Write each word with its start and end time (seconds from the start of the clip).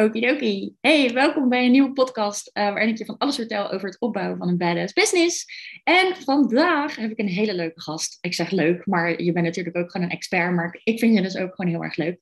Okidoki. 0.00 0.74
Hey, 0.80 1.12
welkom 1.12 1.48
bij 1.48 1.64
een 1.64 1.70
nieuwe 1.70 1.92
podcast 1.92 2.50
uh, 2.52 2.64
waarin 2.64 2.88
ik 2.88 2.98
je 2.98 3.04
van 3.04 3.18
alles 3.18 3.34
vertel 3.34 3.70
over 3.70 3.88
het 3.88 4.00
opbouwen 4.00 4.38
van 4.38 4.48
een 4.48 4.56
badass 4.56 4.92
business. 4.92 5.46
En 5.84 6.16
vandaag 6.16 6.96
heb 6.96 7.10
ik 7.10 7.18
een 7.18 7.28
hele 7.28 7.54
leuke 7.54 7.80
gast. 7.80 8.18
Ik 8.20 8.34
zeg 8.34 8.50
leuk, 8.50 8.86
maar 8.86 9.22
je 9.22 9.32
bent 9.32 9.44
natuurlijk 9.44 9.76
ook 9.76 9.90
gewoon 9.90 10.06
een 10.06 10.12
expert, 10.12 10.54
maar 10.54 10.80
ik 10.84 10.98
vind 10.98 11.14
je 11.14 11.22
dus 11.22 11.36
ook 11.36 11.54
gewoon 11.54 11.70
heel 11.70 11.82
erg 11.82 11.96
leuk. 11.96 12.20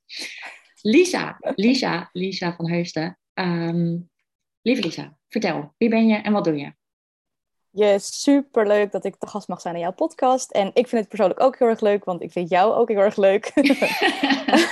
Lisa, 0.81 1.37
Lisa, 1.39 2.09
Lisa 2.11 2.55
van 2.55 2.69
Heusden. 2.69 3.19
Um, 3.33 4.09
lieve 4.61 4.81
Lisa, 4.81 5.17
vertel, 5.27 5.73
wie 5.77 5.89
ben 5.89 6.07
je 6.07 6.15
en 6.15 6.33
wat 6.33 6.43
doe 6.43 6.57
je? 6.57 6.73
Yes, 7.71 8.21
super 8.21 8.67
leuk 8.67 8.91
dat 8.91 9.05
ik 9.05 9.15
te 9.15 9.27
gast 9.27 9.47
mag 9.47 9.61
zijn 9.61 9.75
in 9.75 9.81
jouw 9.81 9.93
podcast. 9.93 10.51
En 10.51 10.67
ik 10.67 10.87
vind 10.87 11.01
het 11.01 11.07
persoonlijk 11.07 11.41
ook 11.41 11.57
heel 11.57 11.67
erg 11.67 11.79
leuk, 11.79 12.03
want 12.03 12.21
ik 12.21 12.31
vind 12.31 12.49
jou 12.49 12.73
ook 12.73 12.89
heel 12.89 12.97
erg 12.97 13.15
leuk. 13.15 13.51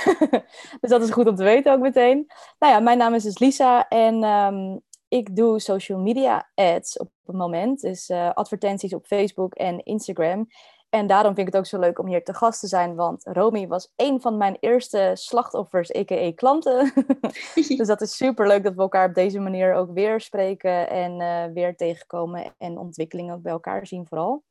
dus 0.80 0.90
dat 0.90 1.02
is 1.02 1.10
goed 1.10 1.26
om 1.26 1.36
te 1.36 1.44
weten 1.44 1.72
ook 1.72 1.80
meteen. 1.80 2.26
Nou 2.58 2.72
ja, 2.72 2.80
mijn 2.80 2.98
naam 2.98 3.14
is 3.14 3.22
dus 3.22 3.38
Lisa 3.38 3.88
en 3.88 4.24
um, 4.24 4.80
ik 5.08 5.36
doe 5.36 5.60
social 5.60 5.98
media 5.98 6.50
ads 6.54 6.98
op 6.98 7.10
het 7.24 7.36
moment. 7.36 7.80
Dus 7.80 8.08
uh, 8.08 8.30
advertenties 8.34 8.94
op 8.94 9.06
Facebook 9.06 9.54
en 9.54 9.84
Instagram. 9.84 10.48
En 10.90 11.06
daarom 11.06 11.34
vind 11.34 11.46
ik 11.46 11.52
het 11.54 11.62
ook 11.62 11.68
zo 11.68 11.78
leuk 11.78 11.98
om 11.98 12.06
hier 12.06 12.24
te 12.24 12.34
gast 12.34 12.60
te 12.60 12.66
zijn, 12.66 12.94
want 12.94 13.24
Romy 13.24 13.66
was 13.66 13.92
een 13.96 14.20
van 14.20 14.36
mijn 14.36 14.56
eerste 14.60 15.10
slachtoffers, 15.14 15.94
a.k.a. 15.94 16.32
klanten. 16.34 16.92
dus 17.54 17.86
dat 17.86 18.00
is 18.00 18.16
super 18.16 18.46
leuk 18.46 18.62
dat 18.62 18.74
we 18.74 18.80
elkaar 18.80 19.08
op 19.08 19.14
deze 19.14 19.38
manier 19.38 19.74
ook 19.74 19.92
weer 19.92 20.20
spreken 20.20 20.90
en 20.90 21.20
uh, 21.20 21.44
weer 21.54 21.76
tegenkomen 21.76 22.54
en 22.58 22.78
ontwikkelingen 22.78 23.34
ook 23.34 23.42
bij 23.42 23.52
elkaar 23.52 23.86
zien 23.86 24.06
vooral. 24.06 24.44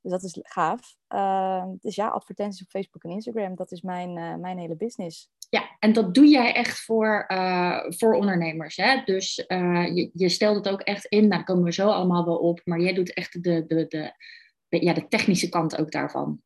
Dus 0.00 0.12
dat 0.12 0.22
is 0.22 0.38
gaaf. 0.42 0.96
Uh, 1.08 1.64
dus 1.80 1.94
ja, 1.94 2.08
advertenties 2.08 2.62
op 2.62 2.68
Facebook 2.68 3.02
en 3.04 3.10
Instagram, 3.10 3.54
dat 3.54 3.72
is 3.72 3.80
mijn, 3.80 4.16
uh, 4.16 4.34
mijn 4.34 4.58
hele 4.58 4.76
business. 4.76 5.30
Ja, 5.50 5.76
en 5.78 5.92
dat 5.92 6.14
doe 6.14 6.26
jij 6.26 6.54
echt 6.54 6.80
voor, 6.84 7.24
uh, 7.28 7.80
voor 7.88 8.14
ondernemers. 8.14 8.76
Hè? 8.76 9.02
Dus 9.04 9.34
je, 9.34 10.10
je 10.14 10.28
stelt 10.28 10.56
het 10.56 10.68
ook 10.68 10.80
echt 10.80 11.04
in, 11.04 11.28
daar 11.28 11.44
komen 11.44 11.64
we 11.64 11.72
zo 11.72 11.88
allemaal 11.88 12.24
wel 12.24 12.36
op, 12.36 12.60
maar 12.64 12.80
jij 12.80 12.92
doet 12.92 13.12
echt 13.12 13.42
de, 13.42 13.66
de, 13.66 13.86
de, 13.86 14.12
ja, 14.82 14.92
de 14.92 15.08
technische 15.08 15.48
kant 15.48 15.78
ook 15.78 15.90
daarvan. 15.90 16.42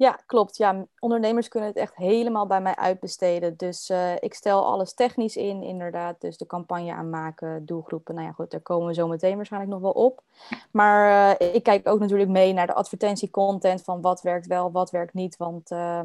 Ja, 0.00 0.20
klopt. 0.26 0.56
Ja, 0.56 0.86
ondernemers 0.98 1.48
kunnen 1.48 1.68
het 1.68 1.78
echt 1.78 1.96
helemaal 1.96 2.46
bij 2.46 2.60
mij 2.60 2.76
uitbesteden. 2.76 3.56
Dus 3.56 3.90
uh, 3.90 4.14
ik 4.20 4.34
stel 4.34 4.64
alles 4.64 4.94
technisch 4.94 5.36
in, 5.36 5.62
inderdaad. 5.62 6.20
Dus 6.20 6.36
de 6.36 6.46
campagne 6.46 6.92
aanmaken, 6.92 7.66
doelgroepen. 7.66 8.14
Nou 8.14 8.26
ja, 8.26 8.32
goed, 8.32 8.50
daar 8.50 8.60
komen 8.60 8.86
we 8.86 8.94
zo 8.94 9.08
meteen 9.08 9.36
waarschijnlijk 9.36 9.72
nog 9.72 9.80
wel 9.80 10.04
op. 10.04 10.22
Maar 10.70 11.38
uh, 11.40 11.54
ik 11.54 11.62
kijk 11.62 11.88
ook 11.88 12.00
natuurlijk 12.00 12.30
mee 12.30 12.52
naar 12.52 12.66
de 12.66 12.74
advertentiecontent 12.74 13.82
van 13.82 14.00
wat 14.00 14.22
werkt 14.22 14.46
wel, 14.46 14.72
wat 14.72 14.90
werkt 14.90 15.14
niet. 15.14 15.36
Want 15.36 15.70
uh, 15.70 16.00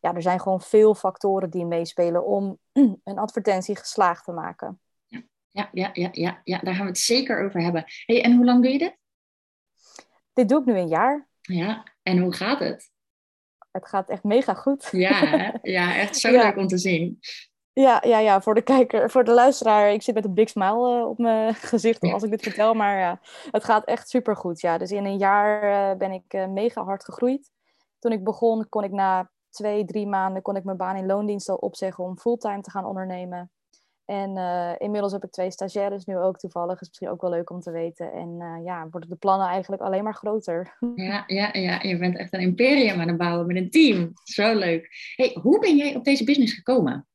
ja, 0.00 0.14
er 0.14 0.22
zijn 0.22 0.40
gewoon 0.40 0.60
veel 0.60 0.94
factoren 0.94 1.50
die 1.50 1.66
meespelen 1.66 2.26
om 2.26 2.58
een 3.04 3.18
advertentie 3.18 3.76
geslaagd 3.76 4.24
te 4.24 4.32
maken. 4.32 4.80
Ja, 5.50 5.68
ja, 5.72 5.90
ja, 5.92 6.08
ja, 6.12 6.40
ja, 6.44 6.58
daar 6.58 6.74
gaan 6.74 6.84
we 6.84 6.90
het 6.90 6.98
zeker 6.98 7.44
over 7.44 7.62
hebben. 7.62 7.84
Hey, 8.06 8.22
en 8.22 8.36
hoe 8.36 8.44
lang 8.44 8.62
doe 8.62 8.72
je 8.72 8.78
dit? 8.78 9.00
Dit 10.32 10.48
doe 10.48 10.60
ik 10.60 10.66
nu 10.66 10.78
een 10.78 10.88
jaar. 10.88 11.28
Ja, 11.40 11.84
en 12.02 12.18
hoe 12.18 12.34
gaat 12.34 12.58
het? 12.58 12.90
Het 13.70 13.88
gaat 13.88 14.08
echt 14.08 14.22
mega 14.22 14.54
goed. 14.54 14.88
Ja, 14.92 15.52
ja 15.62 15.96
echt 15.96 16.16
zo 16.16 16.30
leuk 16.30 16.56
om 16.56 16.66
te 16.66 16.78
zien. 16.78 17.18
Ja, 17.72 18.02
ja, 18.06 18.18
ja, 18.18 18.40
voor 18.40 18.54
de 18.54 18.62
kijker, 18.62 19.10
voor 19.10 19.24
de 19.24 19.32
luisteraar, 19.32 19.92
ik 19.92 20.02
zit 20.02 20.14
met 20.14 20.24
een 20.24 20.34
big 20.34 20.48
smile 20.48 20.98
uh, 20.98 21.08
op 21.08 21.18
mijn 21.18 21.54
gezicht 21.74 22.02
als 22.02 22.22
ik 22.22 22.30
dit 22.30 22.42
vertel, 22.42 22.74
maar 22.74 22.98
ja, 22.98 23.20
het 23.50 23.64
gaat 23.64 23.84
echt 23.84 24.08
super 24.08 24.36
goed. 24.36 24.60
Ja. 24.60 24.78
Dus 24.78 24.90
in 24.90 25.04
een 25.04 25.18
jaar 25.18 25.64
uh, 25.64 25.98
ben 25.98 26.12
ik 26.12 26.34
uh, 26.34 26.46
mega 26.46 26.84
hard 26.84 27.04
gegroeid. 27.04 27.50
Toen 27.98 28.12
ik 28.12 28.24
begon, 28.24 28.68
kon 28.68 28.84
ik 28.84 28.90
na 28.90 29.30
twee, 29.50 29.84
drie 29.84 30.06
maanden 30.06 30.42
kon 30.42 30.56
ik 30.56 30.64
mijn 30.64 30.76
baan 30.76 30.96
in 30.96 31.06
loondienst 31.06 31.48
al 31.48 31.56
opzeggen 31.56 32.04
om 32.04 32.18
fulltime 32.18 32.60
te 32.60 32.70
gaan 32.70 32.84
ondernemen. 32.84 33.50
En 34.04 34.36
uh, 34.36 34.72
inmiddels 34.78 35.12
heb 35.12 35.24
ik 35.24 35.30
twee 35.30 35.50
stagiaires 35.50 36.04
nu 36.04 36.18
ook 36.18 36.38
toevallig. 36.38 36.80
Is 36.80 36.88
misschien 36.88 37.08
ook 37.08 37.20
wel 37.20 37.30
leuk 37.30 37.50
om 37.50 37.60
te 37.60 37.70
weten. 37.70 38.12
En 38.12 38.28
uh, 38.28 38.64
ja, 38.64 38.88
worden 38.90 39.08
de 39.08 39.16
plannen 39.16 39.48
eigenlijk 39.48 39.82
alleen 39.82 40.04
maar 40.04 40.14
groter. 40.14 40.76
Ja, 40.94 41.24
ja, 41.26 41.50
ja, 41.52 41.82
je 41.82 41.98
bent 41.98 42.16
echt 42.16 42.32
een 42.32 42.40
imperium 42.40 43.00
aan 43.00 43.08
het 43.08 43.16
bouwen 43.16 43.46
met 43.46 43.56
een 43.56 43.70
team. 43.70 44.12
Zo 44.24 44.54
leuk. 44.54 44.88
Hey, 45.16 45.36
hoe 45.40 45.58
ben 45.58 45.76
jij 45.76 45.94
op 45.96 46.04
deze 46.04 46.24
business 46.24 46.54
gekomen? 46.54 47.06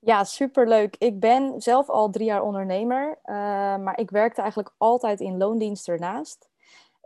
Ja, 0.00 0.24
superleuk. 0.24 0.96
Ik 0.98 1.20
ben 1.20 1.60
zelf 1.60 1.88
al 1.88 2.10
drie 2.10 2.26
jaar 2.26 2.42
ondernemer. 2.42 3.18
Uh, 3.24 3.34
maar 3.76 3.98
ik 3.98 4.10
werkte 4.10 4.40
eigenlijk 4.40 4.74
altijd 4.76 5.20
in 5.20 5.36
loondienst 5.36 5.88
ernaast. 5.88 6.48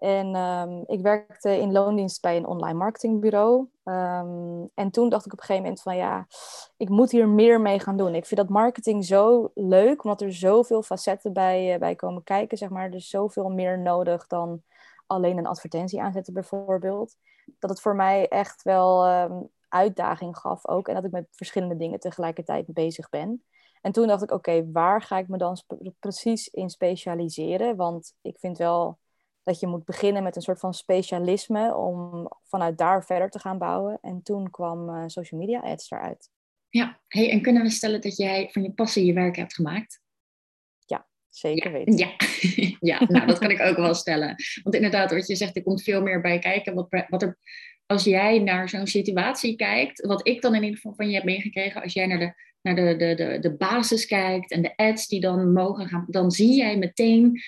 En 0.03 0.35
um, 0.37 0.83
ik 0.87 1.01
werkte 1.01 1.59
in 1.59 1.73
loondienst 1.73 2.23
bij 2.23 2.37
een 2.37 2.47
online 2.47 2.79
marketingbureau. 2.79 3.69
Um, 3.85 4.71
en 4.75 4.91
toen 4.91 5.09
dacht 5.09 5.27
ik 5.27 5.33
op 5.33 5.39
een 5.39 5.45
gegeven 5.45 5.63
moment 5.63 5.83
van 5.83 5.97
ja, 5.97 6.27
ik 6.77 6.89
moet 6.89 7.11
hier 7.11 7.29
meer 7.29 7.61
mee 7.61 7.81
gaan 7.81 7.97
doen. 7.97 8.15
Ik 8.15 8.27
vind 8.27 8.41
dat 8.41 8.49
marketing 8.49 9.05
zo 9.05 9.51
leuk, 9.55 10.05
omdat 10.05 10.21
er 10.21 10.33
zoveel 10.33 10.83
facetten 10.83 11.33
bij, 11.33 11.73
uh, 11.75 11.79
bij 11.79 11.95
komen 11.95 12.23
kijken, 12.23 12.59
zeg 12.59 12.69
maar. 12.69 12.95
Is 12.95 13.09
zoveel 13.09 13.49
meer 13.49 13.79
nodig 13.79 14.27
dan 14.27 14.63
alleen 15.07 15.39
een 15.39 15.47
advertentie 15.47 16.03
aanzetten 16.03 16.33
bijvoorbeeld. 16.33 17.17
Dat 17.59 17.71
het 17.71 17.81
voor 17.81 17.97
mij 17.97 18.29
echt 18.29 18.63
wel 18.63 19.09
um, 19.09 19.49
uitdaging 19.69 20.39
gaf 20.39 20.69
ook. 20.69 20.89
En 20.89 20.95
dat 20.95 21.05
ik 21.05 21.11
met 21.11 21.27
verschillende 21.31 21.77
dingen 21.77 22.01
tegelijkertijd 22.01 22.67
bezig 22.67 23.09
ben. 23.09 23.45
En 23.81 23.93
toen 23.93 24.07
dacht 24.07 24.23
ik, 24.23 24.31
oké, 24.31 24.71
waar 24.73 25.03
ga 25.03 25.19
ik 25.19 25.29
me 25.29 25.37
dan 25.39 25.57
precies 25.99 26.49
in 26.49 26.71
specialiseren? 26.71 27.77
Want 27.77 28.15
ik 28.23 28.39
vind 28.39 28.59
wel 28.59 28.99
dat 29.43 29.61
je 29.61 29.67
moet 29.67 29.85
beginnen 29.85 30.23
met 30.23 30.37
een 30.37 30.43
soort 30.43 30.61
van 30.61 30.75
specialisme 30.75 31.77
om 31.77 32.29
vanuit 32.43 32.79
daar 32.79 33.05
verder 33.05 33.31
te 33.31 33.39
gaan 33.39 33.59
bouwen. 33.59 33.99
En 34.01 34.23
toen 34.23 34.51
kwam 34.51 34.89
uh, 34.89 35.05
social 35.07 35.41
media 35.41 35.61
ads 35.61 35.91
eruit. 35.91 36.31
Ja, 36.69 37.01
hey, 37.09 37.31
en 37.31 37.43
kunnen 37.43 37.63
we 37.63 37.71
stellen 37.71 38.01
dat 38.01 38.17
jij 38.17 38.49
van 38.53 38.63
je 38.63 38.73
passie 38.73 39.05
je 39.05 39.13
werk 39.13 39.37
hebt 39.37 39.55
gemaakt? 39.55 40.01
Ja, 40.87 41.07
zeker 41.29 41.71
ja. 41.71 41.77
weten. 41.79 41.97
Ja, 41.97 42.17
ja 42.91 43.05
nou, 43.09 43.27
dat 43.27 43.39
kan 43.39 43.51
ik 43.51 43.61
ook 43.61 43.77
wel 43.77 43.95
stellen. 43.95 44.35
Want 44.63 44.75
inderdaad, 44.75 45.13
wat 45.13 45.27
je 45.27 45.37
zegt, 45.37 45.57
er 45.57 45.63
komt 45.63 45.83
veel 45.83 46.03
meer 46.03 46.21
bij 46.21 46.39
kijken. 46.39 46.75
Wat, 46.75 47.05
wat 47.09 47.23
er, 47.23 47.39
als 47.87 48.05
jij 48.05 48.39
naar 48.39 48.69
zo'n 48.69 48.87
situatie 48.87 49.57
kijkt, 49.57 50.07
wat 50.07 50.27
ik 50.27 50.43
dan 50.43 50.55
in 50.55 50.63
ieder 50.63 50.77
geval 50.77 50.95
van 50.95 51.09
je 51.09 51.15
heb 51.15 51.25
meegekregen, 51.25 51.83
als 51.83 51.93
jij 51.93 52.07
naar 52.07 52.19
de, 52.19 52.35
naar 52.63 52.75
de, 52.75 52.97
de, 52.97 53.15
de, 53.15 53.39
de 53.39 53.57
basis 53.57 54.07
kijkt 54.07 54.51
en 54.51 54.63
de 54.63 54.77
ads 54.77 55.09
die 55.09 55.21
dan 55.21 55.53
mogen 55.53 55.89
gaan, 55.89 56.07
dan 56.09 56.31
zie 56.31 56.55
jij 56.55 56.79
meteen 56.79 57.41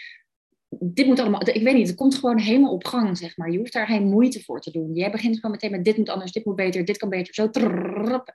dit 0.81 1.07
moet 1.07 1.21
allemaal, 1.21 1.49
ik 1.49 1.63
weet 1.63 1.75
niet, 1.75 1.87
het 1.87 1.97
komt 1.97 2.15
gewoon 2.15 2.39
helemaal 2.39 2.73
op 2.73 2.85
gang, 2.85 3.19
zeg 3.19 3.37
maar. 3.37 3.51
Je 3.51 3.59
hoeft 3.59 3.73
daar 3.73 3.87
geen 3.87 4.09
moeite 4.09 4.43
voor 4.43 4.61
te 4.61 4.71
doen. 4.71 4.95
Jij 4.95 5.11
begint 5.11 5.35
gewoon 5.35 5.51
meteen 5.51 5.71
met 5.71 5.85
dit 5.85 5.97
moet 5.97 6.09
anders, 6.09 6.33
dit 6.33 6.45
moet 6.45 6.57
beter, 6.57 6.85
dit 6.85 6.97
kan 6.97 7.09
beter, 7.09 7.35
zo. 7.35 7.49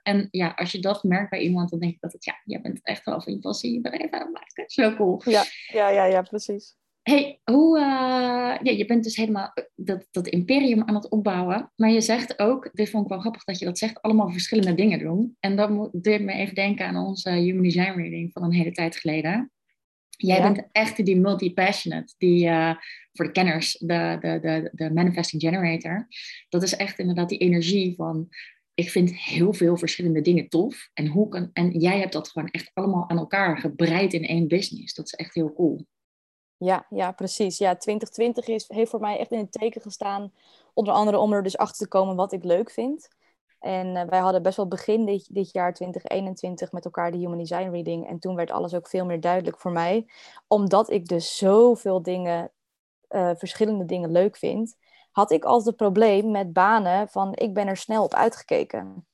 En 0.02 0.28
ja, 0.30 0.52
als 0.56 0.72
je 0.72 0.78
dat 0.78 1.02
merkt 1.02 1.30
bij 1.30 1.40
iemand, 1.40 1.70
dan 1.70 1.78
denk 1.78 1.92
ik 1.92 2.00
dat 2.00 2.12
het, 2.12 2.24
ja, 2.24 2.40
jij 2.44 2.60
bent 2.60 2.80
echt 2.82 3.04
wel 3.04 3.20
van 3.20 3.32
je 3.32 3.38
passie 3.38 3.72
je 3.72 3.80
bedrijf 3.80 4.10
aan 4.10 4.32
maken. 4.32 4.64
Zo 4.66 4.94
cool. 4.94 5.22
Ja, 5.24 5.44
ja, 5.72 5.88
ja, 5.88 6.04
ja 6.04 6.22
precies. 6.22 6.76
hey, 7.02 7.40
hoe, 7.44 7.78
ja, 8.62 8.70
je 8.70 8.84
bent 8.86 9.04
dus 9.04 9.16
helemaal 9.16 9.52
dat, 9.74 10.06
dat 10.10 10.26
imperium 10.26 10.82
aan 10.82 10.94
het 10.94 11.08
opbouwen. 11.08 11.72
Maar 11.76 11.90
je 11.90 12.00
zegt 12.00 12.38
ook, 12.38 12.70
dit 12.72 12.90
vond 12.90 13.04
ik 13.04 13.10
wel 13.10 13.20
grappig 13.20 13.44
dat 13.44 13.58
je 13.58 13.64
dat 13.64 13.78
zegt, 13.78 14.02
allemaal 14.02 14.30
verschillende 14.30 14.74
dingen 14.74 14.98
doen. 14.98 15.36
En 15.40 15.56
dat 15.56 15.90
deed 15.92 16.22
me 16.22 16.32
even 16.32 16.54
denken 16.54 16.86
aan 16.86 17.06
onze 17.06 17.30
Human 17.30 17.62
Design 17.62 18.00
Reading 18.00 18.32
van 18.32 18.42
een 18.42 18.52
hele 18.52 18.72
tijd 18.72 18.96
geleden. 18.96 19.50
Jij 20.20 20.36
ja. 20.36 20.52
bent 20.52 20.68
echt 20.72 21.04
die 21.04 21.20
multi-passionate, 21.20 22.14
die 22.18 22.46
uh, 22.46 22.74
voor 23.12 23.24
de 23.24 23.32
kenners, 23.32 23.78
de, 23.78 24.16
de, 24.20 24.38
de, 24.40 24.70
de 24.72 24.92
manifesting 24.92 25.42
generator. 25.42 26.06
Dat 26.48 26.62
is 26.62 26.76
echt 26.76 26.98
inderdaad 26.98 27.28
die 27.28 27.38
energie 27.38 27.94
van, 27.94 28.28
ik 28.74 28.90
vind 28.90 29.14
heel 29.14 29.52
veel 29.52 29.76
verschillende 29.76 30.20
dingen 30.20 30.48
tof. 30.48 30.90
En, 30.94 31.06
hoe 31.06 31.28
kan, 31.28 31.50
en 31.52 31.70
jij 31.70 31.98
hebt 31.98 32.12
dat 32.12 32.28
gewoon 32.28 32.48
echt 32.48 32.70
allemaal 32.74 33.08
aan 33.08 33.18
elkaar 33.18 33.58
gebreid 33.58 34.12
in 34.12 34.24
één 34.24 34.48
business. 34.48 34.94
Dat 34.94 35.06
is 35.06 35.14
echt 35.14 35.34
heel 35.34 35.52
cool. 35.52 35.86
Ja, 36.56 36.86
ja, 36.90 37.12
precies. 37.12 37.58
Ja, 37.58 37.76
2020 37.76 38.46
is, 38.46 38.64
heeft 38.68 38.90
voor 38.90 39.00
mij 39.00 39.18
echt 39.18 39.30
in 39.30 39.38
het 39.38 39.52
teken 39.52 39.80
gestaan. 39.80 40.32
Onder 40.74 40.94
andere 40.94 41.18
om 41.18 41.32
er 41.32 41.42
dus 41.42 41.56
achter 41.56 41.78
te 41.78 41.88
komen 41.88 42.16
wat 42.16 42.32
ik 42.32 42.44
leuk 42.44 42.70
vind. 42.70 43.08
En 43.60 43.86
uh, 43.86 44.02
wij 44.02 44.18
hadden 44.18 44.42
best 44.42 44.56
wel 44.56 44.68
begin 44.68 45.04
dit, 45.04 45.34
dit 45.34 45.52
jaar 45.52 45.74
2021 45.74 46.72
met 46.72 46.84
elkaar 46.84 47.10
de 47.10 47.18
Human 47.18 47.38
Design 47.38 47.70
Reading. 47.70 48.08
En 48.08 48.18
toen 48.18 48.34
werd 48.34 48.50
alles 48.50 48.74
ook 48.74 48.88
veel 48.88 49.04
meer 49.04 49.20
duidelijk 49.20 49.58
voor 49.58 49.72
mij. 49.72 50.06
Omdat 50.46 50.90
ik 50.90 51.06
dus 51.06 51.36
zoveel 51.36 52.02
dingen, 52.02 52.50
uh, 53.10 53.30
verschillende 53.34 53.84
dingen 53.84 54.12
leuk 54.12 54.36
vind, 54.36 54.76
had 55.10 55.30
ik 55.30 55.44
altijd 55.44 55.66
het 55.66 55.76
probleem 55.76 56.30
met 56.30 56.52
banen 56.52 57.08
van 57.08 57.32
ik 57.34 57.54
ben 57.54 57.66
er 57.66 57.76
snel 57.76 58.04
op 58.04 58.14
uitgekeken. 58.14 59.06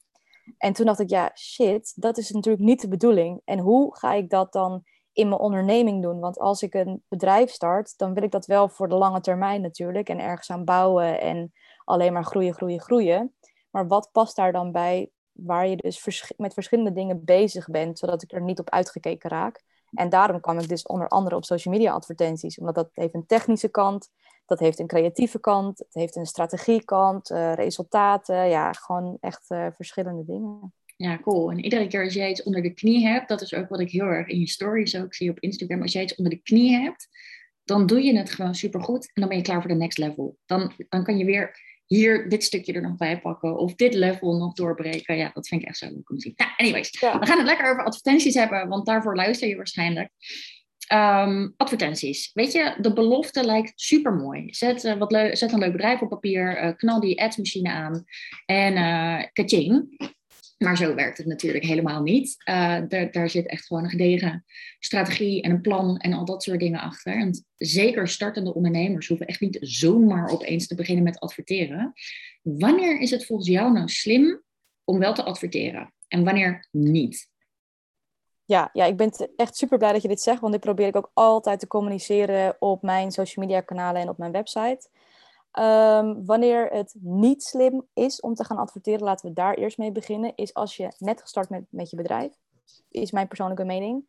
En 0.59 0.73
toen 0.73 0.87
dacht 0.87 1.00
ik, 1.00 1.11
ja, 1.11 1.31
shit, 1.35 1.93
dat 2.03 2.19
is 2.19 2.31
natuurlijk 2.31 2.65
niet 2.65 2.81
de 2.81 2.88
bedoeling. 2.88 3.41
En 3.44 3.59
hoe 3.59 3.97
ga 3.97 4.12
ik 4.12 4.31
dat 4.31 4.53
dan 4.53 4.85
in 5.12 5.29
mijn 5.29 5.41
onderneming 5.41 6.03
doen? 6.03 6.21
Want 6.21 6.38
als 6.38 6.62
ik 6.62 6.75
een 6.75 7.03
bedrijf 7.09 7.50
start, 7.50 7.99
dan 7.99 8.15
wil 8.15 8.23
ik 8.23 8.31
dat 8.31 8.47
wel 8.47 8.69
voor 8.69 8.88
de 8.88 8.94
lange 8.94 9.21
termijn 9.21 9.61
natuurlijk. 9.61 10.09
En 10.09 10.21
ergens 10.21 10.50
aan 10.50 10.65
bouwen 10.65 11.21
en 11.21 11.53
alleen 11.85 12.12
maar 12.12 12.25
groeien, 12.25 12.55
groeien, 12.55 12.81
groeien. 12.81 13.35
Maar 13.76 13.88
wat 13.88 14.08
past 14.12 14.37
daar 14.37 14.52
dan 14.52 14.73
bij 14.73 15.11
waar 15.32 15.69
je 15.69 15.76
dus 15.76 16.32
met 16.37 16.55
verschillende 16.55 16.93
dingen 16.93 17.25
bezig 17.25 17.69
bent, 17.69 17.99
zodat 17.99 18.23
ik 18.23 18.32
er 18.32 18.43
niet 18.43 18.58
op 18.58 18.70
uitgekeken 18.70 19.31
raak? 19.31 19.62
En 19.93 20.08
daarom 20.08 20.40
kwam 20.40 20.58
ik 20.58 20.69
dus 20.69 20.87
onder 20.87 21.08
andere 21.08 21.37
op 21.37 21.44
social 21.44 21.75
media 21.75 21.93
advertenties, 21.93 22.58
omdat 22.58 22.75
dat 22.75 22.90
heeft 22.93 23.14
een 23.14 23.26
technische 23.26 23.69
kant, 23.69 24.11
dat 24.46 24.58
heeft 24.58 24.78
een 24.78 24.87
creatieve 24.87 25.40
kant, 25.40 25.78
het 25.78 25.94
heeft 25.94 26.17
een 26.17 26.26
strategiekant, 26.26 27.31
uh, 27.31 27.52
resultaten, 27.52 28.49
ja, 28.49 28.73
gewoon 28.73 29.17
echt 29.20 29.50
uh, 29.50 29.67
verschillende 29.75 30.25
dingen. 30.25 30.75
Ja, 30.96 31.19
cool. 31.19 31.50
En 31.50 31.64
iedere 31.64 31.87
keer 31.87 32.05
als 32.05 32.14
jij 32.14 32.31
iets 32.31 32.43
onder 32.43 32.62
de 32.62 32.75
knie 32.75 33.06
hebt, 33.06 33.28
dat 33.28 33.40
is 33.40 33.55
ook 33.55 33.69
wat 33.69 33.81
ik 33.81 33.90
heel 33.90 34.06
erg 34.06 34.28
in 34.28 34.38
je 34.38 34.49
stories 34.49 34.96
ook 34.96 35.14
zie 35.14 35.31
op 35.31 35.40
Instagram. 35.40 35.82
Als 35.82 35.93
jij 35.93 36.02
iets 36.02 36.14
onder 36.14 36.32
de 36.32 36.43
knie 36.43 36.73
hebt, 36.73 37.08
dan 37.64 37.87
doe 37.87 38.02
je 38.02 38.17
het 38.17 38.31
gewoon 38.31 38.55
supergoed 38.55 39.11
en 39.12 39.20
dan 39.20 39.28
ben 39.28 39.38
je 39.38 39.44
klaar 39.44 39.61
voor 39.61 39.70
de 39.70 39.76
next 39.76 39.99
level. 39.99 40.38
Dan, 40.46 40.73
dan 40.88 41.05
kan 41.05 41.19
je 41.19 41.25
weer 41.25 41.75
hier 41.87 42.29
dit 42.29 42.44
stukje 42.44 42.73
er 42.73 42.83
nog 42.83 42.97
bij 42.97 43.21
pakken 43.21 43.59
of 43.59 43.75
dit 43.75 43.94
level 43.94 44.37
nog 44.37 44.53
doorbreken. 44.53 45.17
Ja, 45.17 45.31
dat 45.35 45.49
vind 45.49 45.62
ik 45.62 45.69
echt 45.69 45.79
zo 45.79 45.87
leuk 45.87 46.11
om 46.11 46.17
te 46.17 46.23
zien. 46.23 46.33
Nou, 46.37 46.50
anyways, 46.56 46.91
we 47.00 47.27
gaan 47.27 47.38
het 47.38 47.47
lekker 47.47 47.71
over 47.71 47.85
advertenties 47.85 48.35
hebben, 48.35 48.69
want 48.69 48.87
daarvoor 48.87 49.17
luister 49.17 49.49
je 49.49 49.56
waarschijnlijk. 49.56 50.11
Um, 50.93 51.55
advertenties. 51.56 52.31
Weet 52.35 52.53
je, 52.53 52.77
de 52.81 52.93
belofte 52.93 53.44
lijkt 53.44 53.73
super 53.75 54.12
mooi. 54.12 54.55
Zet, 54.55 54.85
uh, 54.85 54.94
wat 54.94 55.12
zet 55.33 55.53
een 55.53 55.59
leuk 55.59 55.73
bedrijf 55.73 56.00
op 56.00 56.09
papier, 56.09 56.65
uh, 56.65 56.77
knal 56.77 57.00
die 57.00 57.23
adsmachine 57.23 57.71
aan 57.71 58.05
en 58.47 58.73
uh, 58.73 59.23
kaching. 59.33 59.97
Maar 60.56 60.76
zo 60.76 60.94
werkt 60.94 61.19
het 61.19 61.26
natuurlijk 61.26 61.64
helemaal 61.64 62.03
niet. 62.03 62.37
Daar, 62.88 63.11
daar 63.11 63.31
zit 63.31 63.47
echt 63.47 63.67
gewoon 63.67 63.85
een 63.85 63.91
gedegen 63.91 64.44
strategie 64.79 65.43
en 65.43 65.50
een 65.50 65.61
plan 65.61 65.99
en 65.99 66.12
al 66.12 66.25
dat 66.25 66.43
soort 66.43 66.61
dingen 66.61 66.81
achter. 66.81 67.17
En 67.17 67.44
zeker 67.56 68.08
startende 68.08 68.55
ondernemers 68.55 69.08
hoeven 69.08 69.26
echt 69.26 69.41
niet 69.41 69.58
zomaar 69.61 70.29
opeens 70.29 70.67
te 70.67 70.75
beginnen 70.75 71.05
met 71.05 71.20
adverteren. 71.20 71.93
Wanneer 72.43 73.00
is 73.00 73.11
het 73.11 73.26
volgens 73.26 73.49
jou 73.49 73.73
nou 73.73 73.88
slim 73.88 74.43
om 74.85 74.99
wel 74.99 75.14
te 75.14 75.23
adverteren 75.25 75.93
en 76.08 76.25
wanneer 76.25 76.69
niet? 76.70 77.29
Ja, 78.44 78.70
ja, 78.73 78.85
ik 78.85 78.97
ben 78.97 79.11
echt 79.37 79.56
super 79.56 79.79
blij 79.79 79.93
dat 79.93 80.02
je 80.02 80.09
dit 80.09 80.20
zegt, 80.20 80.41
want 80.41 80.52
dit 80.52 80.62
probeer 80.62 80.87
ik 80.87 80.97
ook 80.97 81.11
altijd 81.14 81.61
te 81.61 81.67
communiceren 81.67 82.56
op 82.59 82.82
mijn 82.82 83.11
social 83.11 83.47
media 83.47 83.61
kanalen 83.61 84.00
en 84.00 84.09
op 84.09 84.19
mijn 84.19 84.32
website. 84.32 84.88
Um, 85.58 86.26
wanneer 86.26 86.67
het 86.67 86.94
niet 87.00 87.43
slim 87.43 87.87
is 87.93 88.20
om 88.20 88.35
te 88.35 88.44
gaan 88.44 88.56
adverteren, 88.56 89.05
laten 89.05 89.29
we 89.29 89.35
daar 89.35 89.55
eerst 89.55 89.79
mee 89.79 89.93
beginnen, 89.93 90.32
is 90.35 90.55
als 90.55 90.76
je 90.76 90.93
net 90.99 91.20
gestart 91.20 91.49
bent 91.49 91.67
met 91.70 91.91
je 91.91 91.97
bedrijf. 91.97 92.32
Is 92.91 93.11
mijn 93.11 93.29
persoonlijke 93.29 93.64
mening. 93.64 94.05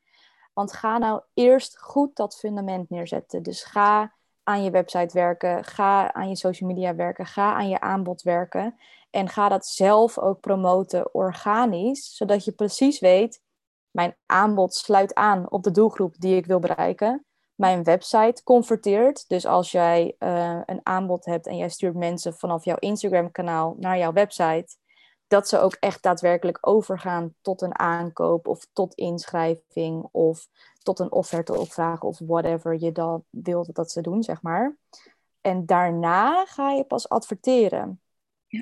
Want 0.53 0.73
ga 0.73 0.97
nou 0.97 1.21
eerst 1.33 1.79
goed 1.79 2.15
dat 2.15 2.38
fundament 2.38 2.89
neerzetten. 2.89 3.44
Dus 3.44 3.63
ga 3.63 4.13
aan 4.44 4.63
je 4.63 4.69
website 4.69 5.13
werken, 5.13 5.63
ga 5.63 6.13
aan 6.13 6.29
je 6.29 6.35
social 6.35 6.69
media 6.69 6.95
werken, 6.95 7.25
ga 7.25 7.53
aan 7.53 7.69
je 7.69 7.79
aanbod 7.79 8.21
werken. 8.21 8.75
En 9.09 9.29
ga 9.29 9.50
dat 9.50 9.67
zelf 9.67 10.19
ook 10.19 10.39
promoten 10.39 11.13
organisch, 11.13 12.15
zodat 12.15 12.45
je 12.45 12.51
precies 12.51 13.00
weet, 13.00 13.41
mijn 13.91 14.15
aanbod 14.25 14.73
sluit 14.73 15.13
aan 15.13 15.51
op 15.51 15.63
de 15.63 15.71
doelgroep 15.71 16.15
die 16.17 16.35
ik 16.35 16.45
wil 16.45 16.59
bereiken 16.59 17.25
mijn 17.57 17.83
website 17.83 18.44
converteert. 18.44 19.27
Dus 19.27 19.45
als 19.45 19.71
jij 19.71 20.15
uh, 20.19 20.62
een 20.65 20.80
aanbod 20.83 21.25
hebt 21.25 21.48
en 21.48 21.57
jij 21.57 21.69
stuurt 21.69 21.95
mensen 21.95 22.33
vanaf 22.33 22.65
jouw 22.65 22.77
Instagram-kanaal 22.80 23.75
naar 23.80 23.98
jouw 23.98 24.13
website, 24.13 24.77
dat 25.27 25.48
ze 25.48 25.59
ook 25.59 25.74
echt 25.80 26.04
daadwerkelijk 26.04 26.57
overgaan 26.62 27.33
tot 27.42 27.62
een 27.62 27.80
aankoop 27.80 28.48
of 28.48 28.68
tot 28.74 28.94
inschrijving 28.94 30.07
of 30.12 30.48
tot 30.83 31.00
een 31.00 31.12
offerte 31.12 31.59
opvragen 31.59 32.07
of 32.07 32.19
whatever 32.19 32.80
je 32.80 32.92
dan 32.92 33.24
wilt 33.30 33.75
dat 33.75 33.92
ze 33.92 34.01
doen, 34.01 34.24
zeg 34.24 34.42
maar. 34.42 34.77
En 35.42 35.65
daarna 35.65 36.45
ga 36.45 36.71
je 36.71 36.83
pas 36.83 37.10
adverteren. 37.10 38.01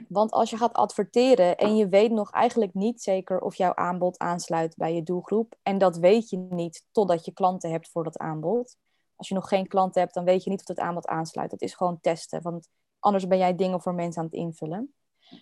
Want 0.07 0.31
als 0.31 0.49
je 0.49 0.57
gaat 0.57 0.73
adverteren 0.73 1.57
en 1.57 1.75
je 1.75 1.87
weet 1.87 2.11
nog 2.11 2.31
eigenlijk 2.31 2.73
niet 2.73 3.01
zeker 3.01 3.39
of 3.39 3.55
jouw 3.55 3.75
aanbod 3.75 4.17
aansluit 4.17 4.75
bij 4.75 4.93
je 4.93 5.03
doelgroep, 5.03 5.55
en 5.63 5.77
dat 5.77 5.97
weet 5.97 6.29
je 6.29 6.37
niet 6.37 6.85
totdat 6.91 7.25
je 7.25 7.33
klanten 7.33 7.71
hebt 7.71 7.89
voor 7.89 8.03
dat 8.03 8.17
aanbod, 8.17 8.77
als 9.15 9.27
je 9.27 9.33
nog 9.33 9.47
geen 9.47 9.67
klanten 9.67 10.01
hebt, 10.01 10.13
dan 10.13 10.23
weet 10.23 10.43
je 10.43 10.49
niet 10.49 10.61
of 10.61 10.67
het 10.67 10.79
aanbod 10.79 11.07
aansluit. 11.07 11.49
Dat 11.51 11.61
is 11.61 11.73
gewoon 11.73 11.99
testen, 12.01 12.41
want 12.41 12.67
anders 12.99 13.27
ben 13.27 13.37
jij 13.37 13.55
dingen 13.55 13.81
voor 13.81 13.93
mensen 13.93 14.21
aan 14.21 14.27
het 14.27 14.35
invullen. 14.35 14.93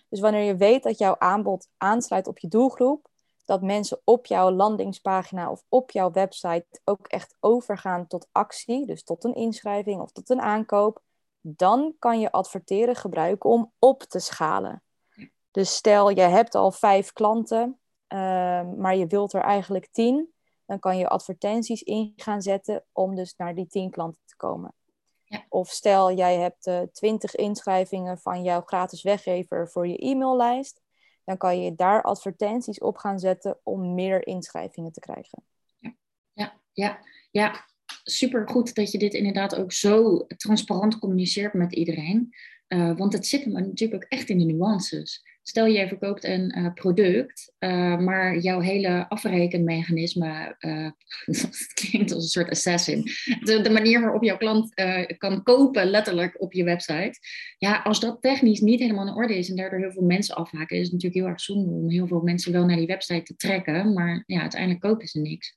Dus 0.08 0.20
wanneer 0.20 0.42
je 0.42 0.56
weet 0.56 0.82
dat 0.82 0.98
jouw 0.98 1.16
aanbod 1.18 1.68
aansluit 1.76 2.26
op 2.26 2.38
je 2.38 2.48
doelgroep, 2.48 3.08
dat 3.44 3.62
mensen 3.62 4.00
op 4.04 4.26
jouw 4.26 4.50
landingspagina 4.50 5.50
of 5.50 5.64
op 5.68 5.90
jouw 5.90 6.10
website 6.10 6.66
ook 6.84 7.06
echt 7.06 7.36
overgaan 7.40 8.06
tot 8.06 8.28
actie, 8.32 8.86
dus 8.86 9.04
tot 9.04 9.24
een 9.24 9.34
inschrijving 9.34 10.00
of 10.00 10.12
tot 10.12 10.30
een 10.30 10.40
aankoop, 10.40 11.02
dan 11.40 11.94
kan 11.98 12.20
je 12.20 12.32
adverteren 12.32 12.96
gebruiken 12.96 13.50
om 13.50 13.72
op 13.78 14.02
te 14.02 14.18
schalen. 14.18 14.82
Dus 15.50 15.74
stel, 15.74 16.08
je 16.08 16.20
hebt 16.20 16.54
al 16.54 16.72
vijf 16.72 17.12
klanten, 17.12 17.78
uh, 18.08 18.18
maar 18.76 18.96
je 18.96 19.06
wilt 19.06 19.32
er 19.32 19.40
eigenlijk 19.40 19.88
tien 19.92 20.33
dan 20.66 20.78
kan 20.78 20.98
je 20.98 21.08
advertenties 21.08 21.82
in 21.82 22.12
gaan 22.16 22.42
zetten 22.42 22.84
om 22.92 23.14
dus 23.14 23.34
naar 23.36 23.54
die 23.54 23.66
10 23.66 23.90
klanten 23.90 24.22
te 24.24 24.36
komen. 24.36 24.74
Ja. 25.24 25.44
Of 25.48 25.68
stel, 25.68 26.12
jij 26.12 26.38
hebt 26.38 26.66
uh, 26.66 26.80
eh, 26.82 26.88
20 26.92 27.34
inschrijvingen 27.34 28.18
van 28.18 28.42
jouw 28.42 28.60
gratis 28.60 29.02
weggever 29.02 29.68
voor 29.68 29.88
je 29.88 29.96
e-maillijst. 29.96 30.82
Dan 31.24 31.36
kan 31.36 31.62
je 31.62 31.74
daar 31.74 32.02
advertenties 32.02 32.78
op 32.78 32.96
gaan 32.96 33.18
zetten 33.18 33.58
om 33.62 33.94
meer 33.94 34.26
inschrijvingen 34.26 34.92
te 34.92 35.00
krijgen. 35.00 35.44
Ja, 35.78 35.94
ja, 36.32 36.60
ja, 36.72 36.98
ja. 37.30 37.66
super 38.02 38.48
goed 38.48 38.74
dat 38.74 38.90
je 38.90 38.98
dit 38.98 39.14
inderdaad 39.14 39.54
ook 39.54 39.72
zo 39.72 40.26
transparant 40.26 40.98
communiceert 40.98 41.54
met 41.54 41.72
iedereen. 41.72 42.34
Uh, 42.68 42.96
want 42.96 43.12
het 43.12 43.26
zit 43.26 43.44
hem 43.44 43.52
natuurlijk 43.52 44.04
ook 44.04 44.10
echt 44.10 44.28
in 44.28 44.38
de 44.38 44.44
nuances. 44.44 45.22
Stel 45.46 45.66
je 45.66 45.88
verkoopt 45.88 46.24
een 46.24 46.58
uh, 46.58 46.72
product, 46.72 47.54
uh, 47.58 47.98
maar 47.98 48.38
jouw 48.38 48.60
hele 48.60 49.08
afrekenmechanisme, 49.08 50.56
uh, 50.58 50.90
dat 51.40 51.72
klinkt 51.74 52.12
als 52.12 52.22
een 52.22 52.28
soort 52.28 52.50
assassin. 52.50 53.02
De, 53.40 53.60
de 53.62 53.70
manier 53.70 54.00
waarop 54.00 54.22
jouw 54.22 54.36
klant 54.36 54.74
kan 55.18 55.42
kopen, 55.42 55.86
letterlijk 55.86 56.40
op 56.40 56.52
je 56.52 56.64
website. 56.64 57.18
Ja, 57.58 57.80
als 57.82 58.00
dat 58.00 58.22
technisch 58.22 58.60
niet 58.60 58.80
helemaal 58.80 59.06
in 59.06 59.14
orde 59.14 59.38
is 59.38 59.48
en 59.50 59.56
daardoor 59.56 59.78
heel 59.78 59.92
veel 59.92 60.02
mensen 60.02 60.34
afhaken, 60.34 60.76
is 60.76 60.82
het 60.82 60.92
natuurlijk 60.92 61.20
heel 61.20 61.30
erg 61.30 61.40
zonde 61.40 61.70
om 61.70 61.90
heel 61.90 62.06
veel 62.06 62.20
mensen 62.20 62.52
wel 62.52 62.64
naar 62.64 62.76
die 62.76 62.86
website 62.86 63.22
te 63.22 63.36
trekken, 63.36 63.92
maar 63.92 64.22
ja, 64.26 64.40
uiteindelijk 64.40 64.80
kopen 64.80 65.08
ze 65.08 65.20
niks. 65.20 65.54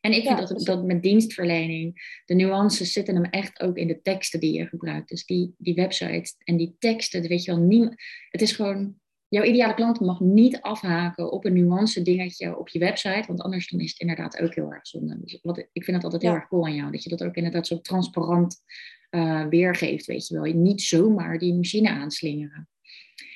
En 0.00 0.12
ik 0.12 0.26
vind 0.26 0.48
dat, 0.48 0.64
dat 0.64 0.84
met 0.84 1.02
dienstverlening, 1.02 2.20
de 2.24 2.34
nuances 2.34 2.92
zitten 2.92 3.14
hem 3.14 3.24
echt 3.24 3.60
ook 3.60 3.76
in 3.76 3.86
de 3.86 4.00
teksten 4.02 4.40
die 4.40 4.52
je 4.52 4.66
gebruikt. 4.66 5.08
Dus 5.08 5.24
die, 5.24 5.54
die 5.58 5.74
website 5.74 6.34
en 6.44 6.56
die 6.56 6.76
teksten, 6.78 7.28
weet 7.28 7.44
je 7.44 7.50
wel, 7.54 7.60
niemand, 7.60 7.94
het 8.28 8.42
is 8.42 8.52
gewoon 8.52 8.96
jouw 9.28 9.44
ideale 9.44 9.74
klant 9.74 10.00
mag 10.00 10.20
niet 10.20 10.60
afhaken 10.60 11.32
op 11.32 11.44
een 11.44 11.52
nuance 11.52 12.02
dingetje 12.02 12.58
op 12.58 12.68
je 12.68 12.78
website, 12.78 13.24
want 13.26 13.40
anders 13.40 13.68
dan 13.68 13.80
is 13.80 13.90
het 13.90 14.00
inderdaad 14.00 14.40
ook 14.40 14.54
heel 14.54 14.72
erg 14.72 14.86
zonde. 14.86 15.20
Dus 15.20 15.38
wat, 15.42 15.58
ik 15.58 15.84
vind 15.84 15.96
het 15.96 16.04
altijd 16.04 16.22
heel 16.22 16.34
erg 16.34 16.48
cool 16.48 16.64
aan 16.64 16.74
jou, 16.74 16.92
dat 16.92 17.02
je 17.02 17.10
dat 17.10 17.24
ook 17.24 17.34
inderdaad 17.34 17.66
zo 17.66 17.80
transparant 17.80 18.62
uh, 19.10 19.46
weergeeft, 19.46 20.06
weet 20.06 20.26
je 20.26 20.34
wel. 20.34 20.44
Je 20.44 20.54
niet 20.54 20.82
zomaar 20.82 21.38
die 21.38 21.54
machine 21.54 21.90
aanslingeren. 21.90 22.68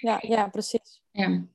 Ja, 0.01 0.23
ja 0.27 0.49
precies. 0.49 1.03
Ja. 1.11 1.47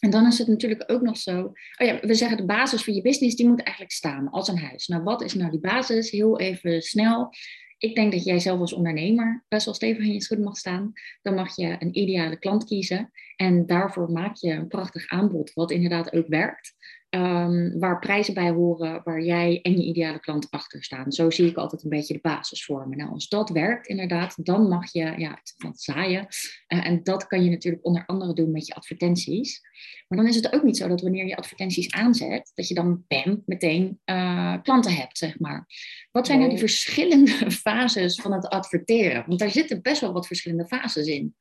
En 0.00 0.10
dan 0.10 0.26
is 0.26 0.38
het 0.38 0.48
natuurlijk 0.48 0.84
ook 0.86 1.02
nog 1.02 1.16
zo, 1.16 1.40
oh 1.76 1.86
ja, 1.86 2.00
we 2.00 2.14
zeggen 2.14 2.36
de 2.36 2.44
basis 2.44 2.84
voor 2.84 2.94
je 2.94 3.02
business, 3.02 3.36
die 3.36 3.48
moet 3.48 3.62
eigenlijk 3.62 3.94
staan 3.94 4.30
als 4.30 4.48
een 4.48 4.58
huis. 4.58 4.86
Nou, 4.86 5.02
wat 5.02 5.22
is 5.22 5.34
nou 5.34 5.50
die 5.50 5.60
basis? 5.60 6.10
Heel 6.10 6.38
even 6.38 6.82
snel. 6.82 7.30
Ik 7.78 7.94
denk 7.94 8.12
dat 8.12 8.24
jij 8.24 8.38
zelf 8.38 8.60
als 8.60 8.72
ondernemer 8.72 9.44
best 9.48 9.64
wel 9.64 9.74
stevig 9.74 10.04
in 10.04 10.12
je 10.12 10.22
schoenen 10.22 10.46
mag 10.46 10.56
staan. 10.56 10.92
Dan 11.22 11.34
mag 11.34 11.56
je 11.56 11.76
een 11.78 11.98
ideale 11.98 12.38
klant 12.38 12.64
kiezen. 12.64 13.10
En 13.36 13.66
daarvoor 13.66 14.10
maak 14.10 14.36
je 14.36 14.50
een 14.50 14.68
prachtig 14.68 15.08
aanbod, 15.08 15.52
wat 15.52 15.70
inderdaad 15.70 16.12
ook 16.12 16.28
werkt. 16.28 16.74
Um, 17.10 17.78
waar 17.78 17.98
prijzen 17.98 18.34
bij 18.34 18.50
horen, 18.50 19.00
waar 19.04 19.20
jij 19.20 19.60
en 19.62 19.72
je 19.72 19.84
ideale 19.84 20.20
klant 20.20 20.46
achter 20.50 20.84
staan. 20.84 21.12
Zo 21.12 21.30
zie 21.30 21.46
ik 21.46 21.56
altijd 21.56 21.82
een 21.82 21.88
beetje 21.88 22.14
de 22.14 22.20
basis 22.22 22.64
vormen. 22.64 22.98
Nou, 22.98 23.10
als 23.10 23.28
dat 23.28 23.50
werkt 23.50 23.86
inderdaad, 23.86 24.44
dan 24.44 24.68
mag 24.68 24.92
je 24.92 25.14
ja, 25.16 25.38
van 25.56 25.74
zaaien. 25.74 26.26
Uh, 26.68 26.86
en 26.86 27.02
dat 27.02 27.26
kan 27.26 27.44
je 27.44 27.50
natuurlijk 27.50 27.84
onder 27.84 28.06
andere 28.06 28.32
doen 28.32 28.50
met 28.50 28.66
je 28.66 28.74
advertenties. 28.74 29.60
Maar 30.08 30.18
dan 30.18 30.28
is 30.28 30.36
het 30.36 30.52
ook 30.52 30.62
niet 30.62 30.76
zo 30.76 30.88
dat 30.88 31.00
wanneer 31.00 31.26
je 31.26 31.36
advertenties 31.36 31.92
aanzet, 31.92 32.52
dat 32.54 32.68
je 32.68 32.74
dan 32.74 33.04
bam, 33.08 33.42
meteen 33.46 34.00
uh, 34.04 34.56
klanten 34.62 34.94
hebt, 34.94 35.18
zeg 35.18 35.38
maar. 35.38 35.66
Wat 36.10 36.26
zijn 36.26 36.38
nou 36.38 36.50
die 36.50 36.58
verschillende 36.58 37.50
fases 37.64 38.20
van 38.20 38.32
het 38.32 38.48
adverteren? 38.48 39.24
Want 39.26 39.38
daar 39.38 39.50
zitten 39.50 39.82
best 39.82 40.00
wel 40.00 40.12
wat 40.12 40.26
verschillende 40.26 40.66
fases 40.66 41.06
in. 41.06 41.36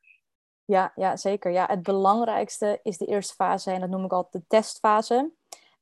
Ja, 0.65 0.91
ja, 0.95 1.17
zeker. 1.17 1.51
Ja, 1.51 1.65
het 1.69 1.83
belangrijkste 1.83 2.79
is 2.83 2.97
de 2.97 3.05
eerste 3.05 3.33
fase 3.33 3.71
en 3.71 3.79
dat 3.79 3.89
noem 3.89 4.05
ik 4.05 4.11
altijd 4.11 4.43
de 4.43 4.47
testfase. 4.47 5.31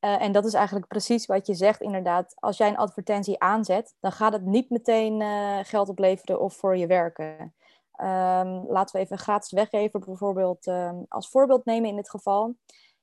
Uh, 0.06 0.22
en 0.22 0.32
dat 0.32 0.46
is 0.46 0.54
eigenlijk 0.54 0.88
precies 0.88 1.26
wat 1.26 1.48
je 1.48 1.54
zegt, 1.54 1.82
inderdaad. 1.82 2.36
Als 2.40 2.58
jij 2.58 2.68
een 2.68 2.78
advertentie 2.78 3.40
aanzet, 3.40 3.96
dan 4.00 4.12
gaat 4.12 4.34
het 4.34 4.46
niet 4.46 4.70
meteen 4.70 5.22
uh, 5.22 5.60
geld 5.62 5.90
opleveren 5.90 6.40
of 6.40 6.56
voor 6.56 6.78
je 6.78 6.88
werken. 6.88 7.56
Um, 8.02 8.66
laten 8.68 8.96
we 8.96 9.02
even 9.02 9.18
gratis 9.18 9.52
weggever 9.52 10.00
bijvoorbeeld 10.00 10.68
um, 10.68 11.06
als 11.08 11.30
voorbeeld 11.30 11.66
nemen 11.66 11.90
in 11.90 11.96
dit 11.96 12.10
geval. 12.10 12.56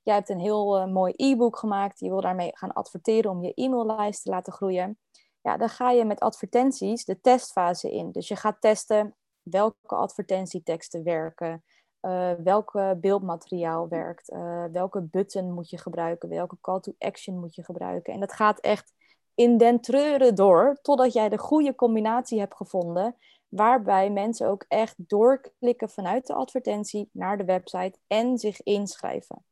Jij 0.02 0.14
hebt 0.14 0.28
een 0.28 0.40
heel 0.40 0.80
uh, 0.80 0.92
mooi 0.92 1.12
e-book 1.16 1.58
gemaakt. 1.58 2.00
Je 2.00 2.08
wil 2.08 2.20
daarmee 2.20 2.50
gaan 2.56 2.72
adverteren 2.72 3.30
om 3.30 3.42
je 3.42 3.54
e-maillijst 3.54 4.22
te 4.22 4.30
laten 4.30 4.52
groeien. 4.52 4.98
Ja, 5.40 5.56
dan 5.56 5.68
ga 5.68 5.90
je 5.90 6.04
met 6.04 6.20
advertenties 6.20 7.04
de 7.04 7.20
testfase 7.20 7.92
in. 7.92 8.12
Dus 8.12 8.28
je 8.28 8.36
gaat 8.36 8.60
testen 8.60 9.16
welke 9.42 9.94
advertentieteksten 9.94 11.02
werken. 11.04 11.64
Uh, 12.02 12.32
welke 12.32 12.98
beeldmateriaal 13.00 13.88
werkt, 13.88 14.30
uh, 14.30 14.64
welke 14.72 15.00
button 15.00 15.52
moet 15.52 15.70
je 15.70 15.78
gebruiken, 15.78 16.28
welke 16.28 16.56
call 16.60 16.80
to 16.80 16.94
action 16.98 17.38
moet 17.38 17.54
je 17.54 17.64
gebruiken. 17.64 18.12
En 18.12 18.20
dat 18.20 18.32
gaat 18.32 18.60
echt 18.60 18.92
in 19.34 19.56
den 19.56 19.80
treuren 19.80 20.34
door, 20.34 20.78
totdat 20.82 21.12
jij 21.12 21.28
de 21.28 21.38
goede 21.38 21.74
combinatie 21.74 22.38
hebt 22.38 22.54
gevonden, 22.54 23.16
waarbij 23.48 24.10
mensen 24.10 24.48
ook 24.48 24.64
echt 24.68 24.94
doorklikken 24.96 25.90
vanuit 25.90 26.26
de 26.26 26.34
advertentie 26.34 27.08
naar 27.12 27.38
de 27.38 27.44
website 27.44 27.98
en 28.06 28.38
zich 28.38 28.62
inschrijven. 28.62 29.44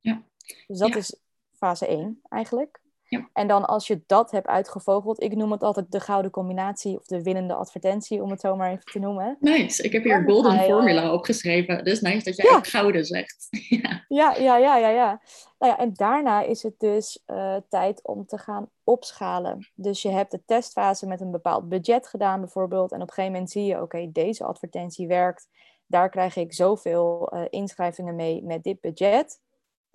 Ja, 0.00 0.22
Dus 0.66 0.78
dat 0.78 0.94
is 0.94 1.20
fase 1.52 1.86
1 1.86 2.20
eigenlijk. 2.28 2.80
Ja. 3.08 3.28
En 3.32 3.46
dan 3.46 3.64
als 3.64 3.86
je 3.86 4.02
dat 4.06 4.30
hebt 4.30 4.46
uitgevogeld, 4.46 5.22
ik 5.22 5.36
noem 5.36 5.52
het 5.52 5.62
altijd 5.62 5.92
de 5.92 6.00
gouden 6.00 6.30
combinatie 6.30 6.98
of 6.98 7.06
de 7.06 7.22
winnende 7.22 7.54
advertentie, 7.54 8.22
om 8.22 8.30
het 8.30 8.40
zo 8.40 8.56
maar 8.56 8.70
even 8.70 8.84
te 8.84 8.98
noemen. 8.98 9.36
Nice, 9.40 9.82
ik 9.82 9.92
heb 9.92 10.04
hier 10.04 10.22
golden 10.26 10.60
formula 10.60 11.12
opgeschreven. 11.12 11.84
Dus 11.84 12.00
nice 12.00 12.24
dat 12.24 12.36
jij 12.36 12.56
ook 12.56 12.66
gouden 12.66 13.04
zegt. 13.04 13.46
ja. 13.82 14.04
ja, 14.08 14.34
ja, 14.34 14.56
ja, 14.56 14.76
ja, 14.76 14.88
ja. 14.88 15.20
Nou 15.58 15.72
ja. 15.72 15.78
En 15.78 15.92
daarna 15.94 16.42
is 16.42 16.62
het 16.62 16.74
dus 16.78 17.22
uh, 17.26 17.56
tijd 17.68 18.00
om 18.06 18.26
te 18.26 18.38
gaan 18.38 18.70
opschalen. 18.84 19.70
Dus 19.74 20.02
je 20.02 20.10
hebt 20.10 20.30
de 20.30 20.42
testfase 20.46 21.06
met 21.06 21.20
een 21.20 21.30
bepaald 21.30 21.68
budget 21.68 22.06
gedaan 22.06 22.40
bijvoorbeeld. 22.40 22.92
En 22.92 23.02
op 23.02 23.08
een 23.08 23.14
gegeven 23.14 23.32
moment 23.32 23.50
zie 23.50 23.64
je, 23.64 23.82
oké, 23.82 24.12
deze 24.12 24.44
advertentie 24.44 25.06
werkt. 25.06 25.48
Daar 25.86 26.10
krijg 26.10 26.36
ik 26.36 26.54
zoveel 26.54 27.32
uh, 27.34 27.42
inschrijvingen 27.50 28.14
mee 28.14 28.42
met 28.44 28.62
dit 28.62 28.80
budget 28.80 29.40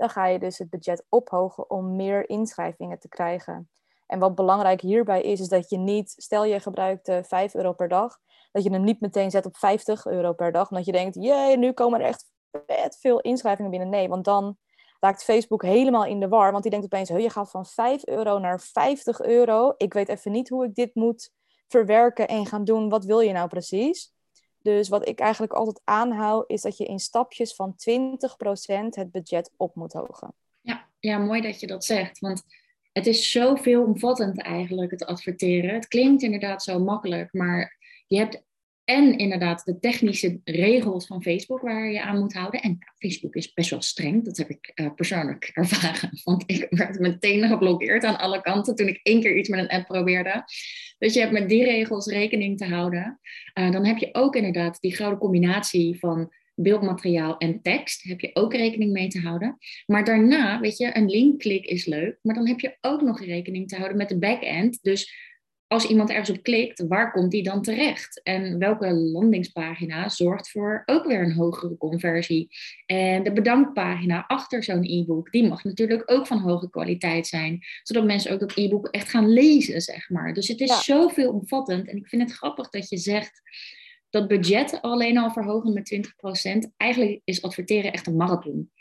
dan 0.02 0.10
ga 0.10 0.26
je 0.26 0.40
dus 0.40 0.58
het 0.58 0.70
budget 0.70 1.06
ophogen 1.10 1.70
om 1.70 1.96
meer 1.96 2.30
inschrijvingen 2.30 3.00
te 3.00 3.08
krijgen. 3.08 3.70
En 4.08 4.20
wat 4.20 4.36
belangrijk 4.36 4.82
hierbij 4.82 5.22
is, 5.22 5.40
is 5.40 5.48
dat 5.48 5.70
je 5.70 5.78
niet, 5.78 6.14
stel 6.18 6.46
je 6.46 6.60
gebruikt 6.60 7.12
5 7.22 7.54
euro 7.54 7.74
per 7.74 7.88
dag, 7.88 8.18
dat 8.52 8.64
je 8.64 8.72
hem 8.72 8.84
niet 8.84 9.00
meteen 9.00 9.32
zet 9.32 9.46
op 9.46 9.58
50 9.58 10.06
euro 10.06 10.34
per 10.34 10.52
dag, 10.52 10.70
omdat 10.70 10.86
je 10.86 10.92
denkt, 10.92 11.16
jee, 11.16 11.58
nu 11.58 11.72
komen 11.72 12.00
er 12.00 12.06
echt 12.06 12.26
vet 12.66 12.98
veel 13.00 13.20
inschrijvingen 13.20 13.72
binnen. 13.72 13.90
Nee, 13.90 14.10
want 14.10 14.26
dan 14.26 14.58
raakt 15.00 15.24
Facebook 15.24 15.64
helemaal 15.64 16.06
in 16.06 16.20
de 16.20 16.28
war, 16.28 16.52
want 16.52 16.64
die 16.64 16.72
denkt 16.72 16.86
opeens, 16.86 17.10
je 17.10 17.30
gaat 17.30 17.52
van 17.52 17.66
5 17.66 18.06
euro 18.06 18.40
naar 18.40 18.60
50 18.60 19.22
euro. 19.22 19.74
Ik 19.78 19.94
weet 19.94 20.10
even 20.10 20.32
niet 20.32 20.50
hoe 20.50 20.66
ik 20.66 20.76
dit 20.76 20.96
moet 20.96 21.32
verwerken 21.68 22.28
en 22.28 22.46
gaan 22.46 22.64
doen. 22.64 22.90
Wat 22.90 23.06
wil 23.06 23.20
je 23.20 23.32
nou 23.32 23.48
precies? 23.48 24.14
Dus 24.62 24.90
wat 24.90 25.08
ik 25.08 25.20
eigenlijk 25.20 25.54
altijd 25.54 25.82
aanhoud, 25.84 26.50
is 26.50 26.62
dat 26.62 26.78
je 26.78 26.86
in 26.86 27.00
stapjes 27.00 27.56
van 27.56 27.76
20% 27.76 27.76
het 28.90 29.12
budget 29.12 29.52
op 29.58 29.76
moet 29.76 29.94
hogen. 29.94 30.34
Ja, 30.62 30.88
ja, 31.00 31.18
mooi 31.18 31.42
dat 31.42 31.60
je 31.60 31.68
dat 31.68 31.86
zegt. 31.86 32.20
Want 32.20 32.44
het 32.92 33.08
is 33.08 33.32
zo 33.32 33.56
veelomvattend 33.56 34.42
eigenlijk, 34.42 34.92
het 34.92 35.06
adverteren. 35.06 35.74
Het 35.74 35.88
klinkt 35.88 36.24
inderdaad 36.24 36.64
zo 36.64 36.80
makkelijk, 36.80 37.34
maar 37.34 37.78
je 38.08 38.18
hebt 38.18 38.44
en 38.92 39.18
inderdaad 39.18 39.66
de 39.66 39.80
technische 39.80 40.40
regels 40.44 41.08
van 41.08 41.22
Facebook 41.22 41.62
waar 41.62 41.92
je 41.92 42.02
aan 42.02 42.20
moet 42.20 42.34
houden. 42.34 42.62
En 42.62 42.78
Facebook 42.98 43.36
is 43.36 43.54
best 43.54 43.70
wel 43.70 43.82
streng, 43.82 44.26
dat 44.26 44.38
heb 44.38 44.50
ik 44.50 44.72
uh, 44.76 44.94
persoonlijk 44.96 45.50
ervaren. 45.54 46.10
Want 46.24 46.44
ik 46.46 46.68
werd 46.70 47.00
meteen 47.00 47.48
geblokkeerd 47.48 48.04
aan 48.04 48.20
alle 48.20 48.42
kanten 48.42 48.76
toen 48.76 48.88
ik 48.88 49.00
één 49.04 49.22
keer 49.22 49.38
iets 49.38 49.50
met 49.50 49.60
een 49.60 49.70
app 49.70 49.88
probeerde. 49.88 50.44
Dus 50.98 51.14
je 51.14 51.20
hebt 51.20 51.32
met 51.32 51.50
die 51.50 51.64
regels 51.64 52.06
rekening 52.06 52.58
te 52.58 52.66
houden. 52.66 53.20
Uh, 53.60 53.72
dan 53.72 53.86
heb 53.86 53.98
je 53.98 54.10
ook 54.12 54.36
inderdaad 54.36 54.82
die 54.82 54.96
gouden 54.96 55.20
combinatie 55.20 56.00
van 56.00 56.34
beeldmateriaal 56.56 57.38
en 57.38 57.62
tekst. 57.62 58.04
Heb 58.04 58.20
je 58.20 58.30
ook 58.34 58.54
rekening 58.54 58.92
mee 58.92 59.08
te 59.08 59.20
houden. 59.20 59.58
Maar 59.86 60.04
daarna, 60.04 60.60
weet 60.60 60.78
je, 60.78 60.98
een 60.98 61.10
linkklik 61.10 61.66
is 61.66 61.86
leuk. 61.86 62.18
Maar 62.22 62.36
dan 62.36 62.48
heb 62.48 62.60
je 62.60 62.78
ook 62.82 63.02
nog 63.02 63.22
rekening 63.26 63.68
te 63.68 63.76
houden 63.76 63.98
met 63.98 64.10
de 64.10 64.18
backend. 64.18 64.80
Dus 64.82 65.31
als 65.72 65.86
iemand 65.86 66.10
ergens 66.10 66.30
op 66.30 66.44
klikt, 66.44 66.88
waar 66.88 67.12
komt 67.12 67.32
die 67.32 67.44
dan 67.44 67.62
terecht? 67.62 68.22
En 68.24 68.58
welke 68.58 68.94
landingspagina 68.94 70.10
zorgt 70.10 70.50
voor 70.50 70.84
ook 70.86 71.06
weer 71.06 71.22
een 71.22 71.34
hogere 71.34 71.78
conversie? 71.78 72.48
En 72.86 73.24
de 73.24 73.32
bedankpagina 73.32 74.24
achter 74.28 74.64
zo'n 74.64 74.84
e-book, 74.84 75.32
die 75.32 75.48
mag 75.48 75.64
natuurlijk 75.64 76.04
ook 76.06 76.28
van 76.28 76.38
hoge 76.38 76.70
kwaliteit 76.70 77.28
zijn, 77.28 77.60
zodat 77.84 78.06
mensen 78.06 78.32
ook 78.32 78.40
dat 78.40 78.58
e-book 78.58 78.88
echt 78.88 79.10
gaan 79.10 79.30
lezen, 79.30 79.82
zeg 79.82 80.10
maar. 80.10 80.34
Dus 80.34 80.48
het 80.48 80.60
is 80.60 80.70
ja. 80.70 80.82
zoveel 80.82 81.32
omvattend. 81.32 81.88
En 81.88 81.98
ik 81.98 82.08
vind 82.08 82.22
het 82.22 82.32
grappig 82.32 82.70
dat 82.70 82.90
je 82.90 82.98
zegt 82.98 83.42
dat 84.10 84.28
budget 84.28 84.82
alleen 84.82 85.18
al 85.18 85.32
verhogen 85.32 85.74
met 85.74 86.14
20%. 86.68 86.74
Eigenlijk 86.78 87.22
is 87.24 87.42
adverteren 87.42 87.94
echt 87.94 88.08
een 88.08 88.16
marathon 88.16 88.72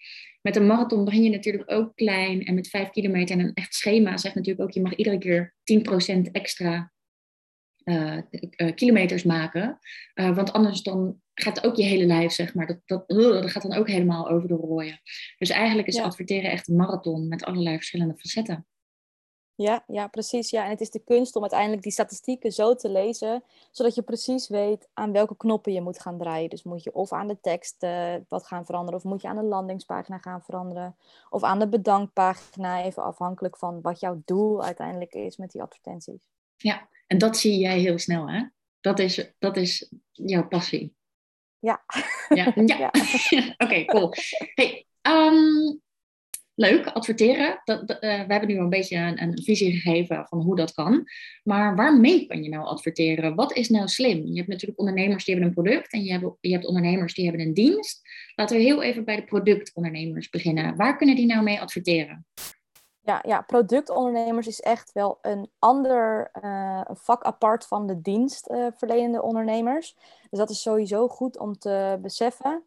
met 0.40 0.56
een 0.56 0.66
marathon 0.66 1.04
begin 1.04 1.22
je 1.22 1.30
natuurlijk 1.30 1.70
ook 1.70 1.94
klein. 1.94 2.44
En 2.44 2.54
met 2.54 2.68
vijf 2.68 2.90
kilometer 2.90 3.38
en 3.38 3.44
een 3.44 3.54
echt 3.54 3.74
schema 3.74 4.16
zegt 4.16 4.34
natuurlijk 4.34 4.68
ook, 4.68 4.74
je 4.74 4.82
mag 4.82 4.94
iedere 4.94 5.18
keer 5.18 5.54
10% 6.28 6.30
extra 6.32 6.92
uh, 7.84 8.18
kilometers 8.74 9.22
maken. 9.22 9.78
Uh, 10.14 10.36
want 10.36 10.52
anders 10.52 10.82
dan 10.82 11.20
gaat 11.34 11.64
ook 11.64 11.76
je 11.76 11.82
hele 11.82 12.06
lijf, 12.06 12.32
zeg 12.32 12.54
maar, 12.54 12.66
dat, 12.66 12.78
dat, 12.84 13.08
dat 13.08 13.50
gaat 13.50 13.62
dan 13.62 13.74
ook 13.74 13.88
helemaal 13.88 14.28
over 14.28 14.48
de 14.48 14.54
rooien. 14.54 15.00
Dus 15.38 15.50
eigenlijk 15.50 15.88
is 15.88 15.96
ja. 15.96 16.02
adverteren 16.02 16.50
echt 16.50 16.68
een 16.68 16.76
marathon 16.76 17.28
met 17.28 17.44
allerlei 17.44 17.76
verschillende 17.76 18.16
facetten. 18.16 18.66
Ja, 19.60 19.84
ja, 19.86 20.06
precies. 20.06 20.50
Ja. 20.50 20.64
En 20.64 20.70
het 20.70 20.80
is 20.80 20.90
de 20.90 21.02
kunst 21.04 21.36
om 21.36 21.42
uiteindelijk 21.42 21.82
die 21.82 21.92
statistieken 21.92 22.52
zo 22.52 22.74
te 22.74 22.90
lezen, 22.90 23.42
zodat 23.70 23.94
je 23.94 24.02
precies 24.02 24.48
weet 24.48 24.88
aan 24.92 25.12
welke 25.12 25.36
knoppen 25.36 25.72
je 25.72 25.80
moet 25.80 26.00
gaan 26.00 26.18
draaien. 26.18 26.50
Dus 26.50 26.62
moet 26.62 26.82
je 26.82 26.92
of 26.92 27.12
aan 27.12 27.28
de 27.28 27.40
tekst 27.40 27.82
uh, 27.82 28.14
wat 28.28 28.46
gaan 28.46 28.64
veranderen, 28.64 28.98
of 28.98 29.04
moet 29.04 29.22
je 29.22 29.28
aan 29.28 29.36
de 29.36 29.42
landingspagina 29.42 30.18
gaan 30.18 30.42
veranderen, 30.42 30.96
of 31.30 31.42
aan 31.42 31.58
de 31.58 31.68
bedankpagina, 31.68 32.82
even 32.84 33.02
afhankelijk 33.02 33.56
van 33.56 33.80
wat 33.80 34.00
jouw 34.00 34.22
doel 34.24 34.64
uiteindelijk 34.64 35.14
is 35.14 35.36
met 35.36 35.50
die 35.50 35.62
advertenties. 35.62 36.20
Ja, 36.56 36.88
en 37.06 37.18
dat 37.18 37.36
zie 37.36 37.58
jij 37.58 37.78
heel 37.78 37.98
snel, 37.98 38.30
hè? 38.30 38.44
Dat 38.80 38.98
is, 38.98 39.32
dat 39.38 39.56
is 39.56 39.92
jouw 40.12 40.48
passie. 40.48 40.94
Ja. 41.58 41.84
Ja, 42.28 42.52
ja. 42.54 42.76
ja. 42.78 42.86
oké, 42.92 43.64
okay, 43.64 43.84
cool. 43.84 44.12
Hey, 44.54 44.86
um, 45.02 45.80
leuk, 46.60 46.86
adverteren. 46.86 47.60
Dat, 47.64 47.80
uh, 47.80 47.98
we 48.00 48.32
hebben 48.32 48.48
nu 48.48 48.56
een 48.56 48.68
beetje 48.68 48.96
een, 48.96 49.22
een, 49.22 49.42
visie 49.42 49.72
gegeven 49.72 50.26
van 50.28 50.40
hoe 50.40 50.56
dat 50.56 50.72
kan. 50.72 51.04
Maar 51.42 51.76
waarmee 51.76 52.26
kan 52.26 52.42
je 52.42 52.48
nou 52.48 52.64
adverteren? 52.64 53.34
Wat 53.34 53.52
is 53.52 53.68
nou 53.68 53.88
slim? 53.88 54.26
Je 54.26 54.36
hebt 54.36 54.48
natuurlijk 54.48 54.78
ondernemers 54.78 55.24
die 55.24 55.34
hebben 55.34 55.52
een 55.52 55.62
product 55.62 55.92
en 55.92 56.04
je 56.04 56.12
hebt, 56.12 56.36
je 56.40 56.52
hebt 56.52 56.66
ondernemers 56.66 57.14
die 57.14 57.26
hebben 57.26 57.46
een 57.46 57.54
dienst. 57.54 58.00
Laten 58.34 58.56
we 58.56 58.62
heel 58.62 58.82
even 58.82 59.04
bij 59.04 59.16
de 59.16 59.24
productondernemers 59.24 60.28
beginnen. 60.28 60.76
Waar 60.76 60.96
kunnen 60.96 61.16
die 61.16 61.26
nou 61.26 61.42
mee 61.42 61.60
adverteren? 61.60 62.26
Ja, 63.02 63.22
ja, 63.26 63.40
productondernemers 63.40 64.46
is 64.46 64.60
echt 64.60 64.92
wel 64.92 65.18
een 65.22 65.50
ander 65.58 66.30
uh, 66.42 66.80
vak 66.84 67.22
apart 67.22 67.66
van 67.66 67.86
de 67.86 68.00
dienstverlenende 68.00 69.22
ondernemers. 69.22 69.96
Dus 70.30 70.38
dat 70.38 70.50
is 70.50 70.62
sowieso 70.62 71.08
goed 71.08 71.38
om 71.38 71.58
te 71.58 71.98
beseffen. 72.02 72.64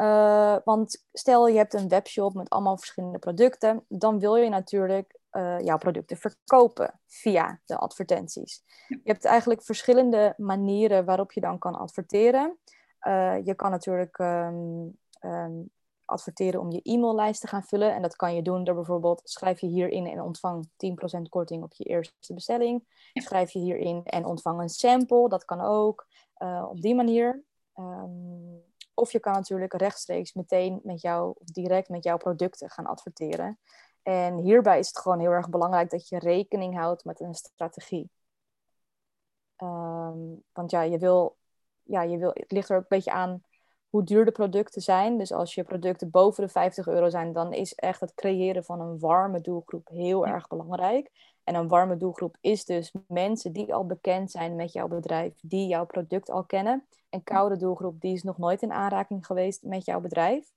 Uh, 0.00 0.56
want 0.64 1.04
stel 1.12 1.48
je 1.48 1.56
hebt 1.56 1.74
een 1.74 1.88
webshop 1.88 2.34
met 2.34 2.48
allemaal 2.48 2.76
verschillende 2.76 3.18
producten, 3.18 3.84
dan 3.88 4.18
wil 4.18 4.36
je 4.36 4.48
natuurlijk 4.48 5.18
uh, 5.32 5.60
jouw 5.60 5.78
producten 5.78 6.16
verkopen 6.16 7.00
via 7.06 7.60
de 7.64 7.76
advertenties. 7.76 8.62
Je 8.88 9.00
hebt 9.02 9.24
eigenlijk 9.24 9.62
verschillende 9.62 10.34
manieren 10.36 11.04
waarop 11.04 11.32
je 11.32 11.40
dan 11.40 11.58
kan 11.58 11.74
adverteren. 11.74 12.58
Uh, 13.06 13.44
je 13.44 13.54
kan 13.54 13.70
natuurlijk 13.70 14.18
um, 14.18 14.98
um, 15.20 15.70
adverteren 16.04 16.60
om 16.60 16.70
je 16.70 16.82
e-maillijst 16.82 17.40
te 17.40 17.46
gaan 17.46 17.64
vullen. 17.64 17.94
En 17.94 18.02
dat 18.02 18.16
kan 18.16 18.34
je 18.34 18.42
doen 18.42 18.64
door 18.64 18.74
bijvoorbeeld 18.74 19.20
schrijf 19.24 19.60
je 19.60 19.66
hierin 19.66 20.06
en 20.06 20.20
ontvang 20.20 20.68
10% 21.18 21.22
korting 21.28 21.62
op 21.62 21.72
je 21.74 21.84
eerste 21.84 22.34
bestelling. 22.34 22.84
Schrijf 23.12 23.50
je 23.50 23.58
hierin 23.58 24.02
en 24.04 24.24
ontvang 24.24 24.60
een 24.60 24.68
sample. 24.68 25.28
Dat 25.28 25.44
kan 25.44 25.60
ook 25.60 26.06
op 26.68 26.80
die 26.80 26.94
manier. 26.94 27.42
Um, 27.74 28.71
of 28.94 29.12
je 29.12 29.20
kan 29.20 29.32
natuurlijk 29.32 29.74
rechtstreeks 29.74 30.32
meteen 30.32 30.80
met 30.82 31.00
jou, 31.00 31.34
of 31.38 31.46
direct 31.46 31.88
met 31.88 32.04
jouw 32.04 32.16
producten 32.16 32.70
gaan 32.70 32.86
adverteren. 32.86 33.58
En 34.02 34.38
hierbij 34.38 34.78
is 34.78 34.86
het 34.86 34.98
gewoon 34.98 35.20
heel 35.20 35.30
erg 35.30 35.48
belangrijk 35.48 35.90
dat 35.90 36.08
je 36.08 36.18
rekening 36.18 36.76
houdt 36.76 37.04
met 37.04 37.20
een 37.20 37.34
strategie. 37.34 38.10
Um, 39.56 40.42
want 40.52 40.70
ja, 40.70 40.82
je 40.82 40.98
wil, 40.98 41.36
ja, 41.82 42.02
je 42.02 42.18
wil, 42.18 42.30
het 42.34 42.52
ligt 42.52 42.68
er 42.68 42.76
ook 42.76 42.82
een 42.82 42.88
beetje 42.88 43.12
aan 43.12 43.42
hoe 43.92 44.02
duur 44.02 44.24
de 44.24 44.30
producten 44.30 44.82
zijn. 44.82 45.18
Dus 45.18 45.32
als 45.32 45.54
je 45.54 45.64
producten 45.64 46.10
boven 46.10 46.44
de 46.44 46.48
50 46.48 46.86
euro 46.86 47.08
zijn, 47.08 47.32
dan 47.32 47.52
is 47.52 47.74
echt 47.74 48.00
het 48.00 48.14
creëren 48.14 48.64
van 48.64 48.80
een 48.80 48.98
warme 48.98 49.40
doelgroep 49.40 49.88
heel 49.88 50.26
erg 50.26 50.48
belangrijk. 50.48 51.10
En 51.44 51.54
een 51.54 51.68
warme 51.68 51.96
doelgroep 51.96 52.36
is 52.40 52.64
dus 52.64 52.92
mensen 53.06 53.52
die 53.52 53.74
al 53.74 53.86
bekend 53.86 54.30
zijn 54.30 54.56
met 54.56 54.72
jouw 54.72 54.88
bedrijf, 54.88 55.34
die 55.40 55.66
jouw 55.66 55.86
product 55.86 56.30
al 56.30 56.44
kennen. 56.44 56.86
Een 57.10 57.22
koude 57.22 57.56
doelgroep 57.56 58.00
die 58.00 58.14
is 58.14 58.22
nog 58.22 58.38
nooit 58.38 58.62
in 58.62 58.72
aanraking 58.72 59.26
geweest 59.26 59.62
met 59.62 59.84
jouw 59.84 60.00
bedrijf. 60.00 60.52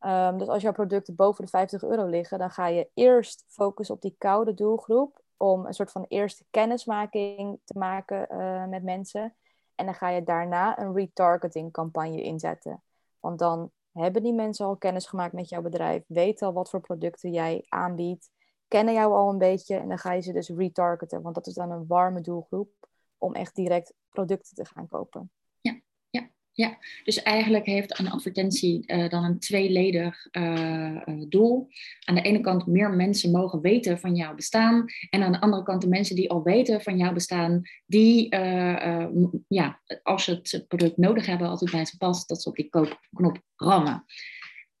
Um, 0.00 0.38
dus 0.38 0.48
als 0.48 0.62
jouw 0.62 0.72
producten 0.72 1.14
boven 1.14 1.44
de 1.44 1.50
50 1.50 1.82
euro 1.82 2.06
liggen, 2.06 2.38
dan 2.38 2.50
ga 2.50 2.66
je 2.66 2.90
eerst 2.94 3.44
focussen 3.48 3.94
op 3.94 4.02
die 4.02 4.14
koude 4.18 4.54
doelgroep 4.54 5.20
om 5.36 5.66
een 5.66 5.74
soort 5.74 5.90
van 5.90 6.04
eerste 6.08 6.44
kennismaking 6.50 7.58
te 7.64 7.78
maken 7.78 8.26
uh, 8.30 8.66
met 8.66 8.82
mensen. 8.82 9.34
En 9.74 9.84
dan 9.84 9.94
ga 9.94 10.08
je 10.08 10.22
daarna 10.22 10.78
een 10.78 10.94
retargeting 10.94 11.72
campagne 11.72 12.22
inzetten. 12.22 12.82
Want 13.20 13.38
dan 13.38 13.70
hebben 13.92 14.22
die 14.22 14.32
mensen 14.32 14.66
al 14.66 14.76
kennis 14.76 15.06
gemaakt 15.06 15.32
met 15.32 15.48
jouw 15.48 15.62
bedrijf, 15.62 16.04
weten 16.06 16.46
al 16.46 16.52
wat 16.52 16.70
voor 16.70 16.80
producten 16.80 17.32
jij 17.32 17.64
aanbiedt, 17.68 18.30
kennen 18.68 18.94
jou 18.94 19.12
al 19.12 19.30
een 19.30 19.38
beetje 19.38 19.76
en 19.76 19.88
dan 19.88 19.98
ga 19.98 20.12
je 20.12 20.20
ze 20.20 20.32
dus 20.32 20.48
retargeten. 20.48 21.22
Want 21.22 21.34
dat 21.34 21.46
is 21.46 21.54
dan 21.54 21.70
een 21.70 21.86
warme 21.86 22.20
doelgroep 22.20 22.70
om 23.18 23.34
echt 23.34 23.54
direct 23.54 23.94
producten 24.08 24.54
te 24.54 24.64
gaan 24.64 24.88
kopen. 24.88 25.30
Ja, 26.56 26.78
dus 27.04 27.22
eigenlijk 27.22 27.66
heeft 27.66 27.98
een 27.98 28.10
advertentie 28.10 28.82
uh, 28.86 29.08
dan 29.08 29.24
een 29.24 29.38
tweeledig 29.38 30.28
uh, 30.32 31.00
doel. 31.28 31.68
Aan 32.04 32.14
de 32.14 32.22
ene 32.22 32.40
kant 32.40 32.66
meer 32.66 32.90
mensen 32.90 33.30
mogen 33.30 33.60
weten 33.60 33.98
van 33.98 34.14
jouw 34.14 34.34
bestaan. 34.34 34.84
En 35.10 35.22
aan 35.22 35.32
de 35.32 35.40
andere 35.40 35.62
kant 35.62 35.80
de 35.80 35.88
mensen 35.88 36.16
die 36.16 36.30
al 36.30 36.42
weten 36.42 36.80
van 36.80 36.96
jouw 36.96 37.12
bestaan, 37.12 37.62
die 37.86 38.36
ja, 39.48 39.80
als 40.02 40.24
ze 40.24 40.30
het 40.30 40.64
product 40.68 40.96
nodig 40.96 41.26
hebben, 41.26 41.48
altijd 41.48 41.70
bij 41.70 41.84
ze 41.84 41.96
past, 41.96 42.28
dat 42.28 42.42
ze 42.42 42.48
op 42.48 42.56
die 42.56 42.68
koopknop 42.68 43.40
rammen. 43.56 44.04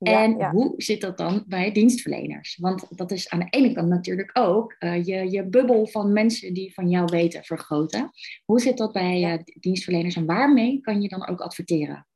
En 0.04 0.50
hoe 0.50 0.74
zit 0.76 1.00
dat 1.00 1.18
dan 1.18 1.44
bij 1.46 1.72
dienstverleners? 1.72 2.56
Want 2.60 2.96
dat 2.96 3.10
is 3.10 3.28
aan 3.30 3.38
de 3.38 3.46
ene 3.50 3.72
kant 3.72 3.88
natuurlijk 3.88 4.30
ook 4.32 4.76
uh, 4.78 5.04
je, 5.04 5.30
je 5.30 5.44
bubbel 5.44 5.86
van 5.86 6.12
mensen 6.12 6.54
die 6.54 6.74
van 6.74 6.88
jou 6.88 7.04
weten 7.04 7.44
vergroten. 7.44 8.10
Hoe 8.44 8.60
zit 8.60 8.78
dat 8.78 8.92
bij 8.92 9.32
uh, 9.32 9.42
dienstverleners 9.60 10.16
en 10.16 10.26
waarmee 10.26 10.80
kan 10.80 11.02
je 11.02 11.08
dan 11.08 11.28
ook 11.28 11.40
adverteren? 11.40 12.06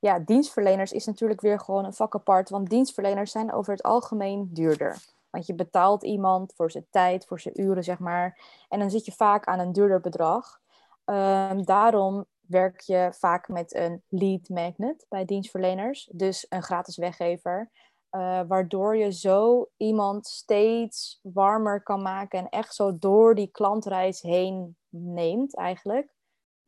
Ja, 0.00 0.18
dienstverleners 0.18 0.92
is 0.92 1.06
natuurlijk 1.06 1.40
weer 1.40 1.60
gewoon 1.60 1.84
een 1.84 1.92
vak 1.92 2.14
apart, 2.14 2.50
want 2.50 2.70
dienstverleners 2.70 3.30
zijn 3.30 3.52
over 3.52 3.72
het 3.72 3.82
algemeen 3.82 4.48
duurder. 4.52 4.96
Want 5.30 5.46
je 5.46 5.54
betaalt 5.54 6.02
iemand 6.02 6.52
voor 6.56 6.70
zijn 6.70 6.86
tijd, 6.90 7.26
voor 7.26 7.40
zijn 7.40 7.60
uren, 7.60 7.84
zeg 7.84 7.98
maar. 7.98 8.40
En 8.68 8.78
dan 8.78 8.90
zit 8.90 9.04
je 9.04 9.12
vaak 9.12 9.44
aan 9.44 9.58
een 9.58 9.72
duurder 9.72 10.00
bedrag. 10.00 10.60
Um, 11.04 11.64
daarom 11.64 12.26
werk 12.46 12.80
je 12.80 13.12
vaak 13.18 13.48
met 13.48 13.74
een 13.74 14.02
lead 14.08 14.48
magnet 14.48 15.06
bij 15.08 15.24
dienstverleners, 15.24 16.08
dus 16.12 16.46
een 16.48 16.62
gratis 16.62 16.96
weggever. 16.96 17.70
Uh, 18.10 18.40
waardoor 18.48 18.96
je 18.96 19.12
zo 19.12 19.68
iemand 19.76 20.26
steeds 20.26 21.20
warmer 21.22 21.82
kan 21.82 22.02
maken 22.02 22.38
en 22.38 22.48
echt 22.48 22.74
zo 22.74 22.98
door 22.98 23.34
die 23.34 23.50
klantreis 23.50 24.20
heen 24.20 24.76
neemt 24.88 25.56
eigenlijk. 25.56 26.12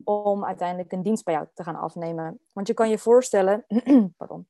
Om 0.03 0.45
uiteindelijk 0.45 0.91
een 0.91 1.03
dienst 1.03 1.23
bij 1.23 1.33
jou 1.33 1.47
te 1.53 1.63
gaan 1.63 1.75
afnemen. 1.75 2.39
Want 2.53 2.67
je 2.67 2.73
kan 2.73 2.89
je 2.89 2.97
voorstellen, 2.97 3.65
pardon, 4.17 4.47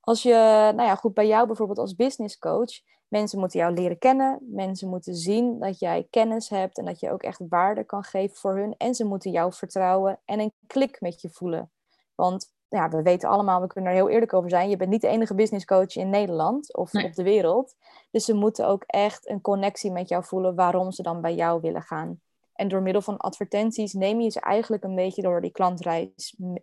als 0.00 0.22
je, 0.22 0.32
nou 0.74 0.82
ja, 0.82 0.94
goed, 0.94 1.14
bij 1.14 1.26
jou 1.26 1.46
bijvoorbeeld 1.46 1.78
als 1.78 1.94
business 1.94 2.38
coach, 2.38 2.80
Mensen 3.12 3.38
moeten 3.38 3.60
jou 3.60 3.74
leren 3.74 3.98
kennen. 3.98 4.38
Mensen 4.40 4.88
moeten 4.88 5.14
zien 5.14 5.58
dat 5.58 5.78
jij 5.78 6.06
kennis 6.10 6.48
hebt 6.48 6.78
en 6.78 6.84
dat 6.84 7.00
je 7.00 7.10
ook 7.10 7.22
echt 7.22 7.40
waarde 7.48 7.84
kan 7.84 8.02
geven 8.02 8.36
voor 8.36 8.56
hun. 8.56 8.74
En 8.76 8.94
ze 8.94 9.04
moeten 9.04 9.30
jou 9.30 9.52
vertrouwen 9.52 10.20
en 10.24 10.40
een 10.40 10.52
klik 10.66 11.00
met 11.00 11.20
je 11.20 11.30
voelen. 11.30 11.70
Want 12.14 12.52
ja, 12.68 12.88
we 12.88 13.02
weten 13.02 13.28
allemaal, 13.28 13.60
we 13.60 13.66
kunnen 13.66 13.90
er 13.90 13.96
heel 13.96 14.08
eerlijk 14.08 14.32
over 14.32 14.50
zijn. 14.50 14.70
Je 14.70 14.76
bent 14.76 14.90
niet 14.90 15.00
de 15.00 15.08
enige 15.08 15.34
business 15.34 15.64
coach 15.64 15.96
in 15.96 16.10
Nederland 16.10 16.76
of 16.76 16.94
op 16.94 17.14
de 17.14 17.22
wereld. 17.22 17.74
Dus 18.10 18.24
ze 18.24 18.34
moeten 18.34 18.66
ook 18.66 18.82
echt 18.86 19.28
een 19.28 19.40
connectie 19.40 19.90
met 19.90 20.08
jou 20.08 20.24
voelen 20.24 20.54
waarom 20.54 20.92
ze 20.92 21.02
dan 21.02 21.20
bij 21.20 21.34
jou 21.34 21.60
willen 21.60 21.82
gaan. 21.82 22.20
En 22.52 22.68
door 22.68 22.82
middel 22.82 23.02
van 23.02 23.16
advertenties 23.16 23.92
neem 23.92 24.20
je 24.20 24.30
ze 24.30 24.40
eigenlijk 24.40 24.84
een 24.84 24.94
beetje 24.94 25.22
door 25.22 25.40
die 25.40 25.52
klantreis 25.52 26.36
uh, 26.38 26.56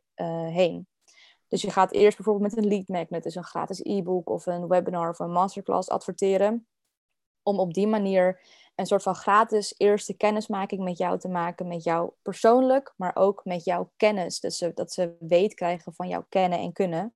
heen. 0.48 0.88
Dus 1.50 1.62
je 1.62 1.72
gaat 1.72 1.92
eerst 1.92 2.18
bijvoorbeeld 2.18 2.56
met 2.56 2.64
een 2.64 2.70
lead 2.70 2.88
magnet, 2.88 3.24
dus 3.24 3.36
een 3.36 3.44
gratis 3.44 3.80
e-book 3.84 4.30
of 4.30 4.46
een 4.46 4.68
webinar 4.68 5.10
of 5.10 5.20
een 5.20 5.32
masterclass 5.32 5.90
adverteren. 5.90 6.68
Om 7.44 7.60
op 7.60 7.74
die 7.74 7.88
manier 7.88 8.42
een 8.76 8.86
soort 8.86 9.04
van 9.04 9.16
gratis 9.16 9.74
eerste 9.78 10.18
kennismaking 10.18 10.84
met 10.84 10.98
jou 10.98 11.20
te 11.20 11.28
maken, 11.28 11.68
met 11.68 11.84
jou 11.84 12.12
persoonlijk, 12.22 12.94
maar 12.98 13.16
ook 13.16 13.46
met 13.46 13.64
jouw 13.64 13.92
kennis. 13.96 14.40
Dus 14.40 14.66
dat 14.74 14.92
ze 14.92 15.16
weet 15.20 15.54
krijgen 15.54 15.94
van 15.94 16.08
jouw 16.08 16.26
kennen 16.30 16.60
en 16.60 16.74
kunnen. 16.74 17.14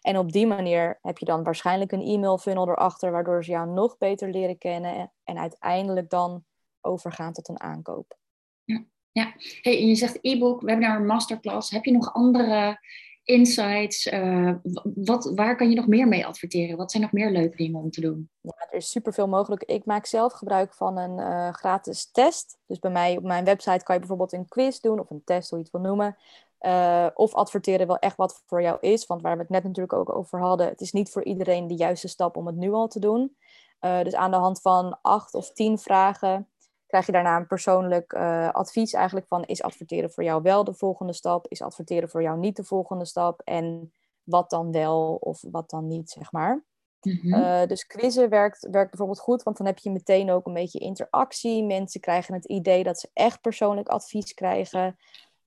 En 0.00 0.18
op 0.18 0.32
die 0.32 0.46
manier 0.46 0.98
heb 1.02 1.18
je 1.18 1.24
dan 1.24 1.42
waarschijnlijk 1.42 1.92
een 1.92 2.02
e-mail 2.02 2.38
funnel 2.38 2.68
erachter, 2.68 3.10
waardoor 3.10 3.44
ze 3.44 3.50
jou 3.50 3.68
nog 3.68 3.98
beter 3.98 4.30
leren 4.30 4.58
kennen 4.58 5.12
en 5.24 5.38
uiteindelijk 5.38 6.10
dan 6.10 6.44
overgaan 6.80 7.32
tot 7.32 7.48
een 7.48 7.60
aankoop. 7.60 8.16
Ja, 8.64 8.84
ja. 9.12 9.32
Hey, 9.60 9.86
je 9.86 9.94
zegt 9.94 10.18
e-book, 10.20 10.60
webinar, 10.60 11.02
masterclass. 11.02 11.70
Heb 11.70 11.84
je 11.84 11.92
nog 11.92 12.12
andere 12.12 12.78
insights? 13.24 14.06
Uh, 14.06 14.52
wat, 14.82 15.32
waar 15.34 15.56
kan 15.56 15.68
je 15.68 15.74
nog 15.74 15.86
meer 15.86 16.08
mee 16.08 16.26
adverteren? 16.26 16.76
Wat 16.76 16.90
zijn 16.90 17.02
nog 17.02 17.12
meer 17.12 17.30
leuke 17.30 17.56
dingen 17.56 17.80
om 17.80 17.90
te 17.90 18.00
doen? 18.00 18.30
Ja, 18.40 18.66
er 18.70 18.76
is 18.76 18.90
superveel 18.90 19.28
mogelijk. 19.28 19.62
Ik 19.62 19.84
maak 19.84 20.06
zelf 20.06 20.32
gebruik 20.32 20.74
van 20.74 20.98
een 20.98 21.18
uh, 21.18 21.52
gratis 21.52 22.10
test. 22.10 22.58
Dus 22.66 22.78
bij 22.78 22.90
mij 22.90 23.16
op 23.16 23.22
mijn 23.22 23.44
website 23.44 23.84
kan 23.84 23.94
je 23.94 24.00
bijvoorbeeld 24.00 24.32
een 24.32 24.48
quiz 24.48 24.78
doen 24.78 25.00
of 25.00 25.10
een 25.10 25.24
test, 25.24 25.50
hoe 25.50 25.58
je 25.58 25.64
het 25.64 25.72
wil 25.72 25.82
noemen. 25.82 26.16
Uh, 26.60 27.06
of 27.14 27.34
adverteren 27.34 27.86
wel 27.86 27.98
echt 27.98 28.16
wat 28.16 28.42
voor 28.46 28.62
jou 28.62 28.78
is. 28.80 29.06
Want 29.06 29.22
waar 29.22 29.34
we 29.36 29.42
het 29.42 29.50
net 29.50 29.64
natuurlijk 29.64 29.92
ook 29.92 30.16
over 30.16 30.40
hadden, 30.40 30.68
het 30.68 30.80
is 30.80 30.92
niet 30.92 31.10
voor 31.10 31.24
iedereen 31.24 31.66
de 31.66 31.74
juiste 31.74 32.08
stap 32.08 32.36
om 32.36 32.46
het 32.46 32.56
nu 32.56 32.72
al 32.72 32.88
te 32.88 32.98
doen. 32.98 33.36
dus 33.80 34.14
aan 34.14 34.30
de 34.30 34.36
hand 34.36 34.60
van 34.60 34.98
acht 35.02 35.34
of 35.34 35.52
tien 35.52 35.78
vragen 35.78 36.48
krijg 36.94 37.06
je 37.06 37.24
daarna 37.24 37.36
een 37.36 37.46
persoonlijk 37.46 38.12
uh, 38.12 38.50
advies 38.50 38.92
eigenlijk 38.92 39.26
van 39.26 39.44
is 39.44 39.62
adverteren 39.62 40.10
voor 40.10 40.24
jou 40.24 40.42
wel 40.42 40.64
de 40.64 40.74
volgende 40.74 41.12
stap, 41.12 41.46
is 41.48 41.62
adverteren 41.62 42.08
voor 42.08 42.22
jou 42.22 42.38
niet 42.38 42.56
de 42.56 42.64
volgende 42.64 43.04
stap 43.04 43.40
en 43.44 43.92
wat 44.22 44.50
dan 44.50 44.72
wel 44.72 45.14
of 45.14 45.42
wat 45.50 45.70
dan 45.70 45.86
niet, 45.86 46.10
zeg 46.10 46.32
maar. 46.32 46.64
Mm 47.00 47.66
dus 47.66 47.86
quizzen 47.86 48.28
werkt, 48.28 48.68
werkt 48.70 48.90
bijvoorbeeld 48.90 49.20
goed, 49.20 49.42
want 49.42 49.56
dan 49.56 49.66
heb 49.66 49.78
je 49.78 49.90
meteen 49.90 50.30
ook 50.30 50.46
een 50.46 50.52
beetje 50.52 50.78
interactie. 50.78 51.64
Mensen 51.64 52.00
krijgen 52.00 52.34
het 52.34 52.44
idee 52.44 52.84
dat 52.84 52.98
ze 52.98 53.10
echt 53.12 53.40
persoonlijk 53.40 53.88
advies 53.88 54.34
krijgen. 54.34 54.96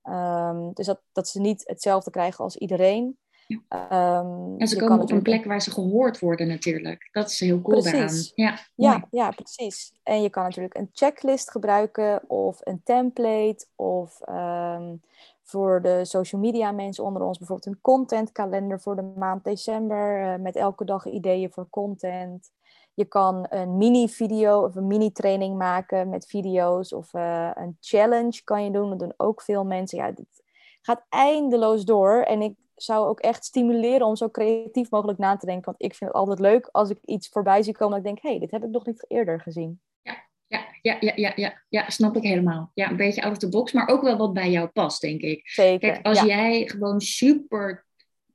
Um, 0.02 0.72
dus 0.72 0.86
dat, 0.86 1.00
dat 1.12 1.28
ze 1.28 1.40
niet 1.40 1.62
hetzelfde 1.66 2.10
krijgen 2.10 2.44
als 2.44 2.56
iedereen. 2.56 3.18
Um, 3.48 4.54
en 4.58 4.68
ze 4.68 4.76
komen 4.76 5.00
op 5.00 5.10
een 5.10 5.22
plek 5.22 5.44
waar 5.44 5.62
ze 5.62 5.70
gehoord 5.70 6.18
worden 6.18 6.48
natuurlijk. 6.48 7.08
Dat 7.12 7.30
is 7.30 7.40
heel 7.40 7.62
cool 7.62 7.82
precies. 7.82 8.32
Ja, 8.34 8.58
ja, 8.74 9.06
ja, 9.10 9.30
precies. 9.30 9.92
En 10.02 10.22
je 10.22 10.30
kan 10.30 10.42
natuurlijk 10.42 10.76
een 10.76 10.88
checklist 10.92 11.50
gebruiken 11.50 12.30
of 12.30 12.60
een 12.62 12.80
template 12.84 13.66
of 13.74 14.20
um, 14.28 15.00
voor 15.42 15.82
de 15.82 16.04
social 16.04 16.40
media 16.40 16.72
mensen 16.72 17.04
onder 17.04 17.22
ons 17.22 17.38
bijvoorbeeld 17.38 17.74
een 17.74 17.80
contentkalender 17.82 18.80
voor 18.80 18.96
de 18.96 19.12
maand 19.16 19.44
december 19.44 20.22
uh, 20.22 20.42
met 20.42 20.56
elke 20.56 20.84
dag 20.84 21.06
ideeën 21.06 21.52
voor 21.52 21.66
content. 21.70 22.50
Je 22.94 23.04
kan 23.04 23.46
een 23.48 23.76
mini-video 23.76 24.64
of 24.64 24.74
een 24.74 24.86
mini-training 24.86 25.56
maken 25.56 26.08
met 26.08 26.26
video's 26.26 26.92
of 26.92 27.14
uh, 27.14 27.50
een 27.54 27.76
challenge 27.80 28.44
kan 28.44 28.64
je 28.64 28.70
doen. 28.70 28.90
Dat 28.90 28.98
doen 28.98 29.14
ook 29.16 29.42
veel 29.42 29.64
mensen. 29.64 29.98
Ja, 29.98 30.06
het 30.06 30.42
gaat 30.82 31.06
eindeloos 31.08 31.84
door. 31.84 32.22
En 32.22 32.42
ik 32.42 32.54
zou 32.82 33.08
ook 33.08 33.20
echt 33.20 33.44
stimuleren 33.44 34.06
om 34.06 34.16
zo 34.16 34.28
creatief 34.28 34.90
mogelijk 34.90 35.18
na 35.18 35.36
te 35.36 35.46
denken. 35.46 35.64
Want 35.64 35.82
ik 35.82 35.94
vind 35.94 36.10
het 36.10 36.20
altijd 36.20 36.38
leuk 36.38 36.68
als 36.72 36.90
ik 36.90 36.98
iets 37.04 37.28
voorbij 37.28 37.62
zie 37.62 37.76
komen 37.76 37.90
dat 37.90 37.98
ik 37.98 38.04
denk, 38.04 38.22
hé, 38.22 38.30
hey, 38.30 38.38
dit 38.38 38.50
heb 38.50 38.64
ik 38.64 38.70
nog 38.70 38.86
niet 38.86 39.04
eerder 39.08 39.40
gezien. 39.40 39.80
Ja, 40.02 40.16
ja, 40.46 40.66
ja, 40.82 40.96
ja, 41.00 41.12
ja, 41.16 41.32
ja, 41.36 41.62
ja, 41.68 41.90
snap 41.90 42.16
ik 42.16 42.22
helemaal. 42.22 42.70
Ja, 42.74 42.90
een 42.90 42.96
beetje 42.96 43.22
out 43.22 43.32
of 43.32 43.38
the 43.38 43.48
box, 43.48 43.72
maar 43.72 43.88
ook 43.88 44.02
wel 44.02 44.16
wat 44.16 44.32
bij 44.32 44.50
jou 44.50 44.68
past, 44.68 45.00
denk 45.00 45.20
ik. 45.20 45.48
Zeker. 45.48 45.92
Kijk, 45.92 46.06
als 46.06 46.20
jij 46.20 46.66
gewoon 46.66 47.00
super 47.00 47.86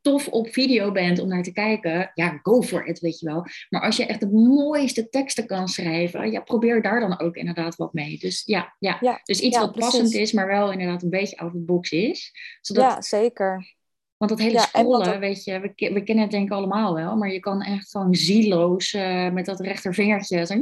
tof 0.04 0.28
op 0.28 0.50
video 0.50 0.92
bent 0.92 1.20
om 1.20 1.28
naar 1.28 1.44
te 1.44 1.52
kijken, 1.52 2.12
ja, 2.14 2.40
go 2.42 2.62
for 2.62 2.86
it, 2.86 3.00
weet 3.00 3.20
je 3.20 3.26
wel. 3.26 3.46
Maar 3.70 3.82
als 3.82 3.98
je 3.98 4.06
echt 4.06 4.20
de 4.20 4.32
mooiste 4.32 5.10
teksten 5.10 5.46
kan 5.46 5.68
schrijven, 5.68 6.32
ja, 6.32 6.42
probeer 6.42 6.82
daar 6.82 7.00
dan 7.00 7.20
ook 7.20 7.36
inderdaad 7.36 7.76
wat 7.76 7.94
mee. 7.94 8.18
Dus 8.18 8.44
ja, 8.46 8.76
ja. 8.80 8.98
ja 9.02 9.20
dus 9.24 9.40
iets 9.40 9.58
wat 9.58 9.76
passend 9.76 10.14
is, 10.14 10.32
maar 10.32 10.48
wel 10.48 10.72
inderdaad 10.72 11.04
een 11.04 11.10
beetje 11.10 11.38
out 11.38 11.54
of 11.54 11.60
the 11.60 11.66
box 11.66 11.92
is. 11.92 12.32
Zodat, 12.62 12.84
ja, 12.84 13.02
zeker. 13.02 13.76
Want 14.24 14.38
dat 14.38 14.48
hele 14.48 14.60
ja, 14.60 14.66
scrollen, 14.66 15.20
weet 15.20 15.44
je, 15.44 15.60
we, 15.60 15.74
we, 15.94 16.04
kennen 16.04 16.24
het 16.24 16.32
denk 16.32 16.46
ik 16.46 16.52
allemaal 16.52 16.94
wel, 16.94 17.16
maar 17.16 17.32
je 17.32 17.40
kan 17.40 17.62
echt 17.62 17.92
gewoon 17.92 18.16
zieloos 18.16 18.94
uh, 18.94 19.32
met 19.32 19.46
dat 19.46 19.60
rechtervingertje 19.60 20.46
zo, 20.46 20.56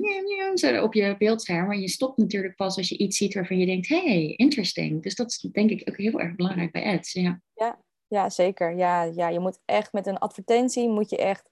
zo 0.56 0.82
op 0.82 0.94
je 0.94 1.16
beeldscherm. 1.18 1.68
Maar 1.68 1.78
je 1.78 1.90
stopt 1.90 2.18
natuurlijk 2.18 2.56
pas 2.56 2.78
als 2.78 2.90
je 2.90 2.98
iets 2.98 3.18
ziet 3.18 3.34
waarvan 3.34 3.58
je 3.58 3.66
denkt, 3.66 3.88
hey, 3.88 4.34
interesting. 4.36 5.04
Dus 5.04 5.16
dat 5.16 5.30
is 5.30 5.38
denk 5.52 5.70
ik 5.70 5.90
ook 5.90 5.98
heel 5.98 6.20
erg 6.20 6.36
belangrijk 6.36 6.72
bij 6.72 6.98
ads. 6.98 7.12
Ja, 7.12 7.42
ja, 7.54 7.80
ja 8.08 8.30
zeker. 8.30 8.78
Ja, 8.78 9.04
ja, 9.04 9.30
je 9.30 9.40
moet 9.40 9.60
echt 9.66 9.94
met 9.94 10.08
een 10.08 10.20
advertentie, 10.20 10.90
moet 10.90 11.10
je 11.10 11.18
echt 11.18 11.50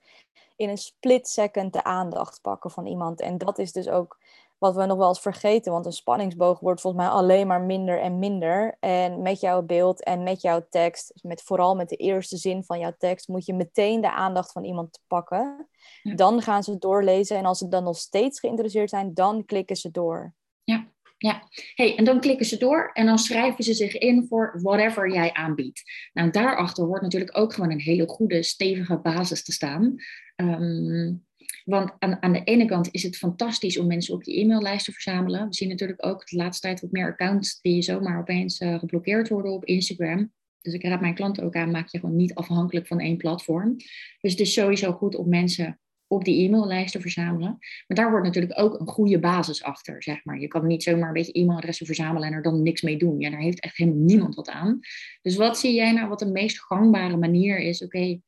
in 0.56 0.70
een 0.70 0.78
split 0.78 1.28
second 1.28 1.74
de 1.74 1.84
aandacht 1.84 2.42
pakken 2.42 2.72
van 2.72 2.86
iemand. 2.86 3.22
En 3.22 3.38
dat 3.38 3.60
is 3.60 3.72
dus 3.72 3.90
ook 3.90 4.18
wat 4.60 4.76
we 4.76 4.86
nog 4.86 4.98
wel 4.98 5.08
eens 5.08 5.20
vergeten, 5.20 5.72
want 5.72 5.86
een 5.86 5.92
spanningsboog 5.92 6.60
wordt 6.60 6.82
volgens 6.82 7.04
mij 7.04 7.12
alleen 7.12 7.48
maar 7.48 7.62
minder 7.62 8.02
en 8.02 8.20
minder. 8.20 8.78
En 8.80 9.22
met 9.22 9.40
jouw 9.40 9.62
beeld 9.62 10.04
en 10.04 10.24
met 10.24 10.42
jouw 10.42 10.66
tekst, 10.70 11.12
dus 11.14 11.22
met, 11.22 11.42
vooral 11.42 11.76
met 11.76 11.90
de 11.90 11.96
eerste 11.96 12.38
zin 12.38 12.64
van 12.64 12.80
jouw 12.80 12.94
tekst, 12.98 13.28
moet 13.28 13.46
je 13.46 13.54
meteen 13.54 14.02
de 14.02 14.12
aandacht 14.12 14.52
van 14.52 14.64
iemand 14.64 15.00
pakken. 15.08 15.68
Dan 16.16 16.42
gaan 16.42 16.64
ze 16.64 16.78
doorlezen 16.78 17.38
en 17.38 17.46
als 17.46 17.58
ze 17.58 17.68
dan 17.68 17.84
nog 17.84 17.98
steeds 17.98 18.40
geïnteresseerd 18.40 18.90
zijn, 18.90 19.14
dan 19.14 19.46
klikken 19.46 19.76
ze 19.76 19.92
door. 19.92 20.34
Ja, 20.64 20.88
ja. 21.18 21.44
Hey, 21.76 21.98
en 21.98 22.04
dan 22.04 22.20
klikken 22.20 22.46
ze 22.46 22.58
door 22.58 22.90
en 22.94 23.06
dan 23.06 23.18
schrijven 23.18 23.64
ze 23.64 23.74
zich 23.74 23.98
in 23.98 24.26
voor 24.28 24.60
whatever 24.62 25.12
jij 25.12 25.34
aanbiedt. 25.34 26.10
Nou, 26.14 26.30
daarachter 26.30 26.84
hoort 26.84 27.02
natuurlijk 27.02 27.38
ook 27.38 27.54
gewoon 27.54 27.72
een 27.72 27.80
hele 27.80 28.08
goede, 28.08 28.44
stevige 28.44 28.98
basis 28.98 29.44
te 29.44 29.52
staan. 29.52 29.96
Um, 30.36 31.28
want 31.70 31.92
aan, 32.00 32.22
aan 32.24 32.34
de 32.34 32.44
ene 32.44 32.66
kant 32.66 32.88
is 32.92 33.04
het 33.04 33.18
fantastisch 33.18 33.78
om 33.78 33.88
mensen 33.88 34.14
op 34.14 34.24
je 34.24 34.40
e-maillijst 34.40 34.86
te 34.86 34.92
verzamelen. 34.92 35.48
We 35.48 35.54
zien 35.54 35.70
natuurlijk 35.70 36.06
ook 36.06 36.28
de 36.28 36.36
laatste 36.36 36.68
tijd 36.68 36.82
wat 36.82 36.92
meer 36.92 37.12
accounts 37.12 37.62
die 37.62 37.82
zomaar 37.82 38.20
opeens 38.20 38.60
uh, 38.60 38.80
geblokkeerd 38.80 39.30
worden 39.30 39.52
op 39.52 39.66
Instagram. 39.66 40.32
Dus 40.62 40.74
ik 40.74 40.84
raad 40.84 41.02
mijn 41.02 41.16
klanten 41.16 41.44
ook 41.44 41.56
aan, 41.56 41.72
maak 41.72 41.88
je 41.88 42.00
gewoon 42.00 42.16
niet 42.16 42.34
afhankelijk 42.34 42.88
van 42.88 43.00
één 43.00 43.18
platform. 43.18 43.76
Dus 44.22 44.32
het 44.32 44.40
is 44.40 44.54
sowieso 44.54 44.92
goed 44.92 45.16
om 45.16 45.30
mensen 45.30 45.80
op 46.08 46.24
die 46.24 46.48
e-maillijst 46.48 46.92
te 46.92 47.02
verzamelen. 47.02 47.58
Maar 47.88 47.98
daar 47.98 48.10
wordt 48.10 48.26
natuurlijk 48.26 48.60
ook 48.60 48.80
een 48.80 48.88
goede 48.88 49.20
basis 49.20 49.64
achter, 49.64 50.04
zeg 50.04 50.26
maar. 50.26 50.40
Je 50.40 50.48
kan 50.48 50.68
niet 50.68 50.84
zomaar 50.84 51.08
een 51.08 51.14
beetje 51.14 51.40
e-mailadressen 51.40 51.86
verzamelen 51.86 52.28
en 52.28 52.34
er 52.34 52.42
dan 52.42 52.64
niks 52.64 52.82
mee 52.82 52.98
doen. 52.98 53.20
Ja, 53.20 53.30
daar 53.30 53.40
heeft 53.40 53.60
echt 53.60 53.78
helemaal 53.78 54.00
niemand 54.00 54.36
wat 54.36 54.50
aan. 54.50 54.80
Dus 55.22 55.36
wat 55.36 55.60
zie 55.60 55.74
jij 55.74 55.92
nou 55.92 56.10
wat 56.10 56.20
de 56.20 56.32
meest 56.32 56.62
gangbare 56.62 57.18
manier 57.18 57.60
is? 57.60 57.84
Oké, 57.84 58.22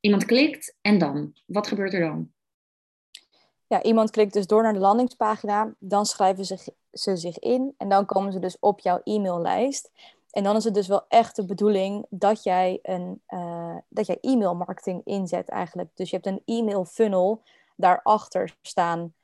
iemand 0.00 0.24
klikt 0.24 0.76
en 0.80 0.98
dan? 0.98 1.32
Wat 1.46 1.66
gebeurt 1.66 1.94
er 1.94 2.00
dan? 2.00 2.32
Ja, 3.68 3.82
iemand 3.82 4.10
klikt 4.10 4.32
dus 4.32 4.46
door 4.46 4.62
naar 4.62 4.72
de 4.72 4.78
landingspagina, 4.78 5.74
dan 5.78 6.06
schrijven 6.06 6.44
ze, 6.44 6.72
ze 6.92 7.16
zich 7.16 7.38
in 7.38 7.74
en 7.76 7.88
dan 7.88 8.06
komen 8.06 8.32
ze 8.32 8.38
dus 8.38 8.56
op 8.60 8.80
jouw 8.80 9.00
e-maillijst. 9.04 9.90
En 10.30 10.44
dan 10.44 10.56
is 10.56 10.64
het 10.64 10.74
dus 10.74 10.88
wel 10.88 11.04
echt 11.08 11.36
de 11.36 11.44
bedoeling 11.44 12.06
dat 12.08 12.42
jij, 12.42 12.78
een, 12.82 13.22
dat 13.88 14.06
jij 14.06 14.18
e-mail 14.20 14.54
marketing 14.54 15.00
inzet 15.04 15.48
eigenlijk. 15.48 15.90
Dus 15.94 16.10
je 16.10 16.16
hebt 16.16 16.28
een 16.28 16.42
e-mail 16.56 16.84
funnel 16.84 17.42
daarachter 17.76 18.56
staan. 18.62 19.14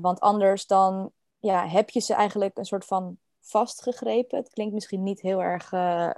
want 0.00 0.20
anders 0.20 0.66
dan 0.66 1.10
ja, 1.38 1.66
heb 1.66 1.90
je 1.90 2.00
ze 2.00 2.14
eigenlijk 2.14 2.58
een 2.58 2.64
soort 2.64 2.84
van 2.84 3.16
vastgegrepen. 3.40 4.38
Het 4.38 4.52
klinkt 4.52 4.74
misschien 4.74 5.02
niet 5.02 5.20
heel 5.20 5.42
erg 5.42 5.68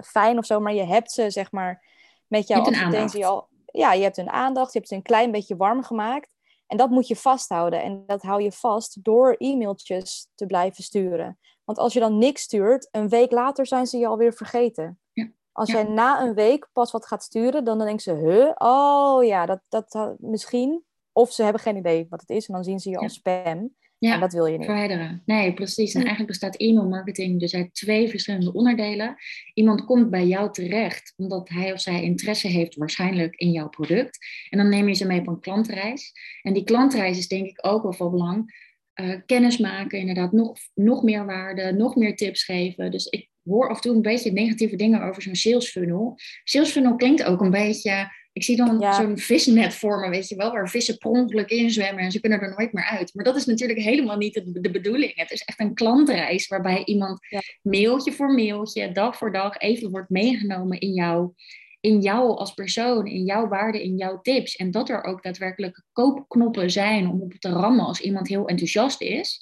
fijn 0.05 0.37
of 0.37 0.45
zo, 0.45 0.59
maar 0.59 0.73
je 0.73 0.85
hebt 0.85 1.11
ze 1.11 1.29
zeg 1.29 1.51
maar 1.51 1.83
met 2.27 2.47
jouw 2.47 2.61
advertentie 2.61 3.25
al. 3.25 3.47
Ja, 3.65 3.93
je 3.93 4.03
hebt 4.03 4.15
hun 4.15 4.29
aandacht, 4.29 4.73
je 4.73 4.77
hebt 4.77 4.89
ze 4.89 4.95
een 4.95 5.01
klein 5.01 5.31
beetje 5.31 5.55
warm 5.55 5.83
gemaakt. 5.83 6.29
En 6.69 6.77
dat 6.77 6.89
moet 6.89 7.07
je 7.07 7.15
vasthouden. 7.15 7.83
En 7.83 8.03
dat 8.05 8.21
hou 8.21 8.41
je 8.41 8.51
vast 8.51 9.03
door 9.03 9.35
e-mailtjes 9.37 10.27
te 10.35 10.45
blijven 10.45 10.83
sturen. 10.83 11.39
Want 11.63 11.77
als 11.77 11.93
je 11.93 11.99
dan 11.99 12.17
niks 12.17 12.41
stuurt, 12.41 12.87
een 12.91 13.09
week 13.09 13.31
later 13.31 13.65
zijn 13.65 13.87
ze 13.87 13.97
je 13.97 14.07
alweer 14.07 14.33
vergeten. 14.33 14.99
Ja. 15.11 15.31
Als 15.51 15.71
jij 15.71 15.83
na 15.83 16.21
een 16.21 16.33
week 16.33 16.69
pas 16.73 16.91
wat 16.91 17.05
gaat 17.05 17.23
sturen, 17.23 17.63
dan, 17.63 17.77
dan 17.77 17.87
denken 17.87 18.03
ze, 18.03 18.13
huh, 18.13 18.51
oh 18.57 19.25
ja, 19.25 19.45
dat, 19.45 19.61
dat 19.69 20.15
misschien. 20.17 20.83
Of 21.11 21.31
ze 21.31 21.43
hebben 21.43 21.61
geen 21.61 21.77
idee 21.77 22.07
wat 22.09 22.21
het 22.21 22.29
is 22.29 22.47
en 22.47 22.53
dan 22.53 22.63
zien 22.63 22.79
ze 22.79 22.89
je 22.89 22.97
als 22.97 23.13
spam. 23.13 23.75
Ja, 23.99 24.13
en 24.13 24.19
dat 24.19 24.33
wil 24.33 24.45
je 24.45 24.57
niet. 24.57 24.65
Verwijderen. 24.65 25.21
Nee, 25.25 25.53
precies. 25.53 25.93
En 25.93 25.99
eigenlijk 25.99 26.29
bestaat 26.29 26.55
e-mail 26.55 26.87
marketing 26.87 27.39
dus 27.39 27.55
uit 27.55 27.73
twee 27.73 28.09
verschillende 28.09 28.53
onderdelen. 28.53 29.15
Iemand 29.53 29.85
komt 29.85 30.09
bij 30.09 30.27
jou 30.27 30.51
terecht 30.51 31.13
omdat 31.17 31.49
hij 31.49 31.73
of 31.73 31.81
zij 31.81 32.03
interesse 32.03 32.47
heeft 32.47 32.75
waarschijnlijk 32.75 33.35
in 33.35 33.51
jouw 33.51 33.69
product. 33.69 34.17
En 34.49 34.57
dan 34.57 34.69
neem 34.69 34.87
je 34.87 34.93
ze 34.93 35.07
mee 35.07 35.19
op 35.19 35.27
een 35.27 35.39
klantreis. 35.39 36.11
En 36.41 36.53
die 36.53 36.63
klantreis 36.63 37.17
is 37.17 37.27
denk 37.27 37.45
ik 37.45 37.67
ook 37.67 37.83
wel 37.83 37.93
van 37.93 38.11
belang. 38.11 38.67
Uh, 39.01 39.15
kennis 39.25 39.57
maken, 39.57 39.99
inderdaad, 39.99 40.31
nog, 40.31 40.57
nog 40.73 41.03
meer 41.03 41.25
waarde, 41.25 41.71
nog 41.71 41.95
meer 41.95 42.15
tips 42.15 42.43
geven. 42.43 42.91
Dus 42.91 43.05
ik 43.05 43.29
hoor 43.43 43.69
af 43.69 43.75
en 43.75 43.81
toe 43.81 43.95
een 43.95 44.01
beetje 44.01 44.31
negatieve 44.31 44.75
dingen 44.75 45.01
over 45.01 45.21
zo'n 45.21 45.35
sales 45.35 45.69
funnel. 45.69 46.15
Sales 46.43 46.71
funnel 46.71 46.95
klinkt 46.95 47.23
ook 47.23 47.41
een 47.41 47.51
beetje 47.51 48.11
ik 48.39 48.45
zie 48.45 48.55
dan 48.55 48.93
zo'n 48.93 49.17
visnet 49.17 49.73
vormen, 49.73 50.09
weet 50.09 50.29
je 50.29 50.35
wel, 50.35 50.51
waar 50.51 50.69
vissen 50.69 50.97
per 50.97 51.51
inzwemmen 51.51 52.03
en 52.03 52.11
ze 52.11 52.19
kunnen 52.19 52.41
er 52.41 52.55
nooit 52.57 52.73
meer 52.73 52.83
uit. 52.83 53.13
Maar 53.13 53.25
dat 53.25 53.35
is 53.35 53.45
natuurlijk 53.45 53.79
helemaal 53.79 54.17
niet 54.17 54.41
de, 54.45 54.71
bedoeling. 54.71 55.15
Het 55.15 55.31
is 55.31 55.41
echt 55.41 55.59
een 55.59 55.73
klantreis 55.73 56.47
waarbij 56.47 56.83
iemand 56.85 57.19
mailtje 57.61 58.11
voor 58.11 58.33
mailtje, 58.33 58.91
dag 58.91 59.17
voor 59.17 59.31
dag 59.31 59.57
even 59.57 59.91
wordt 59.91 60.09
meegenomen 60.09 60.79
in 60.79 60.93
jou, 60.93 61.31
in 61.79 62.01
jou 62.01 62.37
als 62.37 62.53
persoon, 62.53 63.07
in 63.07 63.23
jouw 63.23 63.47
waarde, 63.47 63.83
in 63.83 63.97
jouw 63.97 64.21
tips. 64.21 64.55
En 64.55 64.71
dat 64.71 64.89
er 64.89 65.03
ook 65.03 65.23
daadwerkelijk 65.23 65.83
koopknoppen 65.91 66.71
zijn 66.71 67.07
om 67.07 67.21
op 67.21 67.33
te 67.33 67.49
rammen 67.49 67.85
als 67.85 68.01
iemand 68.01 68.27
heel 68.27 68.47
enthousiast 68.47 69.01
is. 69.01 69.41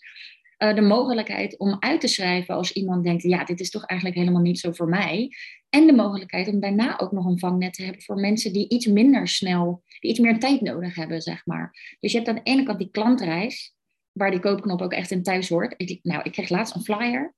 Uh, 0.57 0.75
de 0.75 0.81
mogelijkheid 0.81 1.57
om 1.57 1.77
uit 1.79 2.01
te 2.01 2.07
schrijven 2.07 2.55
als 2.55 2.71
iemand 2.71 3.03
denkt, 3.03 3.23
ja, 3.23 3.43
dit 3.43 3.59
is 3.59 3.69
toch 3.69 3.85
eigenlijk 3.85 4.19
helemaal 4.19 4.41
niet 4.41 4.59
zo 4.59 4.71
voor 4.71 4.89
mij. 4.89 5.31
En 5.69 5.87
de 5.87 5.93
mogelijkheid 5.93 6.47
om 6.47 6.59
daarna 6.59 6.99
ook 6.99 7.11
nog 7.11 7.25
een 7.25 7.39
vangnet 7.39 7.73
te 7.73 7.83
hebben 7.83 8.01
voor 8.01 8.15
mensen 8.15 8.53
die 8.53 8.69
iets 8.69 8.85
minder 8.85 9.27
snel, 9.27 9.83
die 9.99 10.11
iets 10.11 10.19
meer 10.19 10.39
tijd 10.39 10.61
nodig 10.61 10.95
hebben, 10.95 11.21
zeg 11.21 11.45
maar. 11.45 11.97
Dus 11.99 12.11
je 12.11 12.17
hebt 12.17 12.29
aan 12.29 12.35
de 12.35 12.51
ene 12.51 12.63
kant 12.63 12.79
die 12.79 12.91
klantreis, 12.91 13.75
waar 14.11 14.31
die 14.31 14.39
koopknop 14.39 14.81
ook 14.81 14.93
echt 14.93 15.11
in 15.11 15.23
thuis 15.23 15.49
hoort. 15.49 15.73
Ik, 15.77 15.99
nou, 16.03 16.21
ik 16.23 16.31
kreeg 16.31 16.49
laatst 16.49 16.75
een 16.75 16.83
flyer 16.83 17.35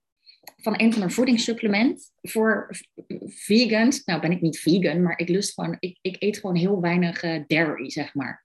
van 0.55 0.73
een 0.77 0.93
van 0.93 1.01
een 1.01 1.11
voedingssupplement 1.11 2.11
voor 2.21 2.69
vegans. 3.25 4.03
Nou 4.03 4.21
ben 4.21 4.31
ik 4.31 4.41
niet 4.41 4.59
vegan, 4.59 5.01
maar 5.01 5.19
ik 5.19 5.29
lust 5.29 5.53
gewoon, 5.53 5.77
ik, 5.79 5.97
ik 6.01 6.15
eet 6.19 6.37
gewoon 6.37 6.55
heel 6.55 6.81
weinig 6.81 7.23
uh, 7.23 7.43
dairy, 7.47 7.89
zeg 7.89 8.13
maar. 8.13 8.41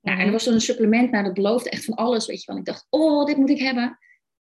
Nou, 0.00 0.16
en 0.16 0.18
er 0.18 0.22
mhm. 0.22 0.32
was 0.32 0.44
zo'n 0.44 0.60
supplement, 0.60 1.10
nou 1.10 1.24
dat 1.24 1.34
beloofde 1.34 1.70
echt 1.70 1.84
van 1.84 1.94
alles, 1.94 2.26
weet 2.26 2.44
je 2.44 2.50
wel. 2.52 2.60
Ik 2.60 2.66
dacht, 2.66 2.86
oh, 2.90 3.24
dit 3.24 3.36
moet 3.36 3.50
ik 3.50 3.58
hebben. 3.58 3.98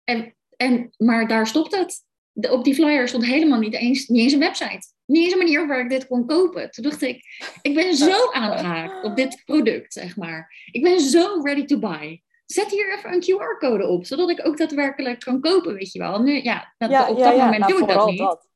En, 0.03 0.35
en, 0.57 0.93
maar 0.97 1.27
daar 1.27 1.47
stopt 1.47 1.75
het 1.75 2.03
de, 2.31 2.51
op 2.51 2.63
die 2.63 2.75
flyer 2.75 3.07
stond 3.07 3.25
helemaal 3.25 3.59
niet 3.59 3.73
eens, 3.73 4.07
niet 4.07 4.21
eens 4.21 4.33
een 4.33 4.39
website. 4.39 4.87
Niet 5.05 5.23
eens 5.23 5.31
een 5.31 5.37
manier 5.37 5.67
waar 5.67 5.79
ik 5.79 5.89
dit 5.89 6.07
kon 6.07 6.25
kopen. 6.25 6.71
Toen 6.71 6.83
dacht 6.83 7.01
ik, 7.01 7.23
ik 7.61 7.73
ben 7.73 7.95
zo 7.95 8.29
aangehaakt 8.31 9.03
op 9.03 9.15
dit 9.15 9.41
product, 9.45 9.93
zeg 9.93 10.15
maar. 10.15 10.53
Ik 10.71 10.83
ben 10.83 10.99
zo 10.99 11.41
ready 11.43 11.65
to 11.65 11.79
buy. 11.79 12.21
Zet 12.51 12.71
hier 12.71 12.97
even 12.97 13.13
een 13.13 13.21
QR-code 13.21 13.87
op, 13.87 14.05
zodat 14.05 14.29
ik 14.29 14.47
ook 14.47 14.57
daadwerkelijk 14.57 15.19
kan 15.19 15.41
kopen, 15.41 15.73
weet 15.73 15.91
je 15.91 15.99
wel. 15.99 16.21
Nu, 16.21 16.43
ja, 16.43 16.73
dat, 16.77 17.09
op 17.09 17.17
dat 17.17 17.37
moment 17.37 17.57
nou, 17.57 17.71
doe 17.71 17.81
ik 17.81 17.87
dat 17.87 18.05
niet. 18.05 18.49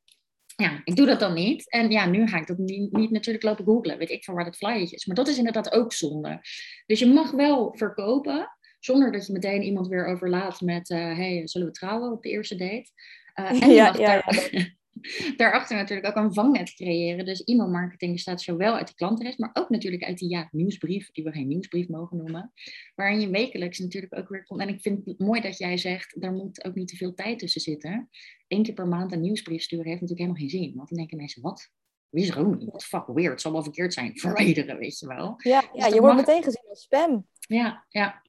Ja, 0.56 0.80
ik 0.84 0.96
doe 0.96 1.06
dat 1.06 1.20
dan 1.20 1.34
niet. 1.34 1.70
En 1.70 1.90
ja, 1.90 2.06
nu 2.06 2.26
ga 2.26 2.38
ik 2.38 2.46
dat 2.46 2.58
niet, 2.58 2.92
niet 2.92 3.10
natuurlijk 3.10 3.44
lopen 3.44 3.64
googlen. 3.64 3.98
Weet 3.98 4.10
ik 4.10 4.24
van 4.24 4.34
waar 4.34 4.44
dat 4.44 4.56
flyertje 4.56 4.96
is. 4.96 5.06
Maar 5.06 5.16
dat 5.16 5.28
is 5.28 5.38
inderdaad 5.38 5.72
ook 5.72 5.92
zonde. 5.92 6.40
Dus 6.86 6.98
je 6.98 7.06
mag 7.06 7.30
wel 7.30 7.74
verkopen, 7.76 8.56
zonder 8.80 9.12
dat 9.12 9.26
je 9.26 9.32
meteen 9.32 9.62
iemand 9.62 9.88
weer 9.88 10.06
overlaat 10.06 10.60
met... 10.60 10.90
Uh, 10.90 10.98
hey, 10.98 11.42
zullen 11.44 11.66
we 11.66 11.72
trouwen 11.72 12.12
op 12.12 12.22
de 12.22 12.30
eerste 12.30 12.56
date? 12.56 12.90
Uh, 13.34 13.62
en 13.62 13.70
ja, 13.80 13.94
ja, 13.98 14.22
daar, 14.22 14.24
daarachter 15.36 15.76
natuurlijk 15.76 16.06
ook 16.06 16.24
een 16.24 16.34
vangnet 16.34 16.74
creëren. 16.74 17.24
Dus 17.24 17.44
e-mailmarketing 17.44 18.12
bestaat 18.12 18.42
zowel 18.42 18.74
uit 18.74 18.88
de 18.88 18.94
klantenreis, 18.94 19.36
maar 19.36 19.50
ook 19.52 19.68
natuurlijk 19.70 20.04
uit 20.04 20.18
die 20.18 20.28
ja, 20.28 20.48
nieuwsbrief, 20.52 21.10
die 21.10 21.24
we 21.24 21.32
geen 21.32 21.48
nieuwsbrief 21.48 21.88
mogen 21.88 22.16
noemen. 22.16 22.52
Waarin 22.94 23.20
je 23.20 23.30
wekelijks 23.30 23.78
natuurlijk 23.78 24.16
ook 24.16 24.28
weer 24.28 24.44
komt. 24.44 24.60
En 24.60 24.68
ik 24.68 24.80
vind 24.80 25.06
het 25.06 25.18
mooi 25.18 25.40
dat 25.40 25.58
jij 25.58 25.76
zegt, 25.76 26.20
daar 26.20 26.32
moet 26.32 26.64
ook 26.64 26.74
niet 26.74 26.88
te 26.88 26.96
veel 26.96 27.14
tijd 27.14 27.38
tussen 27.38 27.60
zitten. 27.60 28.08
Eén 28.48 28.62
keer 28.62 28.74
per 28.74 28.88
maand 28.88 29.12
een 29.12 29.20
nieuwsbrief 29.20 29.62
sturen 29.62 29.86
heeft 29.86 30.00
natuurlijk 30.00 30.28
helemaal 30.28 30.50
geen 30.50 30.60
zin. 30.60 30.76
Want 30.76 30.88
dan 30.88 30.98
denken 30.98 31.16
mensen, 31.16 31.42
wat? 31.42 31.70
Wie 32.08 32.24
is 32.24 32.30
Romy? 32.30 32.64
Wat 32.64 32.84
fuck 32.84 33.06
weird, 33.06 33.32
het 33.32 33.40
zal 33.40 33.52
wel 33.52 33.62
verkeerd 33.62 33.92
zijn. 33.92 34.18
Verwijderen, 34.18 34.78
weet 34.78 34.98
je 34.98 35.06
wel. 35.06 35.34
Ja, 35.38 35.60
dus 35.60 35.70
ja 35.72 35.86
je 35.86 36.00
wordt 36.00 36.16
meteen 36.16 36.42
gezien 36.42 36.68
als 36.68 36.82
spam. 36.82 37.26
Ja, 37.40 37.86
ja, 37.88 38.22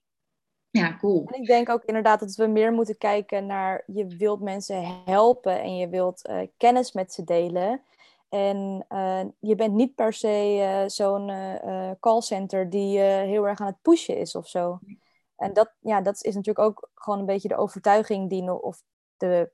ja, 0.77 0.97
cool. 0.99 1.27
En 1.27 1.41
ik 1.41 1.47
denk 1.47 1.69
ook 1.69 1.83
inderdaad 1.83 2.19
dat 2.19 2.35
we 2.35 2.47
meer 2.47 2.71
moeten 2.71 2.97
kijken 2.97 3.45
naar 3.45 3.83
je 3.85 4.07
wilt 4.07 4.41
mensen 4.41 5.03
helpen 5.05 5.61
en 5.61 5.77
je 5.77 5.89
wilt 5.89 6.29
uh, 6.29 6.47
kennis 6.57 6.91
met 6.91 7.13
ze 7.13 7.23
delen. 7.23 7.81
En 8.29 8.85
uh, 8.89 9.23
je 9.39 9.55
bent 9.55 9.73
niet 9.73 9.95
per 9.95 10.13
se 10.13 10.57
uh, 10.57 10.89
zo'n 10.89 11.31
callcenter 11.99 12.69
die 12.69 12.99
heel 12.99 13.47
erg 13.47 13.59
aan 13.59 13.67
het 13.67 13.81
pushen 13.81 14.17
is 14.17 14.35
of 14.35 14.47
zo. 14.47 14.79
En 15.35 15.53
dat, 15.53 15.73
ja, 15.79 16.01
dat 16.01 16.23
is 16.23 16.35
natuurlijk 16.35 16.65
ook 16.65 16.89
gewoon 16.95 17.19
een 17.19 17.25
beetje 17.25 17.47
de 17.47 17.57
overtuiging 17.57 18.29
die, 18.29 18.61
of 18.61 18.81
de, 19.17 19.51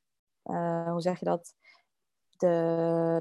hoe 0.86 1.02
zeg 1.02 1.20
je 1.20 1.26
dat? 1.26 1.56
De, 2.38 2.48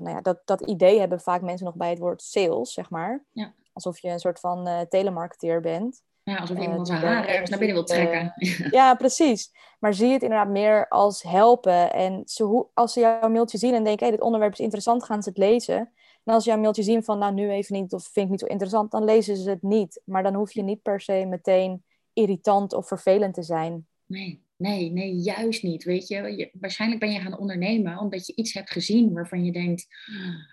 nou 0.01 0.11
ja, 0.11 0.21
dat, 0.21 0.41
dat 0.45 0.61
idee 0.61 0.99
hebben 0.99 1.21
vaak 1.21 1.43
mensen 1.43 1.67
nog 1.67 1.75
bij 1.75 1.91
het 1.91 1.99
woord 1.99 2.23
sales, 2.23 2.73
zeg 2.73 2.91
maar. 2.91 3.25
Ja. 3.31 3.53
Alsof 3.73 3.99
je 3.99 4.09
een 4.09 4.21
soort 4.21 4.41
van 4.41 4.87
telemarketeer 4.89 5.61
bent. 5.61 6.03
Ja, 6.23 6.37
alsof 6.37 6.57
uh, 6.57 6.63
iemand 6.63 6.87
zijn 6.87 7.01
haar 7.01 7.27
ergens 7.27 7.51
naar 7.51 7.59
binnen 7.59 7.77
wil 7.77 7.87
trekken. 7.87 8.35
ja, 8.79 8.95
precies. 8.95 9.53
Maar 9.79 9.95
zie 9.95 10.13
het 10.13 10.23
inderdaad 10.23 10.49
meer 10.49 10.89
als 10.89 11.23
helpen. 11.23 11.93
En 11.93 12.23
ze, 12.25 12.67
als 12.75 12.93
ze 12.93 13.01
jouw 13.01 13.29
mailtje 13.29 13.59
zien 13.59 13.75
en 13.75 13.85
denken, 13.85 14.07
hey, 14.07 14.17
dit 14.17 14.25
onderwerp 14.25 14.53
is 14.53 14.61
interessant, 14.61 15.05
gaan 15.05 15.23
ze 15.23 15.29
het 15.29 15.39
lezen. 15.39 15.93
En 16.25 16.35
als 16.35 16.45
ze 16.45 16.51
jouw 16.51 16.59
mailtje 16.59 16.83
zien 16.83 17.05
van, 17.05 17.19
nou, 17.19 17.35
nu 17.35 17.51
even 17.51 17.75
niet, 17.75 17.93
of 17.93 18.03
vind 18.03 18.25
ik 18.25 18.31
niet 18.31 18.41
zo 18.41 18.47
interessant, 18.47 18.91
dan 18.91 19.05
lezen 19.05 19.37
ze 19.37 19.51
het 19.51 19.63
niet. 19.63 20.01
Maar 20.05 20.23
dan 20.23 20.35
hoef 20.35 20.53
je 20.53 20.63
niet 20.63 20.83
per 20.83 21.01
se 21.01 21.25
meteen 21.29 21.85
irritant 22.13 22.73
of 22.73 22.87
vervelend 22.87 23.35
te 23.35 23.43
zijn. 23.43 23.87
Nee. 24.07 24.43
Nee, 24.63 24.91
nee, 24.91 25.15
juist 25.15 25.63
niet. 25.63 25.85
Weet 25.85 26.09
je? 26.09 26.37
je, 26.37 26.51
waarschijnlijk 26.61 27.01
ben 27.01 27.13
je 27.13 27.21
gaan 27.21 27.39
ondernemen 27.39 27.99
omdat 27.99 28.27
je 28.27 28.35
iets 28.35 28.53
hebt 28.53 28.71
gezien 28.71 29.13
waarvan 29.13 29.45
je 29.45 29.53
denkt: 29.53 29.87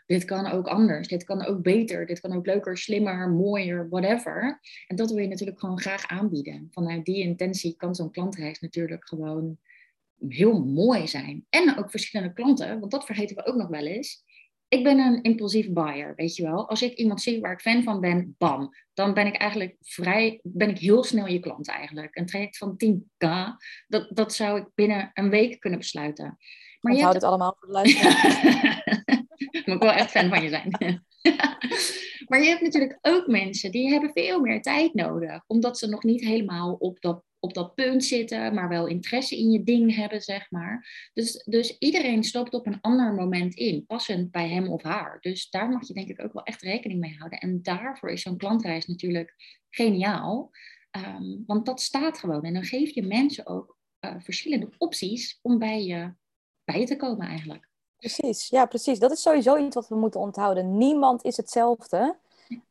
dit 0.06 0.26
kan 0.26 0.48
ook 0.48 0.68
anders, 0.68 1.08
dit 1.08 1.24
kan 1.24 1.46
ook 1.46 1.62
beter, 1.62 2.06
dit 2.06 2.20
kan 2.20 2.34
ook 2.34 2.46
leuker, 2.46 2.78
slimmer, 2.78 3.30
mooier, 3.30 3.90
whatever. 3.90 4.60
En 4.88 4.96
dat 4.96 5.12
wil 5.12 5.22
je 5.22 5.28
natuurlijk 5.28 5.60
gewoon 5.60 5.80
graag 5.80 6.08
aanbieden. 6.08 6.68
Vanuit 6.72 7.06
die 7.06 7.24
intentie 7.24 7.76
kan 7.76 7.96
zo'n 7.96 8.12
klantreis 8.12 8.60
natuurlijk 8.60 9.08
gewoon 9.08 9.58
heel 10.28 10.66
mooi 10.66 11.08
zijn. 11.08 11.46
En 11.50 11.78
ook 11.78 11.90
verschillende 11.90 12.34
klanten, 12.34 12.80
want 12.80 12.92
dat 12.92 13.06
vergeten 13.06 13.36
we 13.36 13.46
ook 13.46 13.56
nog 13.56 13.68
wel 13.68 13.86
eens 13.86 14.24
ik 14.70 14.84
ben 14.84 15.00
een 15.00 15.22
impulsief 15.22 15.70
buyer, 15.70 16.14
weet 16.16 16.36
je 16.36 16.44
wel. 16.44 16.70
Als 16.70 16.82
ik 16.82 16.94
iemand 16.94 17.22
zie 17.22 17.42
waar 17.42 17.52
ik 17.52 17.60
fan 17.60 17.84
van 17.84 18.00
ben, 18.00 18.36
bam. 18.38 18.70
Dan 18.94 19.14
ben 19.14 19.28
ik 19.28 19.36
eigenlijk 19.36 19.76
vrij, 19.82 20.40
ben 20.44 20.70
ik 20.70 20.78
heel 20.78 21.04
snel 21.04 21.28
je 21.28 21.40
klant 21.40 21.70
eigenlijk. 21.70 22.16
Een 22.16 22.26
traject 22.26 22.58
van 22.58 22.82
10k, 22.86 23.28
dat, 23.88 24.08
dat 24.10 24.34
zou 24.34 24.60
ik 24.60 24.66
binnen 24.76 25.12
een 25.14 25.30
week 25.30 25.60
kunnen 25.60 25.80
besluiten. 25.80 26.38
Maar 26.82 26.94
je 26.94 27.02
hebt... 27.02 27.14
het 27.14 27.24
allemaal 27.24 27.56
voor 27.60 27.68
de 27.68 27.74
luisteraar. 27.74 28.84
Moet 29.66 29.76
ik 29.76 29.82
wel 29.82 29.92
echt 29.92 30.12
fan 30.12 30.30
van 30.30 30.44
je 30.44 30.50
zijn. 30.50 30.70
maar 32.28 32.42
je 32.42 32.50
hebt 32.50 32.62
natuurlijk 32.62 32.98
ook 33.02 33.28
mensen 33.28 33.72
die 33.72 33.90
hebben 33.90 34.12
veel 34.14 34.40
meer 34.40 34.62
tijd 34.62 34.94
nodig. 34.94 35.44
Omdat 35.48 35.78
ze 35.78 35.88
nog 35.88 36.04
niet 36.04 36.22
helemaal 36.22 36.74
op 36.74 37.02
dat 37.02 37.24
op 37.40 37.54
dat 37.54 37.76
punt 37.76 38.04
zitten, 38.04 38.54
maar 38.54 38.70
wel 38.70 38.88
interesse 38.88 39.38
in 39.38 39.52
je 39.52 39.64
ding 39.64 39.96
hebben, 39.96 40.22
zeg 40.22 40.52
maar. 40.52 41.10
Dus, 41.14 41.44
dus 41.46 41.78
iedereen 41.78 42.24
stopt 42.24 42.54
op 42.54 42.66
een 42.66 42.82
ander 42.82 43.14
moment 43.14 43.56
in, 43.56 43.86
passend 43.86 44.32
bij 44.32 44.50
hem 44.50 44.68
of 44.68 44.84
haar. 44.84 45.18
Dus 45.22 45.50
daar 45.50 45.70
mag 45.70 45.88
je 45.88 45.94
denk 45.94 46.10
ik 46.10 46.24
ook 46.24 46.34
wel 46.34 46.44
echt 46.44 46.62
rekening 46.62 47.00
mee 47.00 47.16
houden. 47.18 47.40
En 47.40 47.62
daarvoor 47.62 48.10
is 48.10 48.22
zo'n 48.22 48.38
klantreis 48.38 48.86
natuurlijk 48.86 49.36
geniaal, 49.70 50.52
ehm, 50.92 51.38
want 51.46 51.66
dat 51.66 51.82
staat 51.82 52.18
gewoon. 52.18 52.44
En 52.44 52.54
dan 52.54 52.64
geef 52.64 52.94
je 52.94 53.04
mensen 53.04 53.48
ook 53.48 53.78
uh, 54.06 54.16
verschillende 54.20 54.70
opties 54.78 55.40
om 55.42 55.60
bij 55.60 55.84
je, 55.84 56.14
bij 56.64 56.80
je 56.80 56.86
te 56.86 56.96
komen 56.96 57.28
eigenlijk. 57.28 57.68
Precies, 57.98 58.48
ja 58.48 58.66
precies. 58.66 59.00
Dat 59.00 59.12
is 59.12 59.22
sowieso 59.22 59.58
iets 59.58 59.76
wat 59.76 59.88
we 59.88 59.96
moeten 59.96 60.20
onthouden. 60.20 60.78
Niemand 60.78 61.24
is 61.24 61.38
hetzelfde. 61.38 62.18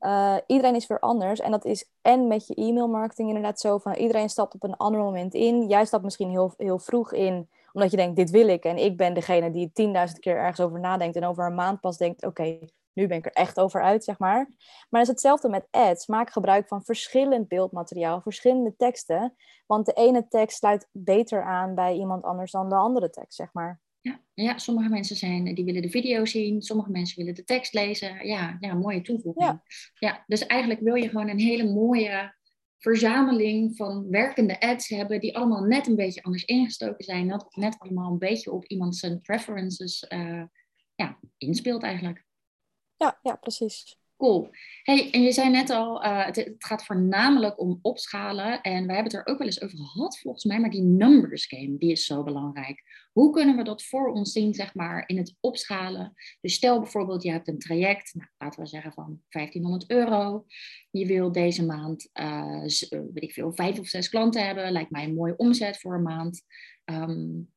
Uh, 0.00 0.36
iedereen 0.46 0.74
is 0.74 0.86
weer 0.86 1.00
anders. 1.00 1.40
En 1.40 1.50
dat 1.50 1.64
is 1.64 1.90
en 2.02 2.26
met 2.26 2.46
je 2.46 2.54
e-mailmarketing 2.54 3.28
inderdaad 3.28 3.60
zo 3.60 3.78
van 3.78 3.94
iedereen 3.94 4.28
stapt 4.28 4.54
op 4.54 4.62
een 4.62 4.76
ander 4.76 5.00
moment 5.00 5.34
in. 5.34 5.66
Jij 5.66 5.84
stapt 5.84 6.04
misschien 6.04 6.30
heel, 6.30 6.54
heel 6.56 6.78
vroeg 6.78 7.12
in 7.12 7.48
Omdat 7.72 7.90
je 7.90 7.96
denkt, 7.96 8.16
dit 8.16 8.30
wil 8.30 8.48
ik. 8.48 8.64
En 8.64 8.76
ik 8.76 8.96
ben 8.96 9.14
degene 9.14 9.50
die 9.50 9.70
tienduizend 9.72 10.20
keer 10.20 10.36
ergens 10.36 10.60
over 10.60 10.80
nadenkt. 10.80 11.16
En 11.16 11.24
over 11.24 11.46
een 11.46 11.54
maand 11.54 11.80
pas 11.80 11.96
denkt, 11.96 12.26
oké, 12.26 12.58
nu 12.92 13.06
ben 13.06 13.16
ik 13.16 13.26
er 13.26 13.32
echt 13.32 13.60
over 13.60 13.82
uit, 13.82 14.04
zeg 14.04 14.18
maar. 14.18 14.48
Maar 14.88 15.00
het 15.00 15.02
is 15.02 15.08
hetzelfde 15.08 15.48
met 15.48 15.66
ads. 15.70 16.06
Maak 16.06 16.30
gebruik 16.30 16.68
van 16.68 16.84
verschillend 16.84 17.48
beeldmateriaal, 17.48 18.20
verschillende 18.20 18.76
teksten. 18.76 19.36
Want 19.66 19.86
de 19.86 19.92
ene 19.92 20.28
tekst 20.28 20.56
sluit 20.56 20.88
beter 20.92 21.42
aan 21.42 21.74
bij 21.74 21.94
iemand 21.94 22.24
anders 22.24 22.50
dan 22.50 22.68
de 22.68 22.74
andere 22.74 23.10
tekst, 23.10 23.34
zeg 23.34 23.52
maar. 23.52 23.80
Ja, 24.08 24.20
ja, 24.34 24.58
sommige 24.58 24.88
mensen 24.88 25.16
zijn, 25.16 25.54
die 25.54 25.64
willen 25.64 25.82
de 25.82 25.90
video 25.90 26.24
zien, 26.24 26.62
sommige 26.62 26.90
mensen 26.90 27.18
willen 27.18 27.34
de 27.34 27.44
tekst 27.44 27.74
lezen. 27.74 28.26
Ja, 28.26 28.56
ja 28.60 28.74
mooie 28.74 29.00
toevoeging. 29.00 29.46
Ja. 29.46 29.62
ja, 29.94 30.24
dus 30.26 30.46
eigenlijk 30.46 30.80
wil 30.80 30.94
je 30.94 31.08
gewoon 31.08 31.28
een 31.28 31.38
hele 31.38 31.72
mooie 31.72 32.36
verzameling 32.78 33.76
van 33.76 34.10
werkende 34.10 34.60
ads 34.60 34.88
hebben, 34.88 35.20
die 35.20 35.36
allemaal 35.36 35.62
net 35.62 35.86
een 35.86 35.96
beetje 35.96 36.22
anders 36.22 36.44
ingestoken 36.44 37.04
zijn, 37.04 37.26
net, 37.26 37.44
net 37.50 37.78
allemaal 37.78 38.12
een 38.12 38.18
beetje 38.18 38.52
op 38.52 38.64
iemand 38.64 38.96
zijn 38.96 39.20
preferences 39.20 40.06
uh, 40.08 40.42
ja, 40.94 41.18
inspeelt 41.36 41.82
eigenlijk. 41.82 42.24
Ja, 42.96 43.18
ja, 43.22 43.36
precies. 43.36 43.98
Cool. 44.16 44.50
Hey, 44.82 45.10
en 45.10 45.22
je 45.22 45.32
zei 45.32 45.50
net 45.50 45.70
al, 45.70 46.04
uh, 46.04 46.24
het, 46.24 46.36
het, 46.36 46.54
gaat 46.58 46.84
voornamelijk 46.84 47.60
om 47.60 47.78
opschalen. 47.82 48.60
En 48.60 48.86
wij 48.86 48.94
hebben 48.94 49.12
het 49.12 49.26
er 49.26 49.32
ook 49.32 49.38
wel 49.38 49.46
eens 49.46 49.62
over 49.62 49.78
gehad, 49.78 50.18
volgens 50.18 50.44
mij. 50.44 50.60
Maar 50.60 50.70
die 50.70 50.82
numbers 50.82 51.46
game, 51.46 51.78
die 51.78 51.90
is 51.90 52.04
zo 52.04 52.22
belangrijk. 52.22 52.82
Hoe 53.18 53.32
kunnen 53.32 53.56
we 53.56 53.62
dat 53.62 53.84
voor 53.84 54.12
ons 54.12 54.32
zien, 54.32 54.54
zeg 54.54 54.74
maar, 54.74 55.04
in 55.06 55.16
het 55.16 55.36
opschalen? 55.40 56.12
Dus 56.40 56.54
stel 56.54 56.80
bijvoorbeeld, 56.80 57.22
je 57.22 57.30
hebt 57.30 57.48
een 57.48 57.58
traject, 57.58 58.14
nou, 58.14 58.30
laten 58.38 58.60
we 58.60 58.66
zeggen 58.66 58.92
van 58.92 59.22
1500 59.28 59.90
euro. 59.90 60.46
Je 60.90 61.06
wil 61.06 61.32
deze 61.32 61.66
maand, 61.66 62.08
uh, 62.12 62.62
weet 62.90 63.22
ik 63.22 63.32
veel, 63.32 63.52
vijf 63.52 63.78
of 63.78 63.86
zes 63.86 64.08
klanten 64.08 64.46
hebben. 64.46 64.72
Lijkt 64.72 64.90
mij 64.90 65.04
een 65.04 65.14
mooie 65.14 65.36
omzet 65.36 65.78
voor 65.80 65.94
een 65.94 66.02
maand. 66.02 66.42
Um, 66.84 67.52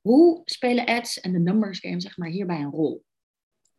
hoe 0.00 0.42
spelen 0.44 0.86
ads 0.86 1.20
en 1.20 1.32
de 1.32 1.38
numbers 1.40 1.78
game, 1.78 2.00
zeg 2.00 2.16
maar, 2.16 2.28
hierbij 2.28 2.60
een 2.60 2.70
rol? 2.70 3.04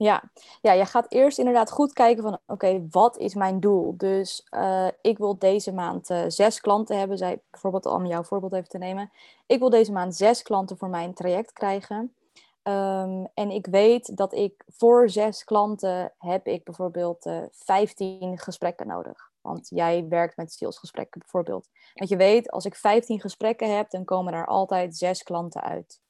Ja. 0.02 0.24
ja, 0.62 0.72
je 0.72 0.86
gaat 0.86 1.06
eerst 1.10 1.38
inderdaad 1.38 1.72
goed 1.72 1.94
kijken 1.94 2.24
van 2.24 2.40
oké, 2.46 2.88
wat 2.90 3.18
is 3.18 3.36
mijn 3.36 3.60
doel? 3.60 3.94
Dus 3.98 4.48
uh, 4.52 4.88
ik 5.02 5.18
wil 5.18 5.38
deze 5.38 5.74
maand 5.74 6.10
uh, 6.10 6.24
zes 6.28 6.62
klanten 6.62 6.98
hebben, 6.98 7.18
zij 7.18 7.42
bijvoorbeeld 7.50 7.86
om 7.86 8.06
jouw 8.06 8.24
voorbeeld 8.24 8.54
even 8.54 8.70
te 8.70 8.78
nemen. 8.78 9.12
Ik 9.46 9.60
wil 9.60 9.70
deze 9.70 9.92
maand 9.92 10.16
zes 10.16 10.42
klanten 10.42 10.78
voor 10.78 10.90
mijn 10.90 11.14
traject 11.14 11.54
krijgen. 11.54 12.16
Um, 12.64 13.28
en 13.34 13.50
ik 13.52 13.66
weet 13.66 14.18
dat 14.18 14.34
ik 14.34 14.64
voor 14.68 15.10
zes 15.10 15.44
klanten 15.44 16.14
heb 16.18 16.48
ik 16.48 16.64
bijvoorbeeld 16.64 17.26
uh, 17.26 17.42
15 17.52 18.40
gesprekken 18.40 18.88
nodig. 18.88 19.32
Want 19.42 19.70
jij 19.70 20.08
werkt 20.08 20.38
met 20.38 20.52
salesgesprekken 20.52 21.20
bijvoorbeeld. 21.20 21.70
Want 21.94 22.10
je 22.10 22.18
weet, 22.18 22.52
als 22.52 22.66
ik 22.66 22.76
15 22.76 23.20
gesprekken 23.20 23.76
heb, 23.76 23.90
dan 23.90 24.06
komen 24.06 24.34
er 24.34 24.46
altijd 24.46 24.98
zes 24.98 25.24
klanten 25.24 25.62
uit. 25.62 26.02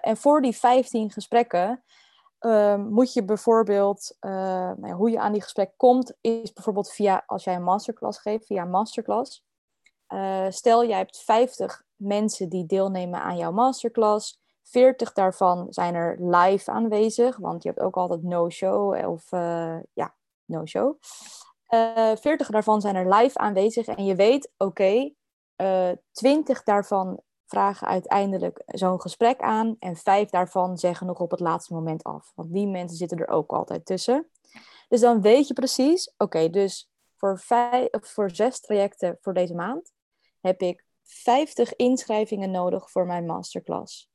en 0.00 0.16
voor 0.16 0.42
die 0.42 0.56
15 0.56 1.10
gesprekken 1.10 1.84
Ehm, 2.46 2.80
moet 2.80 3.12
je 3.12 3.24
bijvoorbeeld, 3.24 4.16
uh, 4.20 4.30
nou 4.30 4.86
ja, 4.86 4.92
hoe 4.92 5.10
je 5.10 5.20
aan 5.20 5.32
die 5.32 5.42
gesprek 5.42 5.72
komt, 5.76 6.16
is 6.20 6.52
bijvoorbeeld 6.52 6.92
via, 6.92 7.22
als 7.26 7.44
jij 7.44 7.54
een 7.54 7.62
masterclass 7.62 8.18
geeft, 8.18 8.46
via 8.46 8.62
een 8.62 8.70
masterclass. 8.70 9.44
Uh, 10.08 10.46
stel, 10.48 10.84
jij 10.84 10.98
hebt 10.98 11.18
50 11.18 11.82
mensen 11.96 12.48
die 12.48 12.66
deelnemen 12.66 13.20
aan 13.20 13.36
jouw 13.36 13.52
masterclass. 13.52 14.40
40 14.62 15.12
daarvan 15.12 15.66
zijn 15.70 15.94
er 15.94 16.36
live 16.36 16.70
aanwezig, 16.70 17.36
want 17.36 17.62
je 17.62 17.68
hebt 17.68 17.80
ook 17.80 17.96
altijd 17.96 18.22
no-show 18.22 19.08
of 19.08 19.32
uh, 19.32 19.76
ja, 19.92 20.14
no-show. 20.44 20.96
40 21.68 22.48
daarvan 22.48 22.80
zijn 22.80 22.96
er 22.96 23.14
live 23.14 23.38
aanwezig 23.38 23.86
en 23.86 24.04
je 24.04 24.14
weet, 24.14 24.52
oké, 24.56 25.14
okay, 25.56 25.98
20 26.12 26.62
daarvan 26.62 27.20
vragen 27.46 27.86
uiteindelijk 27.86 28.62
zo'n 28.66 29.00
gesprek 29.00 29.40
aan 29.40 29.76
en 29.78 29.96
vijf 29.96 30.30
daarvan 30.30 30.78
zeggen 30.78 31.06
nog 31.06 31.18
op 31.18 31.30
het 31.30 31.40
laatste 31.40 31.74
moment 31.74 32.02
af. 32.02 32.32
Want 32.34 32.52
die 32.52 32.66
mensen 32.66 32.96
zitten 32.96 33.18
er 33.18 33.28
ook 33.28 33.52
altijd 33.52 33.86
tussen. 33.86 34.30
Dus 34.88 35.00
dan 35.00 35.20
weet 35.20 35.46
je 35.48 35.54
precies, 35.54 36.14
oké, 36.16 36.50
dus 36.50 36.90
voor, 37.16 37.38
vijf, 37.38 37.88
voor 38.00 38.30
zes 38.30 38.60
trajecten 38.60 39.18
voor 39.20 39.34
deze 39.34 39.54
maand 39.54 39.92
heb 40.40 40.60
ik 40.60 40.84
50 41.02 41.76
inschrijvingen 41.76 42.50
nodig 42.50 42.90
voor 42.90 43.06
mijn 43.06 43.26
masterclass. 43.26 44.10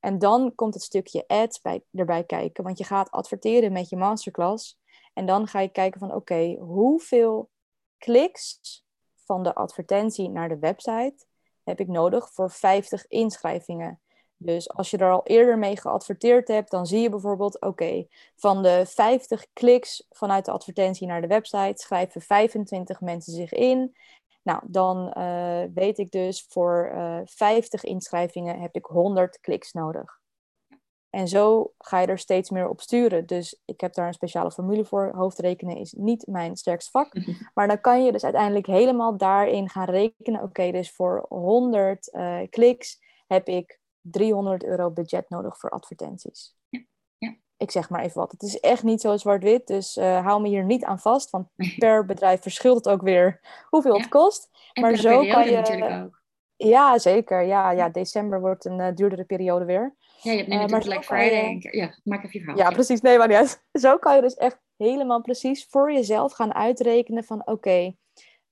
En 0.00 0.18
dan 0.18 0.54
komt 0.54 0.74
het 0.74 0.82
stukje 0.82 1.24
ads 1.26 1.60
bij, 1.60 1.84
erbij 1.92 2.24
kijken, 2.24 2.64
want 2.64 2.78
je 2.78 2.84
gaat 2.84 3.10
adverteren 3.10 3.72
met 3.72 3.88
je 3.88 3.96
masterclass. 3.96 4.78
En 5.14 5.26
dan 5.26 5.46
ga 5.46 5.60
je 5.60 5.68
kijken 5.68 6.00
van 6.00 6.14
oké, 6.14 6.56
hoeveel 6.60 7.50
kliks 7.98 8.84
van 9.14 9.42
de 9.42 9.54
advertentie 9.54 10.30
naar 10.30 10.48
de 10.48 10.58
website 10.58 11.26
heb 11.68 11.80
ik 11.80 11.88
nodig 11.88 12.30
voor 12.32 12.50
50 12.50 13.06
inschrijvingen. 13.08 14.00
Dus 14.36 14.70
als 14.70 14.90
je 14.90 14.96
er 14.96 15.10
al 15.10 15.24
eerder 15.24 15.58
mee 15.58 15.76
geadverteerd 15.76 16.48
hebt, 16.48 16.70
dan 16.70 16.86
zie 16.86 17.00
je 17.00 17.08
bijvoorbeeld, 17.08 17.60
oké, 17.60 18.06
van 18.36 18.62
de 18.62 18.82
50 18.86 19.46
kliks 19.52 20.06
vanuit 20.10 20.44
de 20.44 20.50
advertentie 20.50 21.06
naar 21.06 21.20
de 21.20 21.26
website 21.26 21.82
schrijven 21.82 22.20
25 22.20 23.00
mensen 23.00 23.32
zich 23.32 23.52
in. 23.52 23.96
Nou, 24.42 24.62
dan 24.66 25.14
uh, 25.18 25.62
weet 25.74 25.98
ik 25.98 26.10
dus 26.10 26.46
voor 26.48 26.90
uh, 26.94 27.18
eh, 27.18 27.22
50 27.26 27.84
inschrijvingen 27.84 28.60
heb 28.60 28.74
ik 28.74 28.84
100 28.84 29.40
kliks 29.40 29.72
nodig. 29.72 30.17
En 31.10 31.28
zo 31.28 31.72
ga 31.78 32.00
je 32.00 32.06
er 32.06 32.18
steeds 32.18 32.50
meer 32.50 32.68
op 32.68 32.80
sturen. 32.80 33.26
Dus 33.26 33.60
ik 33.64 33.80
heb 33.80 33.94
daar 33.94 34.06
een 34.06 34.12
speciale 34.12 34.50
formule 34.50 34.84
voor. 34.84 35.12
Hoofdrekenen 35.14 35.76
is 35.76 35.92
niet 35.92 36.26
mijn 36.26 36.56
sterkste 36.56 36.90
vak. 36.90 37.12
Maar 37.54 37.68
dan 37.68 37.80
kan 37.80 38.04
je 38.04 38.12
dus 38.12 38.24
uiteindelijk 38.24 38.66
helemaal 38.66 39.16
daarin 39.16 39.68
gaan 39.68 39.90
rekenen. 39.90 40.42
Oké, 40.42 40.70
dus 40.70 40.90
voor 40.90 41.26
100 41.28 42.14
uh, 42.14 42.40
eh, 42.40 42.48
kliks 42.50 42.98
heb 43.26 43.48
ik 43.48 43.80
300 44.00 44.64
euro 44.64 44.90
budget 44.90 45.30
nodig 45.30 45.58
voor 45.58 45.70
advertenties. 45.70 46.56
Ja. 46.68 46.80
ja. 47.18 47.36
Ik 47.56 47.70
zeg 47.70 47.90
maar 47.90 48.02
even 48.02 48.20
wat. 48.20 48.32
Het 48.32 48.42
is 48.42 48.60
echt 48.60 48.82
niet 48.82 49.00
zo 49.00 49.16
zwart-wit. 49.16 49.66
Dus 49.66 49.96
uh, 49.96 50.24
hou 50.24 50.40
me 50.40 50.48
hier 50.48 50.64
niet 50.64 50.84
aan 50.84 50.98
vast. 50.98 51.30
Want 51.30 51.48
per 51.78 52.04
bedrijf 52.04 52.42
verschilt 52.42 52.84
het 52.84 52.88
ook 52.88 53.02
weer 53.02 53.40
hoeveel 53.68 53.96
het 53.96 54.08
kost. 54.08 54.50
En 54.72 54.82
maar 54.82 54.96
zo 54.96 55.26
kan 55.26 55.50
je. 55.50 56.10
Ja, 56.58 56.98
zeker. 56.98 57.42
Ja, 57.42 57.70
ja, 57.70 57.88
december 57.88 58.40
wordt 58.40 58.64
een 58.64 58.78
uh, 58.78 58.94
duurdere 58.94 59.24
periode 59.24 59.64
weer. 59.64 59.94
Ja, 60.22 60.30
je 60.30 60.36
hebt 60.36 60.48
nu 60.48 60.54
uh, 60.54 60.60
natuurlijk 60.60 60.84
Black 60.84 61.04
Friday. 61.04 61.56
Je... 61.60 61.76
Ja, 61.76 61.98
maak 62.04 62.24
even 62.24 62.38
je 62.38 62.44
verhaal. 62.44 62.58
Ja, 62.58 62.70
precies. 62.70 63.00
Nee, 63.00 63.18
maar 63.18 63.28
niet 63.28 63.36
uit. 63.36 63.64
Zo 63.84 63.96
kan 63.98 64.14
je 64.14 64.20
dus 64.20 64.34
echt 64.34 64.58
helemaal 64.76 65.20
precies 65.20 65.66
voor 65.70 65.92
jezelf 65.92 66.32
gaan 66.32 66.54
uitrekenen 66.54 67.24
van 67.24 67.46
oké, 67.46 67.94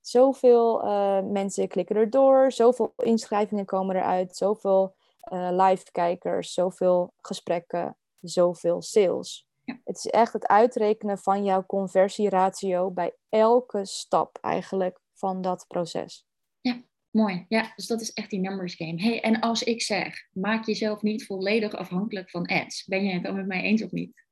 zoveel 0.01 0.85
uh, 0.85 1.21
mensen 1.21 1.67
klikken 1.67 1.95
erdoor, 1.95 2.51
zoveel 2.51 2.93
inschrijvingen 2.97 3.65
komen 3.65 3.95
eruit, 3.95 4.35
zoveel 4.35 4.95
uh, 5.33 5.49
live-kijkers, 5.51 6.53
zoveel 6.53 7.13
gesprekken, 7.21 7.97
zoveel 8.19 8.81
sales. 8.81 9.47
Ja. 9.63 9.79
Het 9.83 9.97
is 9.97 10.07
echt 10.07 10.33
het 10.33 10.47
uitrekenen 10.47 11.17
van 11.17 11.43
jouw 11.43 11.65
conversieratio 11.65 12.91
bij 12.91 13.15
elke 13.29 13.85
stap 13.85 14.37
eigenlijk 14.41 14.99
van 15.13 15.41
dat 15.41 15.65
proces. 15.67 16.25
Ja, 16.61 16.81
Mooi, 17.17 17.45
ja, 17.47 17.73
dus 17.75 17.87
dat 17.87 18.01
is 18.01 18.13
echt 18.13 18.29
die 18.29 18.39
numbers 18.39 18.75
game. 18.75 19.01
Hey, 19.01 19.21
en 19.21 19.39
als 19.39 19.63
ik 19.63 19.81
zeg, 19.81 20.27
maak 20.33 20.65
jezelf 20.65 21.01
niet 21.01 21.25
volledig 21.25 21.75
afhankelijk 21.75 22.29
van 22.29 22.45
ads, 22.45 22.85
ben 22.85 23.05
je 23.05 23.13
het 23.13 23.23
dan 23.23 23.35
met 23.35 23.47
mij 23.47 23.61
eens 23.61 23.83
of 23.83 23.91
niet? 23.91 24.25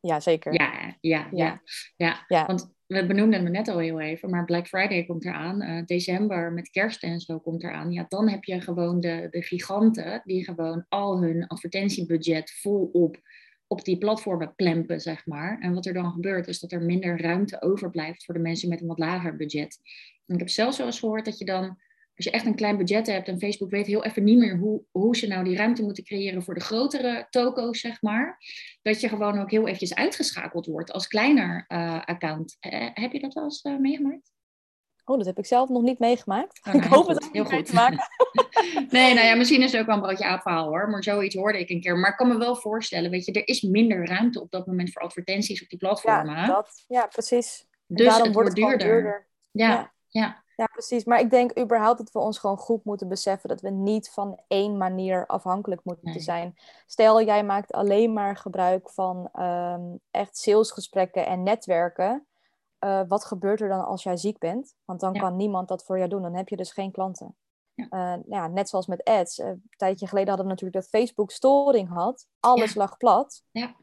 Ja, 0.00 0.20
zeker. 0.20 0.52
Ja, 0.52 0.96
ja, 1.00 1.28
ja. 1.32 1.62
ja. 1.96 2.24
ja. 2.28 2.46
Want 2.46 2.72
we 2.86 3.06
benoemden 3.06 3.42
het 3.42 3.52
net 3.52 3.68
al 3.68 3.78
heel 3.78 4.00
even, 4.00 4.30
maar 4.30 4.44
Black 4.44 4.66
Friday 4.66 5.06
komt 5.06 5.24
eraan. 5.24 5.62
Uh, 5.62 5.84
december 5.84 6.52
met 6.52 6.70
kerst 6.70 7.02
en 7.02 7.20
zo 7.20 7.38
komt 7.38 7.62
eraan. 7.62 7.92
Ja, 7.92 8.04
dan 8.08 8.28
heb 8.28 8.44
je 8.44 8.60
gewoon 8.60 9.00
de, 9.00 9.26
de 9.30 9.42
giganten 9.42 10.22
die 10.24 10.44
gewoon 10.44 10.84
al 10.88 11.22
hun 11.22 11.46
advertentiebudget 11.46 12.50
volop 12.50 13.20
op 13.66 13.84
die 13.84 13.98
platformen 13.98 14.52
klempen, 14.56 15.00
zeg 15.00 15.26
maar. 15.26 15.58
En 15.60 15.74
wat 15.74 15.86
er 15.86 15.94
dan 15.94 16.12
gebeurt, 16.12 16.46
is 16.46 16.60
dat 16.60 16.72
er 16.72 16.82
minder 16.82 17.20
ruimte 17.20 17.62
overblijft 17.62 18.24
voor 18.24 18.34
de 18.34 18.40
mensen 18.40 18.68
met 18.68 18.80
een 18.80 18.86
wat 18.86 18.98
lager 18.98 19.36
budget. 19.36 19.78
En 20.26 20.34
ik 20.34 20.40
heb 20.40 20.48
zelfs 20.48 20.78
wel 20.78 20.86
eens 20.86 20.98
gehoord 20.98 21.24
dat 21.24 21.38
je 21.38 21.44
dan 21.44 21.78
als 22.20 22.28
je 22.28 22.38
echt 22.38 22.46
een 22.46 22.54
klein 22.54 22.76
budget 22.76 23.06
hebt 23.06 23.28
en 23.28 23.38
Facebook 23.38 23.70
weet 23.70 23.86
heel 23.86 24.04
even 24.04 24.24
niet 24.24 24.38
meer 24.38 24.56
hoe, 24.56 24.82
hoe 24.90 25.16
ze 25.16 25.26
nou 25.26 25.44
die 25.44 25.56
ruimte 25.56 25.82
moeten 25.82 26.04
creëren 26.04 26.42
voor 26.42 26.54
de 26.54 26.60
grotere 26.60 27.26
toko's, 27.30 27.80
zeg 27.80 28.02
maar, 28.02 28.38
dat 28.82 29.00
je 29.00 29.08
gewoon 29.08 29.38
ook 29.38 29.50
heel 29.50 29.62
eventjes 29.66 29.94
uitgeschakeld 29.94 30.66
wordt 30.66 30.92
als 30.92 31.06
kleiner 31.06 31.64
uh, 31.68 32.00
account. 32.04 32.56
heb 32.94 33.12
je 33.12 33.20
dat 33.20 33.34
wel 33.34 33.44
eens 33.44 33.64
uh, 33.64 33.78
meegemaakt? 33.78 34.32
Oh, 35.04 35.16
dat 35.16 35.26
heb 35.26 35.38
ik 35.38 35.46
zelf 35.46 35.68
nog 35.68 35.82
niet 35.82 35.98
meegemaakt. 35.98 36.60
Oh, 36.66 36.74
nou, 36.74 36.84
ik 36.86 36.92
hoop 36.92 37.06
het 37.08 37.24
ook 37.24 37.32
heel 37.32 37.44
goed 37.44 37.66
te 37.66 37.74
maken. 37.74 37.98
nee, 38.90 39.14
nou 39.14 39.26
ja, 39.26 39.34
misschien 39.34 39.62
is 39.62 39.72
het 39.72 39.80
ook 39.80 39.86
wel 39.86 39.96
een 39.96 40.02
broodje 40.02 40.24
aapverhaal 40.24 40.68
hoor. 40.68 40.88
Maar 40.88 41.02
zoiets 41.02 41.34
hoorde 41.34 41.58
ik 41.58 41.70
een 41.70 41.80
keer. 41.80 41.96
Maar 41.96 42.10
ik 42.10 42.16
kan 42.16 42.28
me 42.28 42.38
wel 42.38 42.56
voorstellen, 42.56 43.10
weet 43.10 43.24
je, 43.24 43.32
er 43.32 43.48
is 43.48 43.60
minder 43.60 44.06
ruimte 44.06 44.40
op 44.40 44.50
dat 44.50 44.66
moment 44.66 44.92
voor 44.92 45.02
advertenties 45.02 45.62
op 45.62 45.68
die 45.68 45.78
platformen. 45.78 46.36
Ja, 46.36 46.46
dat, 46.46 46.84
ja 46.88 47.06
precies. 47.06 47.66
dus 47.86 48.06
daarom 48.06 48.24
het 48.24 48.34
wordt 48.34 48.48
het 48.48 48.58
duurder. 48.58 48.78
duurder. 48.78 49.28
ja. 49.50 49.68
ja. 49.68 49.92
Ja, 50.10 50.42
precies. 50.66 51.04
Maar 51.04 51.20
ik 51.20 51.30
denk 51.30 51.58
überhaupt 51.58 51.98
dat 51.98 52.12
we 52.12 52.18
ons 52.18 52.38
gewoon 52.38 52.56
goed 52.56 52.84
moeten 52.84 53.08
beseffen 53.08 53.48
dat 53.48 53.60
we 53.60 53.70
niet 53.70 54.10
van 54.10 54.40
één 54.48 54.76
manier 54.76 55.26
afhankelijk 55.26 55.80
moeten 55.84 56.20
zijn. 56.20 56.56
Stel, 56.86 57.22
jij 57.22 57.44
maakt 57.44 57.72
alleen 57.72 58.12
maar 58.12 58.36
gebruik 58.36 58.90
van 58.90 59.28
ehm, 59.32 59.82
echt 60.10 60.38
salesgesprekken 60.38 61.26
en 61.26 61.42
netwerken. 61.42 62.26
Uh, 62.84 63.00
wat 63.08 63.24
gebeurt 63.24 63.60
er 63.60 63.68
dan 63.68 63.84
als 63.84 64.02
jij 64.02 64.16
ziek 64.16 64.38
bent? 64.38 64.74
Want 64.84 65.00
dan 65.00 65.12
kan 65.12 65.36
niemand 65.36 65.68
dat 65.68 65.84
voor 65.84 65.96
jou 65.96 66.08
doen. 66.08 66.22
Dan 66.22 66.34
heb 66.34 66.48
je 66.48 66.56
dus 66.56 66.72
geen 66.72 66.92
klanten. 66.92 67.36
ja. 67.74 68.20
ja. 68.26 68.46
net 68.46 68.68
zoals 68.68 68.86
met 68.86 69.04
ads. 69.04 69.38
een 69.38 69.70
tijdje 69.76 70.06
geleden 70.06 70.28
hadden 70.28 70.46
we 70.46 70.52
natuurlijk 70.52 70.82
dat 70.82 71.00
Facebook 71.00 71.30
storing 71.30 71.88
had. 71.88 72.26
Alles 72.40 72.74
lag 72.74 72.96
plat. 72.96 73.42
Ja. 73.50 73.74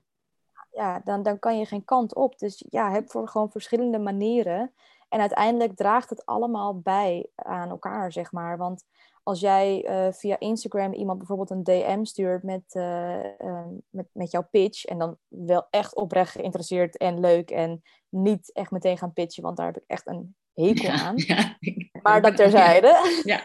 Ja, 0.72 1.02
dan, 1.04 1.24
dan 1.24 1.40
kan 1.40 1.58
je 1.58 1.66
geen 1.66 1.84
kant 1.84 2.16
op. 2.16 2.38
Dus 2.38 2.66
ja, 2.70 2.92
heb 2.92 3.10
voor 3.10 3.28
gewoon 3.28 3.52
verschillende 3.52 4.00
manieren. 4.00 4.74
En 5.10 5.20
uiteindelijk 5.20 5.76
draagt 5.76 6.10
het 6.10 6.26
allemaal 6.26 6.80
bij 6.80 7.28
aan 7.36 7.70
elkaar, 7.70 8.12
zeg 8.12 8.32
maar. 8.32 8.58
Want 8.58 8.84
als 9.24 9.40
jij 9.40 9.90
uh, 9.90 10.14
via 10.14 10.40
Instagram 10.40 10.94
iemand 10.94 11.18
bijvoorbeeld 11.18 11.50
een 11.50 11.64
DM 11.64 12.04
stuurt 12.04 12.44
met, 12.44 12.64
uh, 12.74 13.24
uh, 13.24 13.66
met, 13.90 14.08
met 14.12 14.32
jouw 14.32 14.48
pitch. 14.52 14.86
En 14.86 14.98
dan 14.98 15.18
wel 15.28 15.68
echt 15.70 15.96
oprecht 15.96 16.32
geïnteresseerd 16.32 16.98
en 16.98 17.20
leuk. 17.20 17.52
En 17.52 17.82
niet 18.10 18.54
echt 18.54 18.72
meteen 18.72 18.98
gaan 18.98 19.14
pitchen, 19.14 19.44
want 19.44 19.58
daar 19.58 19.66
heb 19.66 19.78
ik 19.78 19.84
echt 19.88 20.08
een 20.08 20.36
hekel 20.54 20.90
aan. 20.90 21.16
Ja, 21.28 21.58
maar 22.02 22.22
dat 22.22 22.36
terzijde. 22.42 23.22
Ja, 23.24 23.42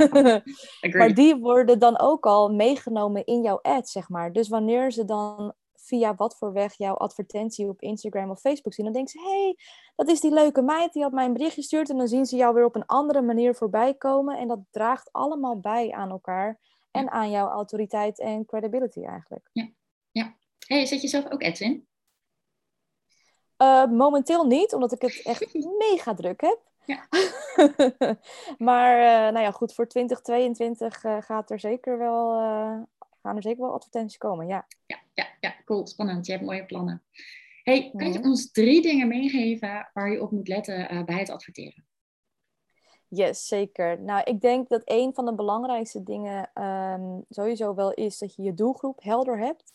maar 0.98 1.14
die 1.14 1.37
worden 1.37 1.79
dan 1.79 1.98
ook 1.98 2.27
al 2.27 2.53
meegenomen 2.53 3.25
in 3.25 3.42
jouw 3.42 3.59
ad, 3.62 3.88
zeg 3.88 4.09
maar. 4.09 4.33
Dus 4.33 4.48
wanneer 4.48 4.92
ze 4.92 5.05
dan 5.05 5.55
via 5.83 6.14
wat 6.14 6.37
voor 6.37 6.53
weg 6.53 6.75
jouw 6.75 6.95
advertentie 6.95 7.68
op 7.68 7.81
Instagram 7.81 8.31
of 8.31 8.40
Facebook 8.40 8.75
zien. 8.75 8.85
Dan 8.85 8.95
denken 8.95 9.12
ze, 9.12 9.29
hé, 9.29 9.42
hey, 9.42 9.57
dat 9.97 10.09
is 10.09 10.21
die 10.21 10.33
leuke 10.33 10.62
meid, 10.62 10.92
die 10.92 11.03
had 11.03 11.12
mij 11.12 11.25
een 11.25 11.33
bericht 11.33 11.55
gestuurd. 11.55 11.90
En 11.90 11.97
dan 11.97 12.09
zien 12.09 12.27
ze 12.27 12.37
jou 12.37 12.55
weer 12.55 12.64
op 12.64 12.75
een 12.75 12.87
andere 12.87 13.23
manier 13.23 13.55
voorbij 13.55 13.95
komen. 13.95 14.38
En 14.38 14.49
dat 14.49 14.59
draagt 14.71 15.12
allemaal 15.12 15.61
bij 15.61 15.90
aan 15.90 16.11
elkaar 16.11 16.59
en 16.90 17.11
aan 17.11 17.31
jouw 17.31 17.49
autoriteit 17.49 18.18
en 18.18 18.47
credibility 18.47 19.05
eigenlijk. 19.05 19.49
Ja, 19.53 19.68
ja. 20.11 20.37
Hey, 20.66 20.87
zet 20.87 21.03
je 21.03 21.09
zelf 21.09 21.31
ook 21.31 21.45
ads 21.45 21.61
in? 21.61 21.87
Uh, 23.59 23.87
momenteel 23.87 24.45
niet, 24.45 24.75
omdat 24.75 24.92
ik 24.92 25.03
het 25.03 25.23
echt 25.33 25.55
mega 25.79 26.14
druk 26.14 26.40
heb. 26.40 26.59
Ja. 26.85 27.09
maar 28.68 28.99
uh, 28.99 29.33
nou 29.33 29.38
ja, 29.38 29.51
goed, 29.51 29.75
voor 29.75 29.88
2022 29.88 31.05
uh, 31.05 31.16
gaat 31.21 31.51
er 31.51 31.61
zeker 31.61 31.99
wel 31.99 32.40
gaan 33.23 33.37
er 33.37 33.42
zeker 33.42 33.61
wel 33.61 33.73
advertenties 33.73 34.18
komen, 34.18 34.47
ja. 34.47 34.66
Ja, 34.87 35.02
ja, 35.14 35.27
ja 35.40 35.55
cool, 35.64 35.87
spannend. 35.87 36.27
Je 36.27 36.33
hebt 36.33 36.44
mooie 36.44 36.66
plannen. 36.66 37.03
Hey, 37.62 37.92
kan 37.96 38.12
je 38.12 38.22
ons 38.22 38.51
drie 38.51 38.83
dingen 38.83 39.09
meegeven 39.09 39.90
waar 39.92 40.11
je 40.11 40.22
op 40.22 40.31
moet 40.31 40.48
letten 40.48 40.94
uh, 40.94 41.05
bij 41.05 41.18
het 41.18 41.31
adverteren? 41.31 41.87
Yes, 43.09 43.46
zeker. 43.46 44.01
Nou, 44.01 44.22
ik 44.25 44.40
denk 44.40 44.68
dat 44.68 44.83
een 44.85 45.14
van 45.14 45.25
de 45.25 45.35
belangrijkste 45.35 46.03
dingen 46.03 46.62
um, 46.62 47.25
sowieso 47.29 47.75
wel 47.75 47.92
is 47.92 48.18
dat 48.18 48.35
je 48.35 48.42
je 48.42 48.55
doelgroep 48.55 49.03
helder 49.03 49.38
hebt. 49.38 49.72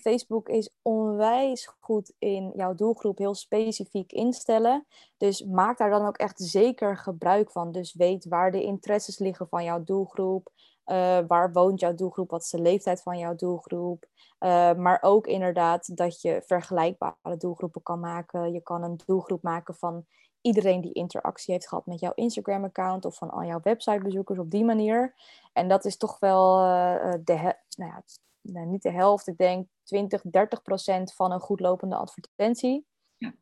Facebook 0.00 0.48
is 0.48 0.70
onwijs 0.82 1.66
goed 1.80 2.12
in 2.18 2.52
jouw 2.56 2.74
doelgroep 2.74 3.18
heel 3.18 3.34
specifiek 3.34 4.12
instellen. 4.12 4.86
Dus 5.16 5.44
maak 5.44 5.78
daar 5.78 5.90
dan 5.90 6.06
ook 6.06 6.16
echt 6.16 6.40
zeker 6.40 6.96
gebruik 6.96 7.50
van. 7.50 7.72
Dus 7.72 7.94
weet 7.94 8.24
waar 8.24 8.50
de 8.50 8.62
interesses 8.62 9.18
liggen 9.18 9.48
van 9.48 9.64
jouw 9.64 9.84
doelgroep. 9.84 10.52
Uh, 10.90 11.18
waar 11.26 11.52
woont 11.52 11.80
jouw 11.80 11.94
doelgroep? 11.94 12.30
Wat 12.30 12.42
is 12.42 12.50
de 12.50 12.60
leeftijd 12.60 13.02
van 13.02 13.18
jouw 13.18 13.34
doelgroep? 13.34 14.06
Uh, 14.40 14.74
maar 14.74 14.98
ook 15.02 15.26
inderdaad 15.26 15.96
dat 15.96 16.20
je 16.20 16.42
vergelijkbare 16.46 17.36
doelgroepen 17.36 17.82
kan 17.82 18.00
maken. 18.00 18.52
Je 18.52 18.60
kan 18.60 18.82
een 18.82 19.00
doelgroep 19.06 19.42
maken 19.42 19.74
van 19.74 20.06
iedereen 20.40 20.80
die 20.80 20.92
interactie 20.92 21.52
heeft 21.52 21.68
gehad 21.68 21.86
met 21.86 22.00
jouw 22.00 22.12
Instagram-account 22.14 23.04
of 23.04 23.16
van 23.16 23.30
al 23.30 23.44
jouw 23.44 23.60
websitebezoekers 23.62 24.38
op 24.38 24.50
die 24.50 24.64
manier. 24.64 25.14
En 25.52 25.68
dat 25.68 25.84
is 25.84 25.96
toch 25.96 26.18
wel 26.18 26.64
uh, 26.64 27.14
de, 27.24 27.54
nou 27.76 27.90
ja, 27.90 28.02
nou, 28.40 28.66
niet 28.66 28.82
de 28.82 28.90
helft, 28.90 29.26
ik 29.26 29.38
denk 29.38 29.66
20, 29.82 30.22
30 30.22 30.62
procent 30.62 31.14
van 31.14 31.32
een 31.32 31.40
goed 31.40 31.60
lopende 31.60 31.96
advertentie. 31.96 32.86
Ja. 33.16 33.32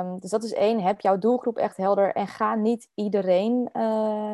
Um, 0.00 0.18
dus 0.18 0.30
dat 0.30 0.44
is 0.44 0.52
één, 0.52 0.80
heb 0.80 1.00
jouw 1.00 1.18
doelgroep 1.18 1.56
echt 1.56 1.76
helder 1.76 2.14
en 2.14 2.26
ga 2.26 2.54
niet 2.54 2.88
iedereen 2.94 3.70
uh, 3.72 4.32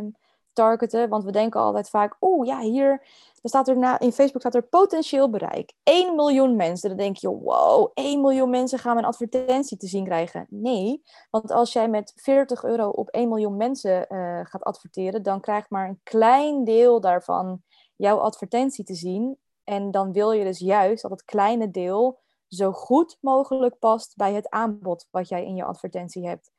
targeten. 0.53 1.09
Want 1.09 1.25
we 1.25 1.33
denken 1.33 1.61
altijd 1.61 1.91
vaak, 1.91 2.17
oeh 2.21 2.47
ja, 2.47 2.61
hier 2.61 3.03
er 3.43 3.49
staat 3.49 3.69
er 3.69 3.79
na, 3.79 3.99
in 3.99 4.13
Facebook 4.13 4.41
staat 4.41 4.55
er 4.55 4.63
potentieel 4.63 5.31
bereik. 5.31 5.73
1 5.83 6.15
miljoen 6.15 6.57
mensen. 6.57 6.89
Dan 6.89 6.99
denk 6.99 7.17
je, 7.17 7.29
wow, 7.29 7.91
1 7.95 8.21
miljoen 8.21 8.51
mensen 8.51 8.79
gaan 8.79 8.95
mijn 8.95 9.07
advertentie 9.07 9.77
te 9.77 9.87
zien 9.87 10.05
krijgen. 10.05 10.47
Nee, 10.51 11.03
want 11.31 11.51
als 11.51 11.73
jij 11.73 11.89
met 11.89 12.13
40 12.17 12.65
euro 12.65 12.89
op 12.89 13.09
1 13.09 13.29
miljoen 13.29 13.57
mensen 13.57 14.07
uh, 14.09 14.41
gaat 14.43 14.63
adverteren, 14.63 15.23
dan 15.23 15.41
krijgt 15.41 15.71
maar 15.71 15.89
een 15.89 16.01
klein 16.03 16.65
deel 16.65 17.01
daarvan 17.01 17.63
jouw 17.97 18.19
advertentie 18.19 18.85
te 18.85 18.95
zien. 18.95 19.39
En 19.65 19.91
dan 19.91 20.13
wil 20.13 20.33
je 20.33 20.45
dus 20.45 20.59
juist 20.59 21.03
dat 21.03 21.11
het 21.11 21.25
kleine 21.25 21.71
deel 21.71 22.21
zo 22.49 22.73
goed 22.73 23.19
mogelijk 23.21 23.79
past 23.79 24.17
bij 24.17 24.33
het 24.33 24.49
aanbod 24.49 25.07
wat 25.11 25.29
jij 25.29 25.45
in 25.45 25.55
je 25.55 25.65
advertentie 25.65 26.27
hebt. 26.27 26.51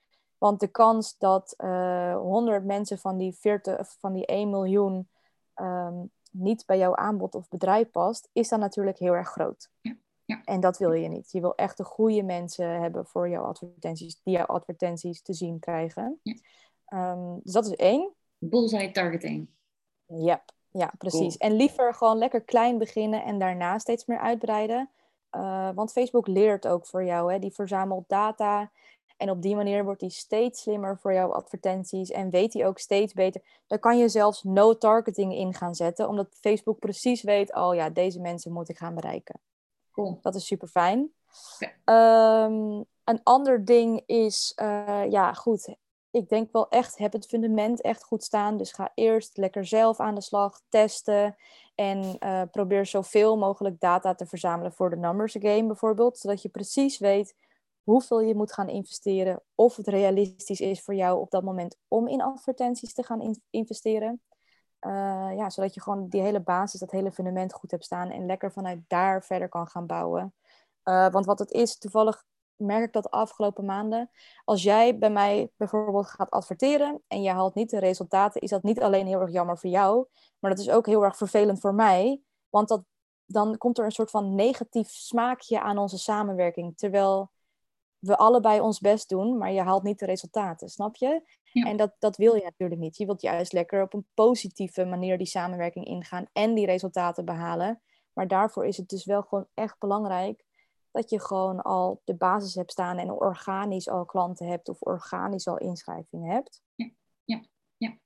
Want 0.44 0.60
de 0.60 0.68
kans 0.68 1.18
dat 1.18 1.54
uh, 1.58 2.12
eh, 2.12 2.20
100 2.20 2.66
mensen 2.66 2.98
van 2.98 3.18
die, 3.18 3.34
40, 3.34 3.96
van 4.00 4.14
die 4.14 4.26
1 4.26 4.50
miljoen 4.50 5.10
um, 5.56 6.12
niet 6.32 6.66
bij 6.66 6.78
jouw 6.78 6.96
aanbod 6.96 7.36
of 7.36 7.50
bedrijf 7.50 7.92
past, 7.92 8.30
is 8.34 8.50
dan 8.50 8.60
natuurlijk 8.60 8.98
heel 8.98 9.14
erg 9.14 9.30
groot. 9.30 9.70
Ja. 9.82 9.96
Ja. 10.26 10.42
En 10.46 10.60
dat 10.60 10.78
wil 10.78 10.94
je 10.94 11.08
niet. 11.08 11.32
Je 11.32 11.42
wil 11.42 11.56
echt 11.56 11.78
de 11.78 11.84
goede 11.84 12.24
mensen 12.24 12.82
hebben 12.82 13.06
voor 13.06 13.30
jouw 13.30 13.44
advertenties, 13.44 14.20
die 14.24 14.34
jouw 14.34 14.46
advertenties 14.46 15.22
te 15.22 15.34
zien 15.34 15.60
krijgen. 15.60 16.20
Ja. 16.24 17.12
Um, 17.12 17.40
dus 17.44 17.54
dat 17.54 17.66
is 17.66 17.76
één. 17.76 18.14
Bullseye 18.38 18.92
targeting. 18.92 19.48
Ja, 20.06 20.44
ja 20.72 20.92
precies. 20.98 21.38
En 21.38 21.54
liever 21.54 21.94
gewoon 21.94 22.18
lekker 22.18 22.42
klein 22.42 22.78
beginnen 22.78 23.24
en 23.24 23.40
daarna 23.40 23.78
steeds 23.78 24.06
meer 24.06 24.20
uitbreiden. 24.20 24.90
Uh, 25.32 25.70
want 25.76 25.92
Facebook 25.92 26.28
leert 26.28 26.68
ook 26.68 26.86
voor 26.86 27.04
jou. 27.04 27.32
Hè? 27.32 27.40
Die 27.40 27.54
verzamelt 27.54 28.10
data. 28.10 28.72
En 29.18 29.30
op 29.30 29.42
die 29.42 29.56
manier 29.56 29.84
wordt 29.84 30.02
hij 30.02 30.10
steeds 30.10 30.62
slimmer 30.62 30.98
voor 30.98 31.14
jouw 31.14 31.32
advertenties 31.32 32.12
en 32.12 32.30
weet 32.30 32.54
hij 32.54 32.68
ook 32.68 32.80
steeds 32.80 33.14
beter. 33.14 33.42
Dan 33.68 33.80
kan 33.80 33.98
je 33.98 34.10
zelfs 34.10 34.44
no 34.44 34.78
targeting 34.78 35.34
in 35.36 35.54
gaan 35.54 35.76
zetten, 35.76 36.08
omdat 36.08 36.36
Facebook 36.40 36.80
precies 36.80 37.22
weet, 37.22 37.56
oh 37.56 37.76
ja, 37.76 37.90
deze 37.90 38.20
mensen 38.20 38.52
moet 38.52 38.70
ik 38.70 38.78
gaan 38.78 38.96
bereiken. 38.96 39.40
Cool. 39.92 40.20
Dat 40.22 40.36
is 40.36 40.46
super 40.46 40.68
fijn. 40.68 41.12
Ehm, 41.84 42.82
een 43.04 43.20
ander 43.24 43.66
ding 43.66 44.04
is, 44.06 44.54
uh, 44.62 45.04
ja 45.10 45.34
goed, 45.34 45.76
ik 46.14 46.30
denk 46.30 46.52
wel 46.52 46.70
echt, 46.70 46.98
heb 46.98 47.14
het 47.14 47.26
fundament 47.26 47.82
echt 47.82 48.04
goed 48.04 48.24
staan. 48.24 48.58
Dus 48.58 48.72
ga 48.72 48.92
eerst 48.96 49.38
lekker 49.38 49.66
zelf 49.66 50.00
aan 50.00 50.16
de 50.16 50.22
slag, 50.22 50.62
testen. 50.70 51.36
En 51.76 52.16
uh, 52.20 52.42
probeer 52.52 52.86
zoveel 52.86 53.38
mogelijk 53.38 53.80
data 53.80 54.16
te 54.16 54.26
verzamelen 54.26 54.74
voor 54.74 54.90
de 54.90 54.96
numbers 54.96 55.36
game 55.40 55.66
bijvoorbeeld. 55.66 56.18
Zodat 56.18 56.42
je 56.42 56.50
precies 56.50 56.98
weet 56.98 57.36
hoeveel 57.84 58.20
je 58.20 58.36
moet 58.36 58.54
gaan 58.54 58.70
investeren, 58.70 59.42
of 59.56 59.76
het 59.76 59.88
realistisch 59.88 60.62
is 60.62 60.82
voor 60.82 60.96
jou 60.96 61.20
op 61.20 61.32
dat 61.32 61.44
moment 61.44 61.78
om 61.88 62.08
in 62.08 62.22
advertenties 62.22 62.94
te 62.94 63.04
gaan 63.04 63.38
investeren. 63.50 64.22
Uh, 64.88 64.92
ja, 65.36 65.50
zodat 65.50 65.74
je 65.74 65.82
gewoon 65.82 66.08
die 66.08 66.22
hele 66.22 66.42
basis, 66.42 66.80
dat 66.80 66.92
hele 66.92 67.12
fundament 67.12 67.54
goed 67.54 67.72
hebt 67.72 67.84
staan 67.84 68.10
en 68.10 68.26
lekker 68.26 68.52
vanuit 68.52 68.80
daar 68.88 69.24
verder 69.24 69.50
kan 69.50 69.68
gaan 69.68 69.86
bouwen. 69.86 70.34
Uh, 70.84 71.10
want 71.10 71.26
wat 71.26 71.40
het 71.40 71.52
is, 71.52 71.78
toevallig 71.78 72.24
merk 72.56 72.86
ik 72.86 72.94
dat 72.94 73.04
de 73.04 73.10
afgelopen 73.10 73.66
maanden. 73.66 74.10
Als 74.44 74.64
jij 74.64 74.98
bij 74.98 75.10
mij 75.10 75.52
bijvoorbeeld 75.58 76.08
gaat 76.08 76.30
adverteren 76.30 77.02
en 77.08 77.22
je 77.22 77.30
haalt 77.30 77.56
niet 77.56 77.70
de 77.70 77.80
resultaten, 77.80 78.42
is 78.42 78.50
dat 78.50 78.64
niet 78.64 78.82
alleen 78.82 79.08
heel 79.08 79.20
erg 79.20 79.32
jammer 79.32 79.58
voor 79.58 79.70
jou, 79.70 80.08
maar 80.40 80.52
dat 80.52 80.60
is 80.60 80.70
ook 80.70 80.86
heel 80.86 81.04
erg 81.04 81.18
vervelend 81.18 81.60
voor 81.60 81.76
mij. 81.76 82.22
Want 82.50 82.68
dat, 82.68 82.84
dan 83.26 83.58
komt 83.58 83.78
er 83.78 83.86
een 83.86 83.92
soort 83.92 84.10
van 84.10 84.36
negatief 84.36 84.90
smaakje 84.90 85.62
aan 85.62 85.78
onze 85.78 85.98
samenwerking. 85.98 86.78
Terwijl 86.78 87.32
we 88.04 88.18
allebei 88.18 88.60
ons 88.60 88.80
best 88.80 89.10
doen, 89.10 89.38
maar 89.38 89.52
je 89.52 89.62
haalt 89.62 89.84
niet 89.84 90.00
de 90.00 90.06
resultaten, 90.06 90.70
snap 90.70 90.96
je? 90.96 91.22
En 91.52 91.78
dat, 91.78 91.96
dat 92.00 92.18
wil 92.18 92.36
je 92.36 92.44
natuurlijk 92.44 92.82
niet. 92.82 92.98
Je 92.98 93.06
wilt 93.06 93.22
juist 93.22 93.54
lekker 93.54 93.82
op 93.82 93.94
een 93.94 94.08
positieve 94.14 94.86
manier 94.86 95.18
die 95.18 95.28
samenwerking 95.28 95.86
ingaan 95.86 96.26
en 96.34 96.54
die 96.54 96.66
resultaten 96.66 97.26
behalen. 97.26 97.82
Maar 98.14 98.28
daarvoor 98.28 98.66
is 98.66 98.78
het 98.78 98.90
dus 98.90 99.06
wel 99.06 99.22
gewoon 99.22 99.48
echt 99.54 99.80
belangrijk 99.80 100.44
dat 100.92 101.10
je 101.10 101.20
gewoon 101.20 101.62
al 101.62 102.02
de 102.04 102.16
basis 102.16 102.56
hebt 102.56 102.72
staan 102.72 102.98
en 102.98 103.12
organisch 103.12 103.90
al 103.90 104.06
klanten 104.06 104.48
hebt 104.48 104.70
of 104.70 104.82
organisch 104.82 105.48
al 105.48 105.58
inschrijvingen 105.58 106.32
hebt. 106.32 106.62
Ja, 106.76 106.90
ja, 107.24 107.42
ja. 107.78 107.98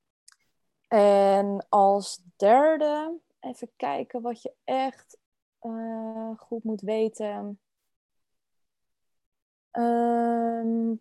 En 0.88 1.66
als 1.70 2.22
derde, 2.36 3.20
even 3.40 3.72
kijken 3.76 4.22
wat 4.22 4.42
je 4.42 4.54
echt 4.64 5.18
uh, 5.62 6.32
goed 6.38 6.64
moet 6.64 6.82
weten. 6.82 7.60
Um, 9.72 11.00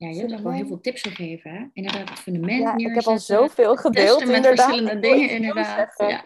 ja, 0.00 0.08
je 0.08 0.20
hebt 0.20 0.32
gewoon 0.32 0.52
heel 0.52 0.66
veel 0.66 0.80
tips 0.80 1.02
gegeven. 1.02 1.50
Hè? 1.50 1.64
Inderdaad, 1.72 2.08
het 2.08 2.18
fundament 2.18 2.62
ja, 2.62 2.76
Ik 2.76 2.94
heb 2.94 3.04
al 3.04 3.18
zoveel 3.18 3.76
gedeeld. 3.76 4.26
met 4.26 4.36
inderdaad. 4.36 4.64
verschillende 4.64 5.00
dingen, 5.00 5.30
inderdaad. 5.30 5.94
Ja. 5.96 6.24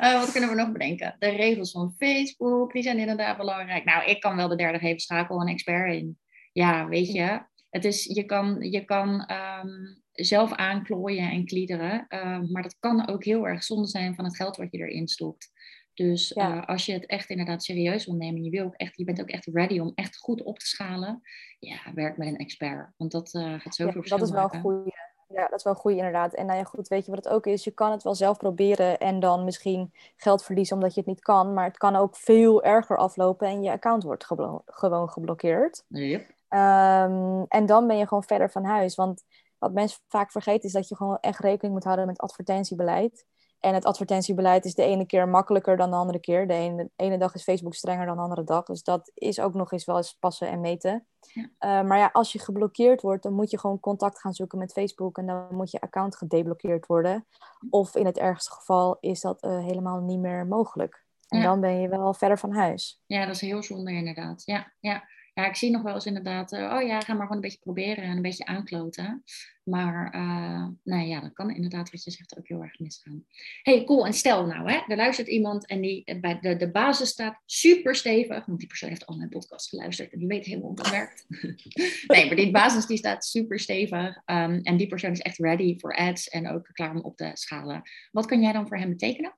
uh, 0.00 0.20
wat 0.20 0.32
kunnen 0.32 0.50
we 0.50 0.56
nog 0.56 0.72
bedenken? 0.72 1.16
De 1.18 1.28
regels 1.28 1.70
van 1.70 1.94
Facebook, 1.98 2.72
die 2.72 2.82
zijn 2.82 2.98
inderdaad 2.98 3.36
belangrijk. 3.36 3.84
Nou, 3.84 4.04
ik 4.04 4.20
kan 4.20 4.36
wel 4.36 4.48
de 4.48 4.56
derde 4.56 4.78
geven, 4.78 5.00
schakel 5.00 5.40
een 5.40 5.48
expert 5.48 5.94
in. 5.94 6.18
Ja, 6.52 6.88
weet 6.88 7.12
je. 7.12 7.42
Het 7.70 7.84
is, 7.84 8.04
je 8.04 8.24
kan, 8.24 8.56
je 8.70 8.84
kan 8.84 9.30
um, 9.62 10.02
zelf 10.12 10.52
aanklooien 10.52 11.30
en 11.30 11.44
kliederen. 11.44 12.06
Uh, 12.08 12.40
maar 12.52 12.62
dat 12.62 12.76
kan 12.78 13.08
ook 13.08 13.24
heel 13.24 13.46
erg 13.46 13.64
zonde 13.64 13.88
zijn 13.88 14.14
van 14.14 14.24
het 14.24 14.36
geld 14.36 14.56
wat 14.56 14.68
je 14.70 14.78
erin 14.78 15.08
stopt. 15.08 15.50
Dus 15.94 16.32
uh, 16.32 16.66
als 16.66 16.86
je 16.86 16.92
het 16.92 17.06
echt 17.06 17.30
inderdaad 17.30 17.64
serieus 17.64 18.06
wil 18.06 18.14
nemen, 18.14 18.44
je, 18.44 18.50
wil 18.50 18.64
ook 18.64 18.74
echt, 18.74 18.96
je 18.96 19.04
bent 19.04 19.20
ook 19.20 19.28
echt 19.28 19.48
ready 19.52 19.78
om 19.78 19.92
echt 19.94 20.16
goed 20.16 20.42
op 20.42 20.58
te 20.58 20.66
schalen, 20.66 21.22
ja, 21.58 21.78
werk 21.94 22.16
met 22.16 22.28
een 22.28 22.36
expert. 22.36 22.92
Want 22.96 23.12
dat 23.12 23.34
uh, 23.34 23.60
gaat 23.60 23.74
zoveel 23.74 24.02
ja, 24.04 24.16
Dat 24.16 24.22
is 24.22 24.30
wel 24.30 24.48
een 24.54 24.60
goede. 24.60 25.08
Ja, 25.34 25.48
dat 25.48 25.58
is 25.58 25.64
wel 25.64 25.74
goed 25.74 25.92
inderdaad. 25.92 26.34
En 26.34 26.46
nou 26.46 26.58
ja, 26.58 26.64
goed, 26.64 26.88
weet 26.88 27.04
je 27.04 27.10
wat 27.10 27.24
het 27.24 27.32
ook 27.32 27.46
is? 27.46 27.64
Je 27.64 27.70
kan 27.70 27.90
het 27.90 28.02
wel 28.02 28.14
zelf 28.14 28.38
proberen 28.38 28.98
en 28.98 29.20
dan 29.20 29.44
misschien 29.44 29.92
geld 30.16 30.44
verliezen 30.44 30.76
omdat 30.76 30.94
je 30.94 31.00
het 31.00 31.08
niet 31.08 31.20
kan. 31.20 31.54
Maar 31.54 31.64
het 31.64 31.76
kan 31.76 31.96
ook 31.96 32.16
veel 32.16 32.62
erger 32.62 32.96
aflopen 32.96 33.48
en 33.48 33.62
je 33.62 33.70
account 33.70 34.02
wordt 34.02 34.24
gewoon 34.66 35.08
geblokkeerd. 35.10 35.84
Yep. 35.88 36.20
Um, 36.20 37.44
en 37.48 37.66
dan 37.66 37.86
ben 37.86 37.98
je 37.98 38.06
gewoon 38.06 38.22
verder 38.22 38.50
van 38.50 38.64
huis. 38.64 38.94
Want 38.94 39.24
wat 39.58 39.72
mensen 39.72 40.00
vaak 40.08 40.30
vergeten 40.30 40.64
is 40.64 40.72
dat 40.72 40.88
je 40.88 40.96
gewoon 40.96 41.18
echt 41.20 41.38
rekening 41.38 41.74
moet 41.74 41.84
houden 41.84 42.06
met 42.06 42.18
advertentiebeleid. 42.18 43.26
En 43.60 43.74
het 43.74 43.84
advertentiebeleid 43.84 44.64
is 44.64 44.74
de 44.74 44.82
ene 44.82 45.06
keer 45.06 45.28
makkelijker 45.28 45.76
dan 45.76 45.90
de 45.90 45.96
andere 45.96 46.18
keer. 46.20 46.46
De 46.46 46.54
ene, 46.54 46.90
ene 46.96 47.18
dag 47.18 47.34
is 47.34 47.42
Facebook 47.42 47.74
strenger 47.74 48.06
dan 48.06 48.16
de 48.16 48.22
andere 48.22 48.44
dag. 48.44 48.64
Dus 48.64 48.82
dat 48.82 49.10
is 49.14 49.40
ook 49.40 49.54
nog 49.54 49.72
eens 49.72 49.84
wel 49.84 49.96
eens 49.96 50.16
passen 50.18 50.48
en 50.48 50.60
meten. 50.60 51.06
Ja. 51.20 51.42
Uh, 51.42 51.88
maar 51.88 51.98
ja, 51.98 52.10
als 52.12 52.32
je 52.32 52.38
geblokkeerd 52.38 53.02
wordt, 53.02 53.22
dan 53.22 53.32
moet 53.32 53.50
je 53.50 53.58
gewoon 53.58 53.80
contact 53.80 54.20
gaan 54.20 54.32
zoeken 54.32 54.58
met 54.58 54.72
Facebook. 54.72 55.18
En 55.18 55.26
dan 55.26 55.46
moet 55.50 55.70
je 55.70 55.80
account 55.80 56.16
gedeblokkeerd 56.16 56.86
worden. 56.86 57.26
Of 57.70 57.96
in 57.96 58.06
het 58.06 58.18
ergste 58.18 58.50
geval 58.52 58.96
is 59.00 59.20
dat 59.20 59.44
uh, 59.44 59.58
helemaal 59.64 60.00
niet 60.00 60.18
meer 60.20 60.46
mogelijk. 60.46 61.04
En 61.28 61.38
Ja. 61.38 61.44
dan 61.44 61.60
ben 61.60 61.80
je 61.80 61.88
wel 61.88 62.14
verder 62.14 62.38
van 62.38 62.52
huis. 62.52 63.02
Ja, 63.06 63.26
dat 63.26 63.34
is 63.34 63.40
heel 63.40 63.62
zonde 63.62 63.92
inderdaad. 63.92 64.42
Ja, 64.44 64.72
ja. 64.80 65.04
Ja 65.40 65.48
ik 65.48 65.56
zie 65.56 65.70
nog 65.70 65.82
wel 65.82 65.94
eens 65.94 66.06
inderdaad, 66.06 66.52
eh, 66.52 66.76
oh 66.76 66.86
ja, 66.86 67.00
ga 67.00 67.12
maar 67.12 67.22
gewoon 67.22 67.36
een 67.36 67.40
beetje 67.40 67.58
proberen 67.58 68.04
en 68.04 68.16
een 68.16 68.22
beetje 68.22 68.44
aankloten. 68.44 69.24
Maar 69.64 70.10
eh 70.12 70.66
nou 70.84 71.06
ja, 71.06 71.20
dat 71.20 71.32
kan 71.32 71.50
inderdaad 71.50 71.90
wat 71.90 72.04
je 72.04 72.10
zegt 72.10 72.38
ook 72.38 72.48
heel 72.48 72.62
erg 72.62 72.78
misgaan. 72.78 73.24
hey, 73.62 73.84
cool. 73.84 74.06
En 74.06 74.12
stel 74.12 74.46
nou, 74.46 74.70
hè, 74.70 74.80
er 74.86 74.96
luistert 74.96 75.28
iemand 75.28 75.66
en 75.66 75.80
die 75.80 76.04
eh, 76.04 76.20
bij 76.20 76.40
de, 76.40 76.56
de 76.56 76.70
basis 76.70 77.08
staat 77.08 77.42
super 77.46 77.94
stevig. 77.94 78.46
Want 78.46 78.58
die 78.58 78.68
persoon 78.68 78.88
heeft 78.88 79.06
al 79.06 79.16
mijn 79.16 79.28
podcast 79.28 79.68
geluisterd 79.68 80.12
en 80.12 80.18
die 80.18 80.28
weet 80.28 80.44
helemaal 80.44 80.68
hoe 80.68 80.78
het 80.78 80.90
werkt. 80.90 81.26
nee, 82.06 82.26
maar 82.26 82.36
die 82.36 82.50
basis 82.50 82.86
die 82.86 82.96
staat 82.96 83.24
super 83.24 83.58
stevig. 83.58 84.22
ehm, 84.24 84.60
en 84.62 84.76
die 84.76 84.86
persoon 84.86 85.10
is 85.10 85.20
echt 85.20 85.38
ready 85.38 85.78
voor 85.78 85.96
ads 85.96 86.28
en 86.28 86.48
ook 86.48 86.68
klaar 86.72 86.94
om 86.94 87.00
op 87.00 87.16
te 87.16 87.30
schalen. 87.32 87.82
Wat 88.10 88.26
kan 88.26 88.42
jij 88.42 88.52
dan 88.52 88.68
voor 88.68 88.78
hem 88.78 88.88
betekenen? 88.88 89.34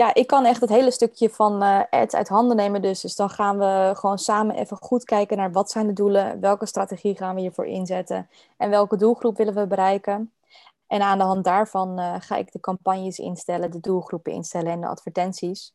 Ja, 0.00 0.14
ik 0.14 0.26
kan 0.26 0.44
echt 0.44 0.60
het 0.60 0.70
hele 0.70 0.90
stukje 0.90 1.30
van 1.30 1.62
eh, 1.62 1.80
ads 1.90 2.14
uit 2.14 2.28
handen 2.28 2.56
nemen. 2.56 2.82
Dus. 2.82 3.00
dus 3.00 3.16
dan 3.16 3.30
gaan 3.30 3.58
we 3.58 3.92
gewoon 3.96 4.18
samen 4.18 4.54
even 4.54 4.76
goed 4.76 5.04
kijken 5.04 5.36
naar 5.36 5.52
wat 5.52 5.70
zijn 5.70 5.86
de 5.86 5.92
doelen, 5.92 6.40
welke 6.40 6.66
strategie 6.66 7.16
gaan 7.16 7.34
we 7.34 7.40
hiervoor 7.40 7.66
inzetten 7.66 8.28
en 8.56 8.70
welke 8.70 8.96
doelgroep 8.96 9.36
willen 9.36 9.54
we 9.54 9.66
bereiken. 9.66 10.32
En 10.86 11.02
aan 11.02 11.18
de 11.18 11.24
hand 11.24 11.44
daarvan 11.44 11.98
eh, 11.98 12.14
ga 12.18 12.36
ik 12.36 12.52
de 12.52 12.60
campagnes 12.60 13.18
instellen, 13.18 13.70
de 13.70 13.80
doelgroepen 13.80 14.32
instellen 14.32 14.72
en 14.72 14.80
de 14.80 14.86
advertenties. 14.86 15.74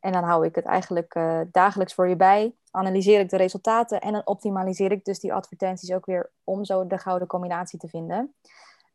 En 0.00 0.12
dan 0.12 0.24
hou 0.24 0.46
ik 0.46 0.54
het 0.54 0.64
eigenlijk 0.64 1.14
eh, 1.14 1.40
dagelijks 1.50 1.94
voor 1.94 2.08
je 2.08 2.16
bij, 2.16 2.54
analyseer 2.70 3.20
ik 3.20 3.30
de 3.30 3.36
resultaten 3.36 4.00
en 4.00 4.12
dan 4.12 4.22
optimaliseer 4.26 4.92
ik 4.92 5.04
dus 5.04 5.18
die 5.18 5.34
advertenties 5.34 5.92
ook 5.92 6.06
weer 6.06 6.30
om 6.44 6.64
zo 6.64 6.86
de 6.86 6.98
gouden 6.98 7.28
combinatie 7.28 7.78
te 7.78 7.88
vinden. 7.88 8.34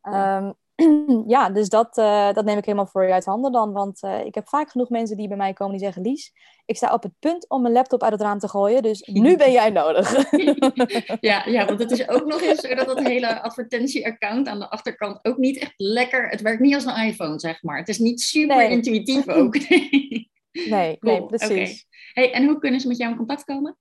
Ehm, 0.02 0.52
ja, 1.26 1.50
dus 1.50 1.68
dat, 1.68 1.98
eh, 1.98 2.32
dat 2.32 2.44
neem 2.44 2.58
ik 2.58 2.64
helemaal 2.64 2.86
voor 2.86 3.04
je 3.04 3.12
uit 3.12 3.24
handen 3.24 3.52
dan. 3.52 3.72
Want 3.72 4.02
eh, 4.02 4.24
ik 4.24 4.34
heb 4.34 4.48
vaak 4.48 4.70
genoeg 4.70 4.88
mensen 4.88 5.16
die 5.16 5.28
bij 5.28 5.36
mij 5.36 5.52
komen 5.52 5.72
die 5.72 5.84
zeggen... 5.84 6.02
Lies, 6.02 6.32
ik 6.66 6.76
sta 6.76 6.92
op 6.92 7.02
het 7.02 7.12
punt 7.18 7.48
om 7.48 7.62
mijn 7.62 7.74
laptop 7.74 8.02
uit 8.02 8.12
het 8.12 8.20
raam 8.20 8.38
te 8.38 8.48
gooien. 8.48 8.82
Dus 8.82 9.00
nu 9.00 9.36
ben 9.44 9.52
jij 9.52 9.70
nodig. 9.70 10.30
ja, 11.20 11.46
ja, 11.46 11.64
want 11.64 11.78
het 11.78 11.90
is 11.90 12.08
ook 12.08 12.26
nog 12.26 12.40
eens 12.40 12.60
zo 12.60 12.74
dat 12.74 12.86
dat 12.86 13.02
hele 13.02 13.40
advertentie-account 13.40 14.48
aan 14.48 14.58
de 14.58 14.70
achterkant 14.70 15.24
ook 15.24 15.36
niet 15.36 15.58
echt 15.58 15.74
lekker... 15.76 16.28
Het 16.28 16.40
werkt 16.40 16.60
niet 16.60 16.74
als 16.74 16.84
een 16.84 17.06
iPhone, 17.06 17.40
zeg 17.40 17.62
maar. 17.62 17.78
Het 17.78 17.88
is 17.88 17.98
niet 17.98 18.20
super 18.20 18.56
Nee. 18.56 18.70
intuïtief 18.70 19.28
ook. 19.28 19.56
Nee, 20.52 20.96
nee, 21.00 21.26
precies. 21.26 21.86
hey, 22.12 22.32
en 22.32 22.44
hoe 22.44 22.58
kunnen 22.58 22.80
ze 22.80 22.88
met 22.88 22.96
jou 22.96 23.10
in 23.10 23.16
contact 23.16 23.44
komen? 23.44 23.78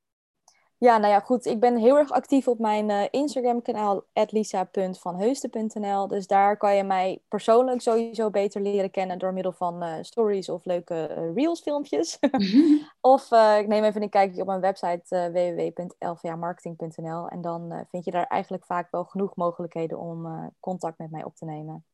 Ja, 0.81 0.97
nou 0.97 1.13
ja, 1.13 1.19
goed. 1.19 1.45
Ik 1.45 1.59
ben 1.59 1.77
heel 1.77 1.97
erg 1.97 2.11
actief 2.11 2.47
op 2.47 2.59
mijn 2.59 2.89
eh, 2.89 3.07
Instagram-kanaal 3.11 4.03
lisa.vanheusten.nl. 4.13 6.07
Dus 6.07 6.27
daar 6.27 6.57
kan 6.57 6.75
je 6.75 6.83
mij 6.83 7.21
persoonlijk 7.27 7.81
sowieso 7.81 8.29
beter 8.29 8.61
leren 8.61 8.91
kennen 8.91 9.19
door 9.19 9.33
middel 9.33 9.51
van 9.51 9.83
eh, 9.83 9.97
stories 10.01 10.49
of 10.49 10.65
leuke 10.65 11.07
eh, 11.07 11.33
reels-filmpjes. 11.33 12.19
of 13.15 13.31
ik 13.59 13.67
neem 13.67 13.83
even 13.83 14.01
een 14.01 14.09
kijkje 14.09 14.41
op 14.41 14.47
mijn 14.47 14.59
website 14.59 15.29
www.lvamarketing.nl. 15.31 17.27
En 17.27 17.41
dan 17.41 17.85
vind 17.89 18.05
je 18.05 18.11
daar 18.11 18.27
eigenlijk 18.27 18.65
vaak 18.65 18.91
wel 18.91 19.03
genoeg 19.03 19.35
mogelijkheden 19.35 19.99
om 19.99 20.51
contact 20.59 20.97
met 20.97 21.11
mij 21.11 21.23
op 21.23 21.35
te 21.35 21.45
nemen. 21.45 21.85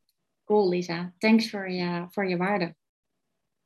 Cool, 0.44 0.68
Lisa. 0.68 1.12
Thanks 1.18 1.50
voor 1.50 1.70
je, 1.70 2.06
voor 2.10 2.28
je 2.28 2.36
waarde. 2.36 2.74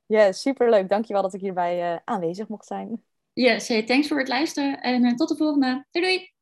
Ja, 0.06 0.32
superleuk. 0.32 0.88
Dankjewel 0.88 1.22
dat 1.22 1.34
ik 1.34 1.40
hierbij 1.40 2.00
aanwezig 2.04 2.48
mocht 2.48 2.66
zijn. 2.66 3.02
Yes, 3.36 3.68
hey, 3.68 3.82
thanks 3.82 4.08
voor 4.08 4.18
het 4.18 4.28
luisteren 4.28 4.80
en 4.80 5.04
eh, 5.04 5.14
tot 5.14 5.28
de 5.28 5.36
volgende. 5.36 5.86
Doei 5.90 6.06
doei! 6.06 6.32